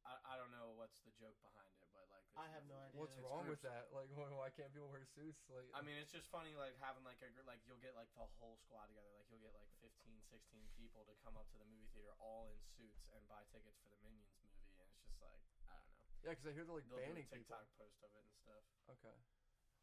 I, 0.09 0.33
I 0.33 0.35
don't 0.41 0.49
know 0.49 0.73
what's 0.73 1.05
the 1.05 1.13
joke 1.21 1.37
behind 1.45 1.69
it, 1.77 1.85
but 1.93 2.09
like 2.09 2.25
I 2.33 2.49
have 2.49 2.65
no 2.65 2.73
idea. 2.81 2.97
What's 2.97 3.13
it's 3.13 3.21
wrong 3.21 3.45
with 3.45 3.61
that? 3.61 3.93
Like, 3.93 4.09
why, 4.17 4.25
why 4.33 4.49
can't 4.49 4.73
people 4.73 4.89
wear 4.89 5.05
suits? 5.05 5.45
Like, 5.45 5.69
I 5.77 5.85
mean, 5.85 6.01
it's 6.01 6.09
just 6.09 6.25
funny, 6.33 6.57
like 6.57 6.73
having 6.81 7.05
like 7.05 7.21
a 7.21 7.29
gr- 7.29 7.45
like 7.45 7.61
you'll 7.69 7.81
get 7.81 7.93
like 7.93 8.09
the 8.17 8.25
whole 8.41 8.57
squad 8.65 8.89
together. 8.89 9.13
Like 9.13 9.29
you'll 9.29 9.43
get 9.45 9.53
like 9.53 9.69
15, 9.85 9.93
16 10.25 10.41
people 10.81 11.05
to 11.05 11.13
come 11.21 11.37
up 11.37 11.45
to 11.53 11.57
the 11.61 11.67
movie 11.69 11.89
theater 11.93 12.17
all 12.17 12.49
in 12.49 12.57
suits 12.73 13.13
and 13.13 13.21
buy 13.29 13.45
tickets 13.53 13.77
for 13.85 13.93
the 13.93 13.99
Minions 14.01 14.33
movie, 14.41 14.65
and 14.81 14.87
it's 14.89 15.05
just 15.05 15.21
like 15.21 15.37
I 15.69 15.77
don't 15.77 15.93
know. 15.93 16.09
yeah, 16.25 16.33
because 16.33 16.47
I 16.49 16.53
hear 16.57 16.65
they're 16.65 16.73
like 16.73 16.89
They'll 16.89 16.97
do 16.97 17.05
a 17.05 17.13
banning 17.13 17.29
people. 17.29 17.45
TikTok 17.45 17.69
post 17.77 18.01
of 18.01 18.09
it 18.17 18.25
and 18.25 18.33
stuff. 18.41 18.65
Okay. 18.97 19.13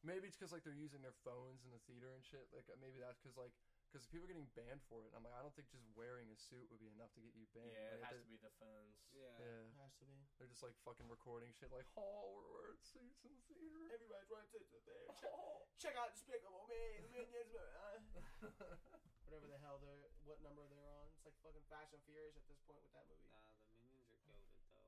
Maybe 0.03 0.27
it's 0.27 0.35
because 0.39 0.51
like 0.51 0.67
they're 0.67 0.77
using 0.77 1.03
their 1.07 1.17
phones 1.23 1.63
in 1.63 1.71
the 1.71 1.83
theater 1.87 2.11
and 2.15 2.23
shit. 2.27 2.51
Like 2.51 2.67
uh, 2.67 2.79
maybe 2.83 2.99
that's 2.99 3.19
because 3.23 3.39
like 3.39 3.55
because 3.87 4.05
people 4.11 4.27
are 4.27 4.33
getting 4.33 4.51
banned 4.59 4.83
for 4.91 5.07
it. 5.07 5.15
I'm 5.17 5.23
like, 5.25 5.33
I 5.33 5.41
don't 5.41 5.55
think 5.57 5.71
just 5.73 5.87
wearing 5.97 6.29
a 6.29 6.37
suit 6.37 6.67
would 6.69 6.83
be 6.83 6.91
enough 6.93 7.11
to 7.17 7.21
get 7.25 7.33
you 7.39 7.47
banned. 7.57 7.71
Yeah, 7.73 7.97
it 7.97 8.05
has 8.05 8.19
to 8.21 8.29
be 8.29 8.37
the 8.43 8.53
phones. 8.61 8.99
Yeah. 9.15 9.31
Yeah, 9.41 9.71
It 9.71 9.77
has 9.81 9.95
to 10.03 10.05
be. 10.05 10.19
they're 10.37 10.51
just 10.51 10.61
like 10.67 10.75
fucking 10.85 11.07
recording 11.09 11.55
shit. 11.57 11.71
Like, 11.73 11.87
oh, 11.97 12.35
we're 12.37 12.51
wearing 12.53 12.81
suits 12.83 13.23
in 13.25 13.33
the 13.33 13.43
theater. 13.49 13.87
Everybody's 13.95 14.29
running 14.29 14.51
to 14.53 14.59
the 14.61 14.81
there. 14.85 15.07
Check, 15.23 15.33
Oh. 15.33 15.65
check 15.81 15.95
out 15.97 16.13
Despicable 16.13 16.67
Me, 16.69 16.83
the 17.05 17.11
Minions, 17.15 17.53
whatever 19.25 19.47
the 19.49 19.59
hell 19.65 19.79
they're, 19.81 20.11
what 20.29 20.39
number 20.45 20.67
they're 20.69 20.89
on. 21.01 21.07
It's 21.17 21.25
like 21.25 21.37
fucking 21.47 21.65
Fast 21.73 21.95
and 21.97 22.03
Furious 22.05 22.37
at 22.37 22.45
this 22.51 22.61
point 22.69 22.83
with 22.85 22.93
that 22.97 23.07
movie. 23.09 23.27
Nah, 23.33 23.41
the 23.81 23.87
minions 23.87 24.11
are 24.13 24.21
goaded 24.29 24.61
though. 24.69 24.87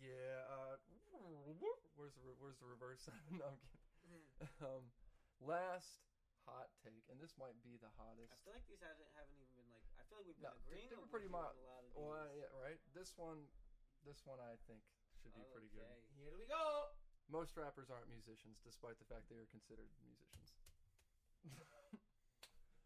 yeah. 0.00 0.48
Uh, 0.48 0.74
where's 1.96 2.14
the 2.16 2.22
where's 2.40 2.58
the 2.60 2.68
reverse? 2.68 3.04
no, 3.32 3.44
I'm 3.52 3.58
kidding. 3.60 4.24
Um, 4.62 4.84
last 5.42 6.00
hot 6.46 6.70
take, 6.80 7.02
and 7.10 7.18
this 7.18 7.34
might 7.36 7.58
be 7.66 7.74
the 7.82 7.90
hottest. 7.98 8.30
I 8.32 8.38
feel 8.46 8.54
like 8.54 8.66
these 8.70 8.80
haven't, 8.80 9.10
haven't 9.18 9.34
even 9.36 9.50
been 9.58 9.68
like. 9.74 9.82
I 9.98 10.02
feel 10.06 10.16
like 10.22 10.26
we've 10.30 10.38
been 10.38 10.46
they- 10.46 10.62
agreeing. 10.62 10.88
they 10.94 10.98
were 10.98 11.10
pretty 11.10 11.26
you 11.28 11.34
mild. 11.34 11.58
on 11.58 11.62
a 11.62 11.66
lot 11.66 11.82
of 11.82 11.90
Well, 11.98 12.30
these. 12.30 12.46
yeah, 12.46 12.62
right. 12.62 12.78
This 12.94 13.10
one, 13.18 13.50
this 14.06 14.22
one 14.24 14.38
I 14.38 14.54
think 14.70 14.80
should 15.18 15.34
be 15.34 15.42
pretty 15.50 15.68
good. 15.74 15.82
Okay. 15.82 16.22
Here 16.22 16.34
we 16.38 16.46
go. 16.46 16.94
Most 17.26 17.58
rappers 17.58 17.90
aren't 17.90 18.06
musicians, 18.06 18.62
despite 18.62 19.02
the 19.02 19.08
fact 19.10 19.26
they 19.26 19.34
are 19.42 19.50
considered 19.50 19.90
musicians. 20.06 20.54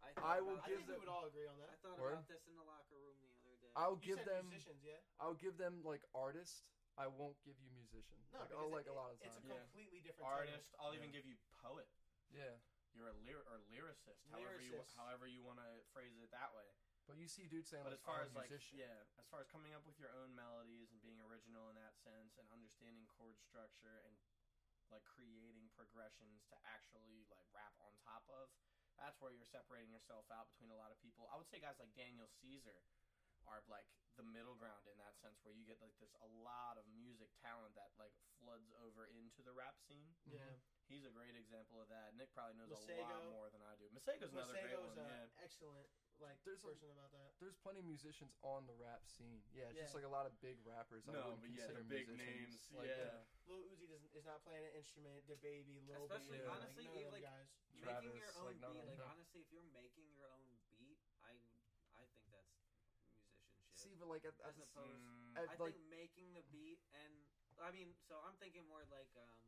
I, 0.01 0.41
I 0.41 0.41
will 0.41 0.57
about 0.57 0.65
I 0.65 0.73
think 0.73 0.89
them- 0.89 0.97
we 0.97 1.05
would 1.05 1.13
all 1.13 1.29
agree 1.29 1.45
on 1.45 1.61
that. 1.61 1.69
I 1.69 1.77
thought 1.85 2.01
Word? 2.01 2.25
about 2.25 2.29
this 2.33 2.49
in 2.49 2.57
the 2.57 2.65
locker 2.65 2.97
room 2.97 3.21
the 3.21 3.29
other 3.45 3.57
day. 3.61 3.69
I'll 3.77 4.01
You 4.01 4.17
give 4.17 4.19
said 4.25 4.33
them. 4.33 4.49
musicians, 4.49 4.81
yeah. 4.81 4.97
I'll 5.21 5.37
give 5.37 5.61
them 5.61 5.85
like 5.85 6.01
artist. 6.17 6.65
I 6.99 7.07
won't 7.07 7.37
give 7.45 7.57
you 7.61 7.69
musician. 7.77 8.17
No, 8.33 8.41
like, 8.41 8.49
because 8.49 8.65
oh, 8.65 8.73
like 8.73 8.89
it- 8.89 8.93
a 8.93 8.97
lot 8.97 9.13
of 9.13 9.21
times. 9.21 9.37
it's 9.37 9.37
times. 9.45 9.45
a 9.45 9.55
Yeah. 9.55 9.61
completely 9.69 10.01
different 10.01 10.25
title. 10.25 10.49
Artist. 10.49 10.69
I'll 10.81 10.97
even 10.97 11.13
give 11.13 11.25
you 11.29 11.37
poet. 11.61 11.87
yeah, 12.33 12.57
You're 12.95 13.11
a 13.11 13.19
lyr- 13.25 13.47
or 13.49 13.63
lyricist. 13.71 14.27
However 14.31 14.61
you 14.61 14.77
however 14.99 15.27
you 15.31 15.41
want 15.47 15.59
to 15.63 15.71
phrase 15.95 16.19
it 16.19 16.31
that 16.35 16.51
way. 16.55 16.69
but 17.07 17.17
you 17.19 17.27
see 17.27 17.47
dudes 17.51 17.71
saying 17.71 17.83
But 17.87 17.95
like, 17.97 18.03
as 18.03 18.07
far 18.07 18.19
I'm 18.23 18.31
as 18.31 18.35
like 18.35 18.51
musician. 18.51 18.83
yeah, 18.87 18.99
as 19.19 19.27
far 19.31 19.41
as 19.43 19.49
coming 19.51 19.73
up 19.75 19.83
with 19.87 19.99
your 19.99 20.11
own 20.21 20.35
melodies 20.35 20.91
and 20.95 20.99
being 21.03 21.19
original 21.23 21.71
in 21.71 21.77
that 21.79 21.95
sense 22.03 22.35
and 22.39 22.47
understanding 22.55 23.07
chord 23.19 23.39
structure 23.43 24.03
and 24.07 24.15
like 24.91 25.07
creating 25.07 25.71
progressions 25.75 26.43
to 26.51 26.57
actually 26.67 27.23
like 27.31 27.47
rap 27.55 27.75
on 27.79 27.95
top 28.03 28.27
of, 28.31 28.51
that's 28.99 29.19
where 29.23 29.31
you're 29.31 29.47
separating 29.47 29.91
yourself 29.95 30.27
out 30.35 30.51
between 30.51 30.71
a 30.75 30.79
lot 30.79 30.91
of 30.91 30.99
people. 30.99 31.31
I 31.31 31.39
would 31.39 31.47
say 31.47 31.63
guys 31.63 31.79
like 31.79 31.95
Daniel 31.95 32.27
Caesar 32.43 32.83
are 33.47 33.63
like 33.71 33.87
the 34.19 34.27
middle 34.27 34.59
ground 34.59 34.83
in 34.91 34.99
that 34.99 35.15
sense, 35.23 35.39
where 35.47 35.55
you 35.55 35.63
get 35.65 35.79
like 35.79 35.95
there's 36.03 36.15
a 36.21 36.31
lot 36.43 36.75
of 36.77 36.85
music 36.91 37.31
talent 37.39 37.73
that 37.79 37.95
like 38.03 38.13
floods 38.43 38.71
over 38.83 39.07
into 39.07 39.41
the 39.47 39.55
rap 39.55 39.79
scene. 39.87 40.11
Yeah. 40.27 40.43
Mm-hmm. 40.43 40.59
He's 40.91 41.07
a 41.07 41.15
great 41.15 41.39
example 41.39 41.79
of 41.79 41.87
that. 41.95 42.19
Nick 42.19 42.35
probably 42.35 42.59
knows 42.59 42.75
a 42.75 42.83
lot 43.07 43.23
more 43.31 43.47
than 43.55 43.63
I 43.63 43.79
do. 43.79 43.87
Masego's 43.95 44.35
another 44.35 44.59
great 44.59 44.75
Masego's 44.75 44.99
one. 44.99 45.07
an 45.07 45.31
Yeah. 45.31 45.45
excellent 45.47 45.87
like 46.19 46.37
There's 46.45 46.61
a- 46.61 46.69
person 46.75 46.91
about 46.91 47.15
that. 47.15 47.33
There's 47.39 47.55
plenty 47.63 47.79
of 47.81 47.87
musicians 47.87 48.35
on 48.43 48.67
the 48.67 48.75
rap 48.75 49.07
scene. 49.07 49.41
Yeah, 49.55 49.71
it's 49.71 49.79
just 49.79 49.95
like 49.95 50.05
a 50.05 50.11
lot 50.11 50.27
of 50.27 50.35
big 50.43 50.59
rappers. 50.67 51.07
I 51.09 51.13
No, 51.15 51.33
wouldn't 51.33 51.41
but 51.47 51.51
yeah, 51.55 51.65
consider 51.65 51.81
they're 51.87 51.97
big 51.97 52.09
musicians. 52.11 52.51
names, 52.69 52.73
Like, 52.77 52.91
yeah. 52.93 53.25
Lil 53.49 53.63
Uzi 53.73 53.87
doesn't, 53.89 54.13
is 54.13 54.27
not 54.27 54.43
playing 54.45 54.67
an 54.67 54.75
instrument. 54.77 55.25
The 55.31 55.37
baby, 55.41 55.79
Lil 55.81 56.05
Especially, 56.11 56.43
Baby, 56.45 56.51
honestly, 56.51 56.85
like, 56.85 56.93
none 56.93 56.99
of 56.99 57.05
them 57.07 57.13
like- 57.15 57.23
guys. 57.25 57.49
making 57.81 58.17
your 58.21 58.33
own 58.37 58.45
like, 58.51 58.61
beat. 58.61 58.67
of 58.69 58.85
Like 58.85 58.99
them. 58.99 59.09
honestly, 59.15 59.41
if 59.41 59.49
you're 59.55 59.71
making 59.73 60.11
your 60.13 60.29
own 60.35 60.59
beat, 60.75 60.99
I 61.25 61.39
I 61.97 62.05
think 62.13 62.29
that's 62.35 62.51
musicianship. 62.53 63.25
See, 63.73 63.95
but 63.95 64.09
like 64.13 64.25
at, 64.29 64.35
at 64.45 64.53
as 64.53 64.59
opposed, 64.61 65.01
Mm, 65.01 65.37
at, 65.39 65.49
I 65.49 65.57
think 65.57 65.79
making 65.89 66.35
the 66.35 66.43
beat 66.53 66.81
and 66.93 67.15
I 67.63 67.71
mean, 67.73 67.95
so 68.09 68.19
I'm 68.21 68.37
thinking 68.37 68.67
more 68.69 68.85
like 68.93 69.09
um, 69.17 69.41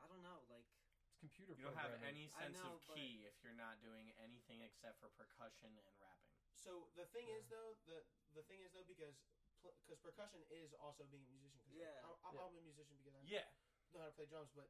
I 0.00 0.06
don't 0.08 0.22
know, 0.22 0.44
like 0.52 0.66
it's 0.68 1.16
computer. 1.18 1.56
you 1.56 1.64
don't 1.64 1.76
have 1.78 1.96
any 2.04 2.28
sense 2.28 2.56
know, 2.60 2.76
of 2.76 2.84
but- 2.86 2.96
key 2.96 3.24
if 3.24 3.34
you're 3.42 3.56
not 3.56 3.80
doing 3.80 4.12
anything 4.20 4.60
except 4.62 5.00
for 5.00 5.08
percussion 5.16 5.72
and 5.80 5.94
rapping. 6.00 6.36
So 6.52 6.90
the 6.94 7.06
thing 7.12 7.28
Yeah. 7.28 7.36
is 7.40 7.48
though, 7.48 7.72
the 7.86 8.04
the 8.34 8.42
thing 8.44 8.60
is 8.60 8.72
though 8.72 8.84
because 8.84 9.16
because 9.62 9.98
percussion 9.98 10.44
is 10.52 10.70
also 10.78 11.02
being 11.08 11.24
a 11.26 11.30
musician. 11.32 11.58
Cause 11.64 11.74
Yeah. 11.80 12.04
I'm, 12.04 12.16
I'm, 12.22 12.34
Yeah. 12.36 12.44
I'm 12.46 12.56
a 12.56 12.60
musician 12.62 12.94
because 13.00 13.14
I 13.16 13.22
Yeah, 13.24 13.48
know 13.92 14.00
how 14.04 14.06
to 14.06 14.14
play 14.14 14.26
drums, 14.26 14.52
but 14.54 14.68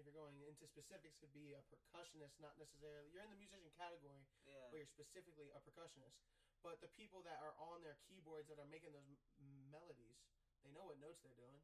if 0.00 0.06
you're 0.08 0.16
going 0.16 0.40
into 0.42 0.66
specifics, 0.66 1.14
could 1.20 1.32
be 1.36 1.52
a 1.52 1.62
percussionist, 1.68 2.40
not 2.40 2.56
necessarily. 2.58 3.12
You're 3.12 3.22
in 3.22 3.30
the 3.30 3.36
musician 3.36 3.70
category, 3.76 4.24
yeah. 4.48 4.70
but 4.72 4.76
you're 4.80 4.88
specifically 4.88 5.52
a 5.52 5.60
percussionist. 5.60 6.16
But 6.64 6.80
the 6.80 6.88
people 6.88 7.22
that 7.22 7.38
are 7.44 7.54
on 7.60 7.82
their 7.84 7.96
keyboards 8.08 8.48
that 8.48 8.58
are 8.58 8.66
making 8.66 8.92
those 8.96 9.04
m- 9.38 9.70
melodies, 9.70 10.16
they 10.64 10.70
know 10.72 10.84
what 10.88 10.98
notes 10.98 11.20
they're 11.20 11.36
doing. 11.36 11.60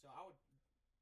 So 0.00 0.08
I 0.08 0.22
would 0.22 0.38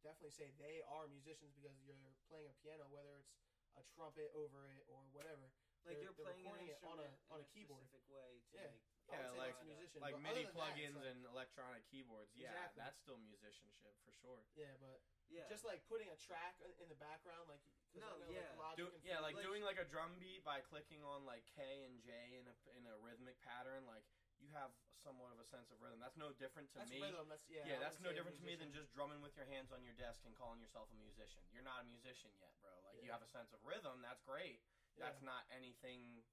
definitely 0.02 0.32
say 0.34 0.50
they 0.58 0.82
are 0.88 1.06
musicians 1.08 1.52
because 1.56 1.76
you're 1.84 1.98
playing 2.28 2.48
a 2.48 2.56
piano, 2.64 2.88
whether 2.90 3.16
it's 3.20 3.32
a 3.78 3.82
trumpet 3.94 4.32
over 4.34 4.66
it 4.72 4.84
or 4.90 5.00
whatever. 5.12 5.48
Like 5.86 5.96
they're- 5.96 6.12
you're 6.12 6.12
they're 6.12 6.26
playing 6.28 6.44
an 6.44 6.52
recording 6.52 6.68
it 6.68 6.80
on 6.84 6.98
a- 7.00 7.18
on 7.32 7.40
in 7.40 7.46
a 7.46 7.48
keyboard. 7.48 7.86
specific 7.88 8.08
way 8.10 8.40
to 8.52 8.56
Yeah. 8.56 8.68
make. 8.68 8.82
I 9.10 9.16
Yeah, 9.16 9.30
like- 9.32 9.64
musician. 9.64 10.00
like 10.02 10.14
MIDI 10.18 10.44
other 10.46 10.52
that, 10.52 10.54
plugins 10.54 10.94
like- 10.96 11.06
and 11.06 11.24
electronic 11.26 11.82
keyboards. 11.90 12.30
Yeah, 12.36 12.50
Exactly. 12.52 12.82
that's 12.82 12.98
still 13.00 13.16
musicianship 13.18 13.96
for 14.04 14.12
sure. 14.12 14.44
yeah, 14.54 14.76
but 14.76 15.00
Yeah. 15.30 15.48
just 15.48 15.64
like 15.64 15.84
putting 15.86 16.10
a 16.10 16.16
track 16.16 16.60
in 16.60 16.88
the 16.88 16.94
background, 16.94 17.48
like 17.48 17.62
'cause 17.64 17.74
I 17.96 17.98
No, 18.06 18.18
know, 18.18 18.28
yeah. 18.30 18.50
like, 18.50 18.58
Logic 18.58 18.76
Do, 18.76 18.94
and 18.94 19.04
yeah, 19.04 19.18
like 19.20 19.34
Fruit 19.34 19.42
doing 19.42 19.62
like 19.64 19.78
a 19.78 19.84
drum 19.84 20.18
beat 20.18 20.44
by 20.44 20.60
clicking 20.60 21.02
on 21.02 21.24
like 21.24 21.46
K 21.46 21.82
and 21.84 22.00
J 22.02 22.36
in 22.36 22.46
a 22.46 22.54
in 22.76 22.86
a 22.86 22.98
rhythmic 22.98 23.40
pattern. 23.40 23.86
Like 23.86 24.04
you 24.40 24.48
have 24.56 24.72
somewhat 24.96 25.32
of 25.32 25.38
a 25.40 25.46
sense 25.48 25.68
of 25.72 25.80
rhythm. 25.80 26.00
That's 26.00 26.16
no 26.16 26.32
different 26.36 26.68
to 26.76 26.80
that's 26.80 26.92
me. 26.92 27.00
rhythm. 27.00 27.28
That's 27.28 27.44
yeah. 27.48 27.64
Yeah, 27.64 27.78
that's 27.80 28.00
no 28.00 28.12
different 28.12 28.36
to 28.40 28.44
me 28.44 28.56
than 28.56 28.72
just 28.72 28.92
drumming 28.92 29.20
with 29.24 29.36
your 29.36 29.46
hands 29.48 29.72
on 29.72 29.84
your 29.84 29.96
desk 29.96 30.24
and 30.28 30.32
calling 30.36 30.60
yourself 30.60 30.88
a 30.92 30.98
musician. 30.98 31.44
You're 31.52 31.64
not 31.64 31.84
a 31.84 31.86
musician 31.88 32.32
yet, 32.40 32.52
bro. 32.60 32.72
Like 32.84 33.00
you 33.04 33.12
have 33.12 33.24
a 33.24 33.30
sense 33.30 33.52
of 33.52 33.60
rhythm. 33.64 34.00
That's 34.04 34.20
great. 34.24 34.60
Yeah. 34.96 35.08
That's 35.08 35.22
not 35.24 35.44
anything. 35.52 36.24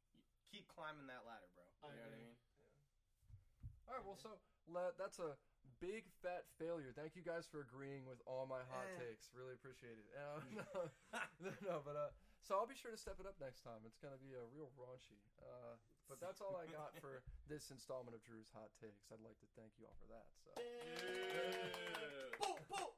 Keep 0.52 0.72
climbing 0.72 1.08
that 1.12 1.28
ladder, 1.28 1.48
bro. 1.52 1.64
I 1.84 1.92
You 1.92 2.00
know 2.00 2.08
what 2.08 2.16
I 2.16 2.16
agree. 2.16 2.28
mean? 2.32 2.38
All 3.88 3.96
right, 3.96 4.04
well, 4.04 4.20
so 4.20 4.36
le- 4.68 4.96
that's 5.00 5.20
a 5.20 5.40
big 5.80 6.08
fat 6.24 6.44
failure. 6.60 6.92
Thank 6.92 7.16
you 7.16 7.24
guys 7.24 7.48
for 7.48 7.64
agreeing 7.64 8.04
with 8.04 8.20
all 8.28 8.44
my 8.48 8.64
hot 8.68 8.92
Eh. 8.96 9.08
takes. 9.08 9.32
Really 9.32 9.56
appreciate 9.56 9.96
it. 10.00 10.08
Uh, 10.12 10.44
no, 11.44 11.52
no, 11.64 11.76
but 11.84 11.96
uh, 11.96 12.12
so 12.44 12.56
I'll 12.56 12.68
be 12.68 12.76
sure 12.76 12.92
to 12.92 13.00
step 13.00 13.20
it 13.20 13.28
up 13.28 13.40
next 13.40 13.64
time. 13.64 13.84
It's 13.88 14.00
gonna 14.00 14.20
be 14.20 14.36
a 14.36 14.44
real 14.44 14.72
raunchy. 14.76 15.20
Uh, 15.40 15.80
but 16.08 16.20
that's 16.24 16.40
all 16.40 16.56
I 16.56 16.66
got 16.72 16.96
for 17.04 17.22
this 17.52 17.68
installment 17.72 18.16
of 18.16 18.24
Drew's 18.24 18.52
hot 18.56 18.72
takes. 18.80 19.12
I'd 19.12 19.24
like 19.24 19.38
to 19.44 19.50
thank 19.60 19.76
you 19.80 19.88
all 19.88 19.96
for 20.00 20.08
that. 20.12 20.28
So, 20.40 20.52
Yeah. 20.56 22.40
Boom, 22.40 22.60
boom. 22.72 22.92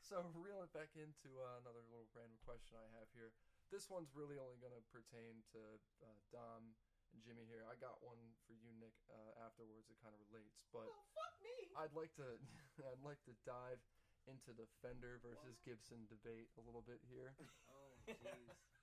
so 0.00 0.22
reeling 0.38 0.64
it 0.66 0.74
back 0.74 0.94
into 0.94 1.28
uh, 1.42 1.58
another 1.62 1.82
little 1.90 2.06
random 2.14 2.38
question 2.46 2.78
I 2.78 2.86
have 2.98 3.10
here. 3.12 3.34
This 3.68 3.90
one's 3.92 4.14
really 4.16 4.40
only 4.40 4.56
gonna 4.62 4.80
pertain 4.88 5.44
to 5.52 5.60
uh, 6.00 6.16
Dom 6.32 6.72
and 7.12 7.20
Jimmy 7.20 7.44
here. 7.44 7.66
I 7.68 7.76
got 7.76 8.00
one 8.00 8.20
for 8.48 8.56
you, 8.56 8.72
Nick, 8.80 8.96
uh, 9.12 9.44
afterwards. 9.44 9.92
It 9.92 9.98
kind 10.00 10.14
of 10.16 10.20
relates, 10.32 10.64
but. 10.72 10.88
Well, 10.88 11.04
fuck 11.12 11.34
me. 11.44 11.52
I'd 11.76 11.92
like 11.92 12.14
to 12.16 12.40
I'd 12.88 13.04
like 13.04 13.20
to 13.28 13.34
dive 13.44 13.82
into 14.28 14.52
the 14.52 14.68
Fender 14.84 15.20
versus 15.24 15.56
Gibson 15.64 16.04
debate 16.12 16.52
a 16.60 16.62
little 16.64 16.84
bit 16.84 17.00
here. 17.08 17.32
Oh 17.68 17.92
jeez. 18.08 18.77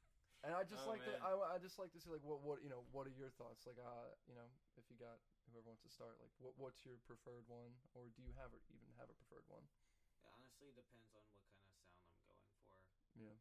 And 0.46 0.54
I 0.54 0.62
just 0.62 0.86
Oh, 0.86 0.94
like 0.94 1.02
to. 1.10 1.14
I, 1.26 1.34
I 1.54 1.58
just 1.58 1.82
like 1.82 1.90
to 1.98 2.00
see 2.00 2.14
like 2.14 2.22
what 2.22 2.46
what 2.46 2.62
you 2.62 2.70
know 2.70 2.86
what 2.94 3.10
are 3.10 3.16
your 3.18 3.34
thoughts 3.34 3.66
like 3.66 3.82
uh 3.82 4.14
you 4.30 4.38
know 4.38 4.46
if 4.78 4.86
you 4.94 4.96
got 5.02 5.18
whoever 5.50 5.66
wants 5.66 5.82
to 5.82 5.90
start 5.90 6.22
like 6.22 6.30
what 6.38 6.54
what's 6.62 6.86
your 6.86 7.02
preferred 7.10 7.50
one 7.50 7.74
or 7.98 8.14
do 8.14 8.22
you 8.22 8.30
have 8.38 8.54
or 8.54 8.62
even 8.70 8.94
have 9.02 9.10
a 9.10 9.18
preferred 9.18 9.46
one? 9.50 9.66
It 10.14 10.22
honestly 10.22 10.70
depends 10.72 11.10
on 11.18 11.26
what 11.34 11.42
kind 11.50 11.66
of 11.66 11.74
sound 11.82 12.06
I'm 12.14 12.22
going 12.30 12.54
for. 12.62 12.78
Yeah. 13.18 13.38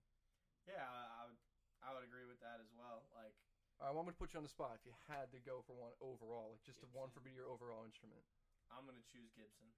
Yeah, 0.65 0.81
I, 0.89 1.03
I 1.21 1.23
would. 1.29 1.41
I 1.85 1.93
would 1.93 2.05
agree 2.09 2.25
with 2.25 2.41
that 2.41 2.65
as 2.65 2.73
well. 2.73 3.05
Like, 3.13 3.37
All 3.77 3.85
right, 3.85 3.93
well, 3.93 4.01
I'm 4.01 4.09
gonna 4.09 4.17
put 4.17 4.33
you 4.33 4.41
on 4.41 4.47
the 4.47 4.49
spot. 4.49 4.81
If 4.81 4.89
you 4.89 4.97
had 5.05 5.29
to 5.37 5.41
go 5.45 5.61
for 5.69 5.77
one 5.77 5.93
overall, 6.01 6.49
like 6.57 6.65
just 6.65 6.81
a 6.81 6.89
one 6.97 7.13
for 7.13 7.21
be 7.21 7.37
your 7.37 7.45
overall 7.53 7.85
instrument. 7.85 8.25
I'm 8.73 8.89
gonna 8.89 9.05
choose 9.05 9.29
Gibson. 9.37 9.69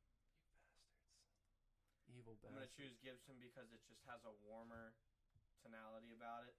You 2.06 2.22
bastards. 2.22 2.22
Evil 2.22 2.38
I'm 2.46 2.54
gonna 2.54 2.70
choose 2.70 2.94
Gibson 3.02 3.42
because 3.42 3.72
it 3.74 3.82
just 3.90 4.06
has 4.06 4.22
a 4.22 4.32
warmer 4.46 4.94
tonality 5.58 6.14
about 6.14 6.46
it, 6.46 6.54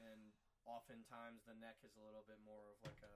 and 0.00 0.32
oftentimes 0.64 1.44
the 1.44 1.56
neck 1.60 1.78
is 1.84 1.92
a 1.96 2.02
little 2.02 2.24
bit 2.24 2.40
more 2.42 2.72
of 2.72 2.78
like 2.82 3.00
a, 3.04 3.14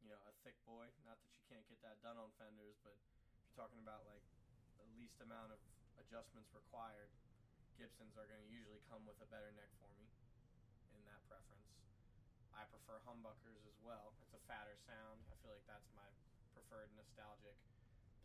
you 0.00 0.08
know, 0.08 0.20
a 0.24 0.32
thick 0.42 0.56
boy. 0.64 0.88
Not 1.04 1.20
that 1.20 1.30
you 1.32 1.42
can't 1.48 1.64
get 1.68 1.80
that 1.84 2.00
done 2.00 2.16
on 2.16 2.32
Fenders, 2.40 2.76
but 2.82 2.96
if 2.96 3.44
you're 3.44 3.58
talking 3.58 3.80
about 3.80 4.04
like 4.08 4.24
the 4.80 4.86
least 4.96 5.20
amount 5.20 5.52
of 5.52 5.60
adjustments 6.00 6.50
required, 6.52 7.12
Gibsons 7.76 8.14
are 8.14 8.26
gonna 8.26 8.46
usually 8.46 8.82
come 8.86 9.02
with 9.04 9.18
a 9.18 9.28
better 9.28 9.50
neck 9.54 9.70
for 9.82 9.90
me, 9.98 10.06
in 10.94 11.02
that 11.10 11.20
preference. 11.26 11.66
I 12.54 12.62
prefer 12.70 13.02
humbuckers 13.02 13.66
as 13.66 13.78
well. 13.82 14.14
It's 14.22 14.30
a 14.30 14.42
fatter 14.46 14.78
sound. 14.86 15.26
I 15.26 15.34
feel 15.42 15.50
like 15.50 15.66
that's 15.66 15.90
my 15.98 16.06
preferred 16.54 16.94
nostalgic 16.94 17.58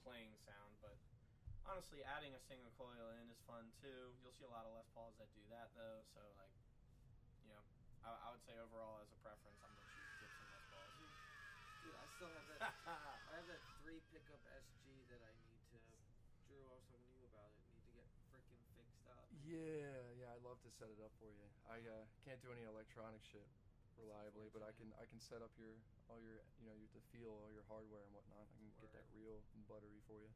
playing 0.06 0.38
sound, 0.46 0.78
but 0.86 0.94
honestly, 1.66 2.06
adding 2.06 2.38
a 2.38 2.42
single 2.46 2.70
coil 2.78 3.10
in 3.18 3.26
is 3.34 3.42
fun 3.50 3.74
too. 3.82 4.14
You'll 4.22 4.38
see 4.38 4.46
a 4.46 4.54
lot 4.54 4.70
of 4.70 4.74
Les 4.78 4.86
Pauls 4.94 5.18
that 5.18 5.34
do 5.34 5.42
that 5.50 5.74
though. 5.74 6.06
So 6.14 6.22
like, 6.38 6.54
I, 8.10 8.18
I 8.26 8.28
would 8.34 8.42
say 8.42 8.58
overall 8.58 8.98
as 9.06 9.10
a 9.14 9.20
preference, 9.22 9.62
I'm 9.62 9.70
gonna 9.70 9.86
choose 9.94 10.10
Gibson 10.18 10.50
Les 10.50 10.66
Pauls. 10.74 10.90
Dude, 11.86 11.94
I 11.94 12.06
still 12.18 12.34
have 12.34 12.48
that. 12.50 12.74
I 13.30 13.34
have 13.38 13.46
that 13.46 13.62
three 13.86 14.02
pickup 14.10 14.42
SG 14.50 15.06
that 15.14 15.22
I 15.22 15.32
need 15.46 15.62
to. 15.78 15.80
Drew, 16.50 16.66
I 16.66 16.74
was 16.74 16.90
talking 16.90 17.06
to 17.06 17.18
you 17.22 17.30
about 17.30 17.54
it. 17.54 17.62
Need 17.70 17.86
to 17.86 17.94
get 18.02 18.10
freaking 18.34 18.58
fixed 18.74 19.06
up. 19.14 19.30
Yeah, 19.46 19.94
yeah, 20.18 20.34
I'd 20.34 20.42
love 20.42 20.58
to 20.66 20.72
set 20.74 20.90
it 20.90 20.98
up 21.06 21.14
for 21.22 21.30
you. 21.30 21.46
I 21.70 21.86
uh, 21.86 22.10
can't 22.26 22.42
do 22.42 22.50
any 22.50 22.66
electronic 22.66 23.22
shit 23.22 23.46
reliably, 23.94 24.50
but 24.50 24.66
I 24.66 24.74
can 24.74 24.90
I 24.98 25.06
can 25.06 25.22
set 25.22 25.46
up 25.46 25.54
your 25.54 25.78
all 26.10 26.18
your 26.18 26.42
you 26.58 26.66
know 26.66 26.74
your 26.74 26.90
the 26.98 27.06
feel 27.14 27.30
all 27.30 27.54
your 27.54 27.68
hardware 27.70 28.02
and 28.10 28.14
whatnot. 28.18 28.42
I 28.42 28.58
can 28.58 28.74
get 28.82 28.90
that 28.98 29.06
real 29.14 29.46
and 29.54 29.62
buttery 29.70 30.02
for 30.10 30.18
you. 30.18 30.34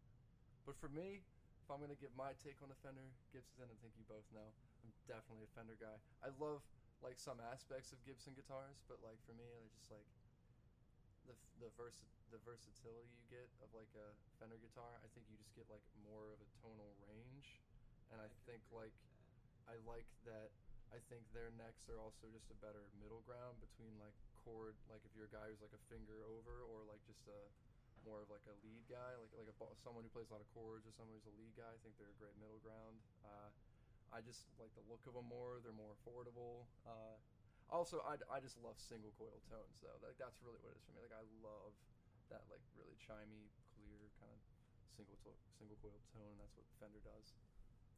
But 0.70 0.78
for 0.78 0.94
me, 0.94 1.26
if 1.66 1.68
I'm 1.74 1.82
gonna 1.82 1.98
give 1.98 2.14
my 2.14 2.38
take 2.38 2.62
on 2.62 2.70
the 2.70 2.78
Fender 2.86 3.10
Gibson, 3.34 3.66
I 3.66 3.76
think 3.82 3.98
you 3.98 4.06
both 4.06 4.30
know 4.30 4.54
I'm 4.86 4.94
definitely 5.10 5.50
a 5.50 5.52
Fender 5.58 5.80
guy. 5.82 5.98
I 6.22 6.30
love 6.38 6.62
like 7.04 7.20
some 7.20 7.38
aspects 7.52 7.92
of 7.92 8.00
Gibson 8.08 8.34
guitars, 8.34 8.80
but 8.88 9.04
like 9.04 9.20
for 9.28 9.36
me, 9.36 9.46
I 9.46 9.68
just 9.76 9.92
like 9.92 10.08
the 11.28 11.36
the 11.60 11.70
versa- 11.76 12.08
the 12.32 12.39
versatility 12.48 13.12
you 13.12 13.28
get 13.28 13.52
of 13.60 13.70
like 13.76 13.92
a 14.00 14.16
Fender 14.39 14.58
guitar. 14.58 14.98
I 15.04 15.08
think 15.12 15.28
you 15.28 15.36
just 15.38 15.54
get 15.54 15.68
like 15.68 15.84
more 16.02 16.32
of 16.32 16.39
a 16.39 16.50
tonal 16.63 16.96
range, 17.04 17.62
and 18.10 18.24
I, 18.24 18.28
can 18.32 18.39
think 18.48 18.63
like. 18.72 18.96
I 19.63 19.80
like 19.88 20.08
that. 20.28 20.52
I 20.92 21.00
think 21.08 21.24
their 21.32 21.50
necks 21.56 21.88
are 21.88 21.98
also 21.98 22.28
just 22.36 22.52
a 22.52 22.58
better 22.60 22.86
middle 23.00 23.24
ground 23.24 23.58
between 23.63 23.96
like 23.98 24.13
chord, 24.44 24.76
like 24.92 25.02
if 25.08 25.16
you're 25.16 25.32
a 25.32 25.34
guy 25.34 25.48
who's 25.48 25.63
like 25.63 25.74
a 25.74 25.84
finger 25.88 26.22
over, 26.28 26.68
or 26.68 26.84
like 26.86 27.00
just 27.08 27.24
a 27.32 27.39
more 28.04 28.20
of 28.20 28.28
like 28.28 28.44
a 28.52 28.56
lead 28.62 28.84
guy, 28.91 29.16
like 29.18 29.32
like 29.39 29.47
a 29.47 29.56
someone 29.80 30.04
who 30.04 30.12
plays 30.12 30.28
a 30.30 30.36
lot 30.36 30.43
of 30.43 30.49
chords, 30.51 30.84
or 30.84 30.91
someone 30.93 31.16
who's 31.16 31.32
a 31.32 31.36
lead 31.39 31.56
guy. 31.56 31.72
I 31.72 31.80
think 31.82 31.95
they're 31.95 32.12
a 32.12 32.20
great 32.20 32.36
middle 32.38 32.60
ground. 32.60 32.99
Uh, 33.24 33.49
I 34.14 34.22
just 34.22 34.45
like 34.61 34.70
the 34.78 34.86
look 34.86 35.01
of 35.09 35.18
them 35.18 35.26
more. 35.28 35.57
They're 35.66 35.74
more 35.76 35.97
affordable. 35.97 36.70
Uh, 36.86 37.18
also, 37.74 38.05
I, 38.05 38.22
I 38.30 38.38
just 38.38 38.55
love 38.61 38.78
single 38.78 39.09
coil 39.18 39.41
tones 39.49 39.82
though. 39.82 39.97
Like 40.05 40.16
that's 40.22 40.38
really 40.45 40.61
what 40.61 40.78
it 40.78 40.78
is 40.78 40.86
for 40.86 40.93
me. 40.93 41.01
Like 41.01 41.18
I 41.18 41.26
love 41.41 41.74
that 42.30 42.45
like 42.53 42.61
really 42.78 42.93
chimey, 43.01 43.49
clear 43.74 44.14
kind 44.22 44.30
of 44.30 44.41
single 44.93 45.18
to- 45.26 45.41
single 45.57 45.78
coil 45.82 45.97
tone. 46.14 46.38
And 46.38 46.39
that's 46.45 46.53
what 46.53 46.70
Fender 46.78 47.01
does. 47.01 47.34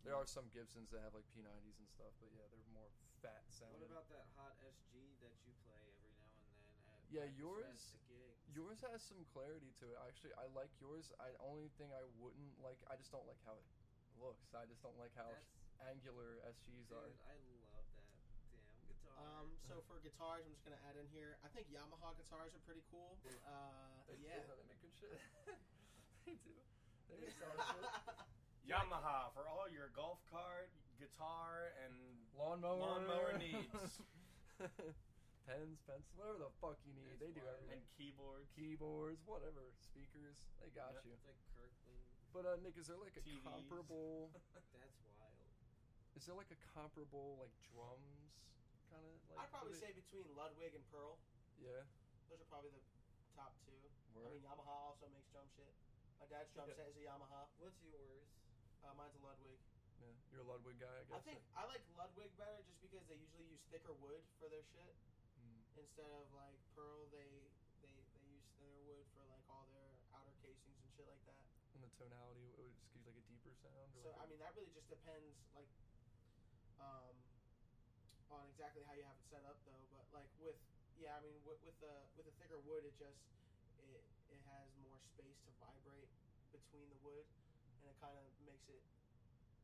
There 0.07 0.15
are 0.15 0.23
some 0.29 0.47
Gibsons 0.55 0.93
that 0.93 1.01
have 1.03 1.17
like 1.17 1.25
P90s 1.33 1.81
and 1.81 1.89
stuff, 1.89 2.13
but 2.21 2.29
yeah, 2.31 2.45
they're 2.53 2.69
more 2.71 2.87
fat 3.25 3.41
sounding. 3.51 3.81
What 3.83 3.89
about 3.91 4.07
that 4.13 4.29
hot 4.37 4.53
SG 4.63 4.95
that 5.25 5.33
you 5.49 5.51
play 5.65 5.81
every 5.97 6.13
now 6.13 6.29
and 6.29 6.37
then 6.87 6.93
at 6.93 7.01
Yeah, 7.11 7.27
yours- 7.35 7.65
gigs? 7.67 7.99
Yours 8.53 8.79
has 8.87 9.01
some 9.03 9.19
clarity 9.35 9.73
to 9.83 9.91
it. 9.91 9.97
Actually, 10.07 10.31
I 10.39 10.47
like 10.55 10.71
yours. 10.79 11.11
I 11.19 11.33
only 11.43 11.67
thing 11.75 11.91
I 11.91 12.05
wouldn't 12.21 12.55
like. 12.63 12.79
I 12.87 12.95
just 12.95 13.11
don't 13.11 13.25
like 13.27 13.41
how 13.43 13.57
it 13.59 13.67
looks. 14.15 14.53
I 14.55 14.63
just 14.69 14.79
don't 14.79 14.95
like 14.95 15.11
how 15.17 15.27
That's, 15.27 15.64
angular 15.83 16.39
SGs 16.55 16.87
dude, 16.87 16.95
are. 16.95 17.11
I 17.27 17.35
love 17.71 17.87
that 17.95 18.07
damn 18.49 18.87
guitar. 18.87 19.15
Um, 19.19 19.47
so 19.67 19.81
for 19.89 19.99
guitars, 20.03 20.43
I'm 20.47 20.53
just 20.55 20.63
gonna 20.65 20.79
add 20.87 20.95
in 20.99 21.07
here. 21.11 21.35
I 21.43 21.49
think 21.51 21.67
Yamaha 21.71 22.15
guitars 22.19 22.55
are 22.55 22.63
pretty 22.63 22.83
cool. 22.91 23.15
Uh, 23.25 24.03
They, 24.07 24.19
yeah. 24.23 24.39
They, 24.43 24.55
they 24.55 24.67
make 24.71 24.81
good 24.81 24.95
shit. 24.95 25.15
they 26.27 26.35
do. 26.43 26.55
They 27.11 27.17
make 27.23 27.35
solid 27.35 27.59
shit. 27.59 27.83
Yamaha 28.65 29.29
for 29.37 29.45
all 29.45 29.69
your 29.69 29.93
golf 29.93 30.17
cart, 30.33 30.73
guitar, 30.97 31.69
and 31.85 31.93
Lawnmower. 32.33 32.81
Lawnmower 33.05 33.37
needs. 33.43 34.01
Pens, 35.45 35.77
pencils, 35.85 36.09
whatever 36.17 36.41
the 36.49 36.53
fuck 36.57 36.81
you 36.89 36.91
need. 36.97 37.05
It's 37.13 37.21
they 37.21 37.29
do 37.29 37.45
wild. 37.45 37.61
everything. 37.61 37.77
and 37.85 37.93
keyboards. 37.93 38.49
Keyboards, 38.57 39.21
whatever, 39.29 39.69
speakers, 39.77 40.41
they 40.57 40.73
got 40.73 40.97
Yep. 40.97 41.05
you. 41.05 41.13
It's 41.13 41.21
like 41.29 41.37
Kirkland. 41.53 42.01
But 42.33 42.43
uh, 42.49 42.57
Nick, 42.65 42.73
is 42.81 42.89
there 42.89 42.97
like 42.97 43.13
a 43.15 43.21
TVs. 43.23 43.45
comparable? 43.45 44.33
That's 44.33 44.65
wild. 44.73 44.89
Is 46.15 46.23
there 46.25 46.35
like 46.37 46.49
a 46.51 46.59
comparable 46.73 47.35
like 47.43 47.51
drums 47.71 48.31
kind 48.89 49.03
of 49.03 49.15
like? 49.29 49.37
I'd 49.45 49.51
probably 49.51 49.75
say 49.75 49.91
between 49.91 50.25
Ludwig 50.33 50.73
and 50.73 50.83
Pearl. 50.89 51.19
Yeah. 51.59 51.83
Those 52.31 52.39
are 52.41 52.49
probably 52.49 52.71
the 52.73 52.83
top 53.35 53.53
two. 53.67 53.75
I 54.15 54.31
mean, 54.31 54.41
Yamaha 54.47 54.71
also 54.95 55.11
makes 55.11 55.27
drum 55.35 55.45
shit. 55.53 55.69
My 56.23 56.25
dad's 56.31 56.49
drum 56.55 56.71
Yeah. 56.71 56.79
set 56.79 56.87
is 56.95 56.97
a 56.97 57.05
Yamaha. 57.05 57.45
What's 57.59 57.77
yours? 57.83 58.25
Uh, 58.81 58.95
mine's 58.95 59.13
a 59.19 59.21
Ludwig. 59.21 59.59
Yeah. 59.99 60.15
You're 60.31 60.43
a 60.43 60.49
Ludwig 60.49 60.79
guy, 60.79 60.87
I 60.87 61.03
guess. 61.03 61.11
I 61.11 61.19
guess. 61.19 61.27
think 61.27 61.39
I 61.55 61.63
like 61.67 61.83
Ludwig 61.99 62.31
better 62.39 62.63
just 62.63 62.79
because 62.79 63.03
they 63.11 63.19
usually 63.19 63.45
use 63.51 63.59
thicker 63.69 63.93
wood 63.99 64.23
for 64.39 64.47
their 64.47 64.63
shit 64.71 64.95
Mm. 65.35 65.59
instead 65.75 66.07
of 66.15 66.31
like 66.31 66.55
Pearl. 66.73 67.11
They 67.11 67.51
they 67.83 67.91
they 68.15 68.23
use 68.31 68.47
thinner 68.55 68.79
wood 68.87 69.03
for 69.13 69.27
like 69.27 69.43
all 69.51 69.67
their 69.67 69.91
outer 70.15 70.31
casings 70.39 70.79
and 70.79 70.89
shit 70.95 71.07
like 71.11 71.21
that. 71.27 71.43
And 71.75 71.83
the 71.83 71.91
tonality 71.99 72.55
it 72.55 72.63
would 72.63 72.75
just 72.79 72.87
give 72.95 73.03
you 73.03 73.11
like 73.11 73.19
a 73.19 73.27
deeper 73.27 73.51
sound. 73.59 73.91
Or 73.99 74.01
So 74.01 74.09
like 74.15 74.19
I 74.19 74.23
a- 74.23 74.29
mean, 74.31 74.39
that 74.39 74.55
really 74.55 74.71
just 74.71 74.87
depends 74.87 75.35
like 75.53 75.67
um 76.85 77.15
on 78.29 78.45
exactly 78.49 78.81
how 78.83 78.93
you 78.93 79.03
have 79.05 79.17
it 79.17 79.25
set 79.25 79.43
up 79.45 79.57
though. 79.65 79.85
But 79.89 80.05
like 80.13 80.29
with 80.37 80.57
yeah, 80.95 81.15
I 81.17 81.21
mean 81.21 81.41
with 81.43 81.61
with 81.65 81.77
the 81.79 82.05
with 82.15 82.25
the 82.25 82.35
thicker 82.37 82.59
wood, 82.59 82.85
it 82.85 82.95
just 82.97 83.21
it 83.77 84.05
it 84.29 84.41
has 84.45 84.69
more 84.77 84.97
space 84.99 85.39
to 85.45 85.51
vibrate 85.59 86.09
between 86.51 86.89
the 86.89 86.99
wood, 87.01 87.25
and 87.81 87.89
it 87.89 87.97
kind 87.99 88.15
of 88.17 88.25
makes 88.45 88.67
it 88.69 88.81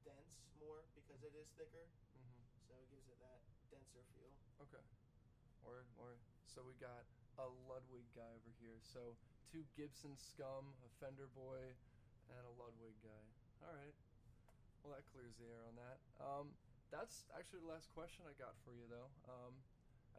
dense 0.03 0.49
more 0.57 0.85
because 0.93 1.21
it 1.23 1.33
is 1.35 1.49
thicker. 1.57 1.89
Mhm. 2.17 2.41
So 2.67 2.73
it 2.81 2.89
gives 2.89 3.07
it 3.07 3.17
that 3.19 3.41
denser 3.69 4.03
feel. 4.13 4.33
Okay. 4.59 4.83
Or 5.61 5.85
or 5.97 6.17
so 6.45 6.63
we 6.63 6.73
got 6.75 7.05
a 7.37 7.47
Ludwig 7.47 8.05
guy 8.13 8.33
over 8.35 8.51
here. 8.59 8.79
So 8.81 9.17
two 9.49 9.63
Gibson 9.75 10.17
scum, 10.17 10.73
a 10.85 10.89
Fender 10.99 11.27
boy, 11.27 11.77
and 12.29 12.45
a 12.45 12.49
Ludwig 12.49 12.97
guy. 13.01 13.25
All 13.61 13.73
right. 13.73 13.95
Well, 14.81 14.93
that 14.97 15.05
clears 15.05 15.37
the 15.37 15.45
air 15.45 15.63
on 15.69 15.75
that. 15.77 15.99
Um, 16.17 16.57
that's 16.91 17.25
actually 17.33 17.63
the 17.63 17.71
last 17.71 17.89
question 17.95 18.27
I 18.27 18.35
got 18.37 18.53
for 18.67 18.75
you, 18.75 18.85
though. 18.91 19.09
Um, 19.27 19.55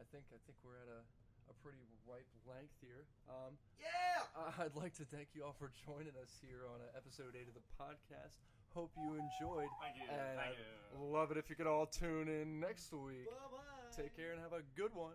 I 0.01 0.03
think 0.09 0.25
I 0.33 0.41
think 0.43 0.57
we're 0.65 0.81
at 0.81 0.89
a, 0.89 1.01
a 1.47 1.55
pretty 1.61 1.81
ripe 2.09 2.27
length 2.49 2.73
here. 2.81 3.05
Um, 3.29 3.55
Yeah. 3.77 4.25
I'd 4.59 4.75
like 4.75 4.97
to 4.97 5.05
thank 5.05 5.37
you 5.37 5.45
all 5.45 5.53
for 5.53 5.69
joining 5.85 6.17
us 6.17 6.41
here 6.41 6.65
on 6.65 6.81
uh, 6.81 6.97
episode 6.97 7.37
eight 7.37 7.47
of 7.47 7.53
the 7.53 7.65
podcast. 7.77 8.41
Hope 8.73 8.89
you 8.97 9.13
enjoyed. 9.13 9.69
Thank 9.77 10.01
you. 10.01 10.09
And 10.09 10.33
thank 10.33 10.57
you. 10.57 11.13
love 11.13 11.29
it 11.29 11.37
if 11.37 11.49
you 11.49 11.55
could 11.55 11.69
all 11.69 11.85
tune 11.85 12.25
in 12.27 12.59
next 12.59 12.91
week. 12.91 13.29
Bye 13.29 13.53
bye. 13.53 13.93
Take 13.93 14.17
care 14.17 14.33
and 14.33 14.41
have 14.41 14.53
a 14.57 14.65
good 14.75 14.93
one. 14.97 15.13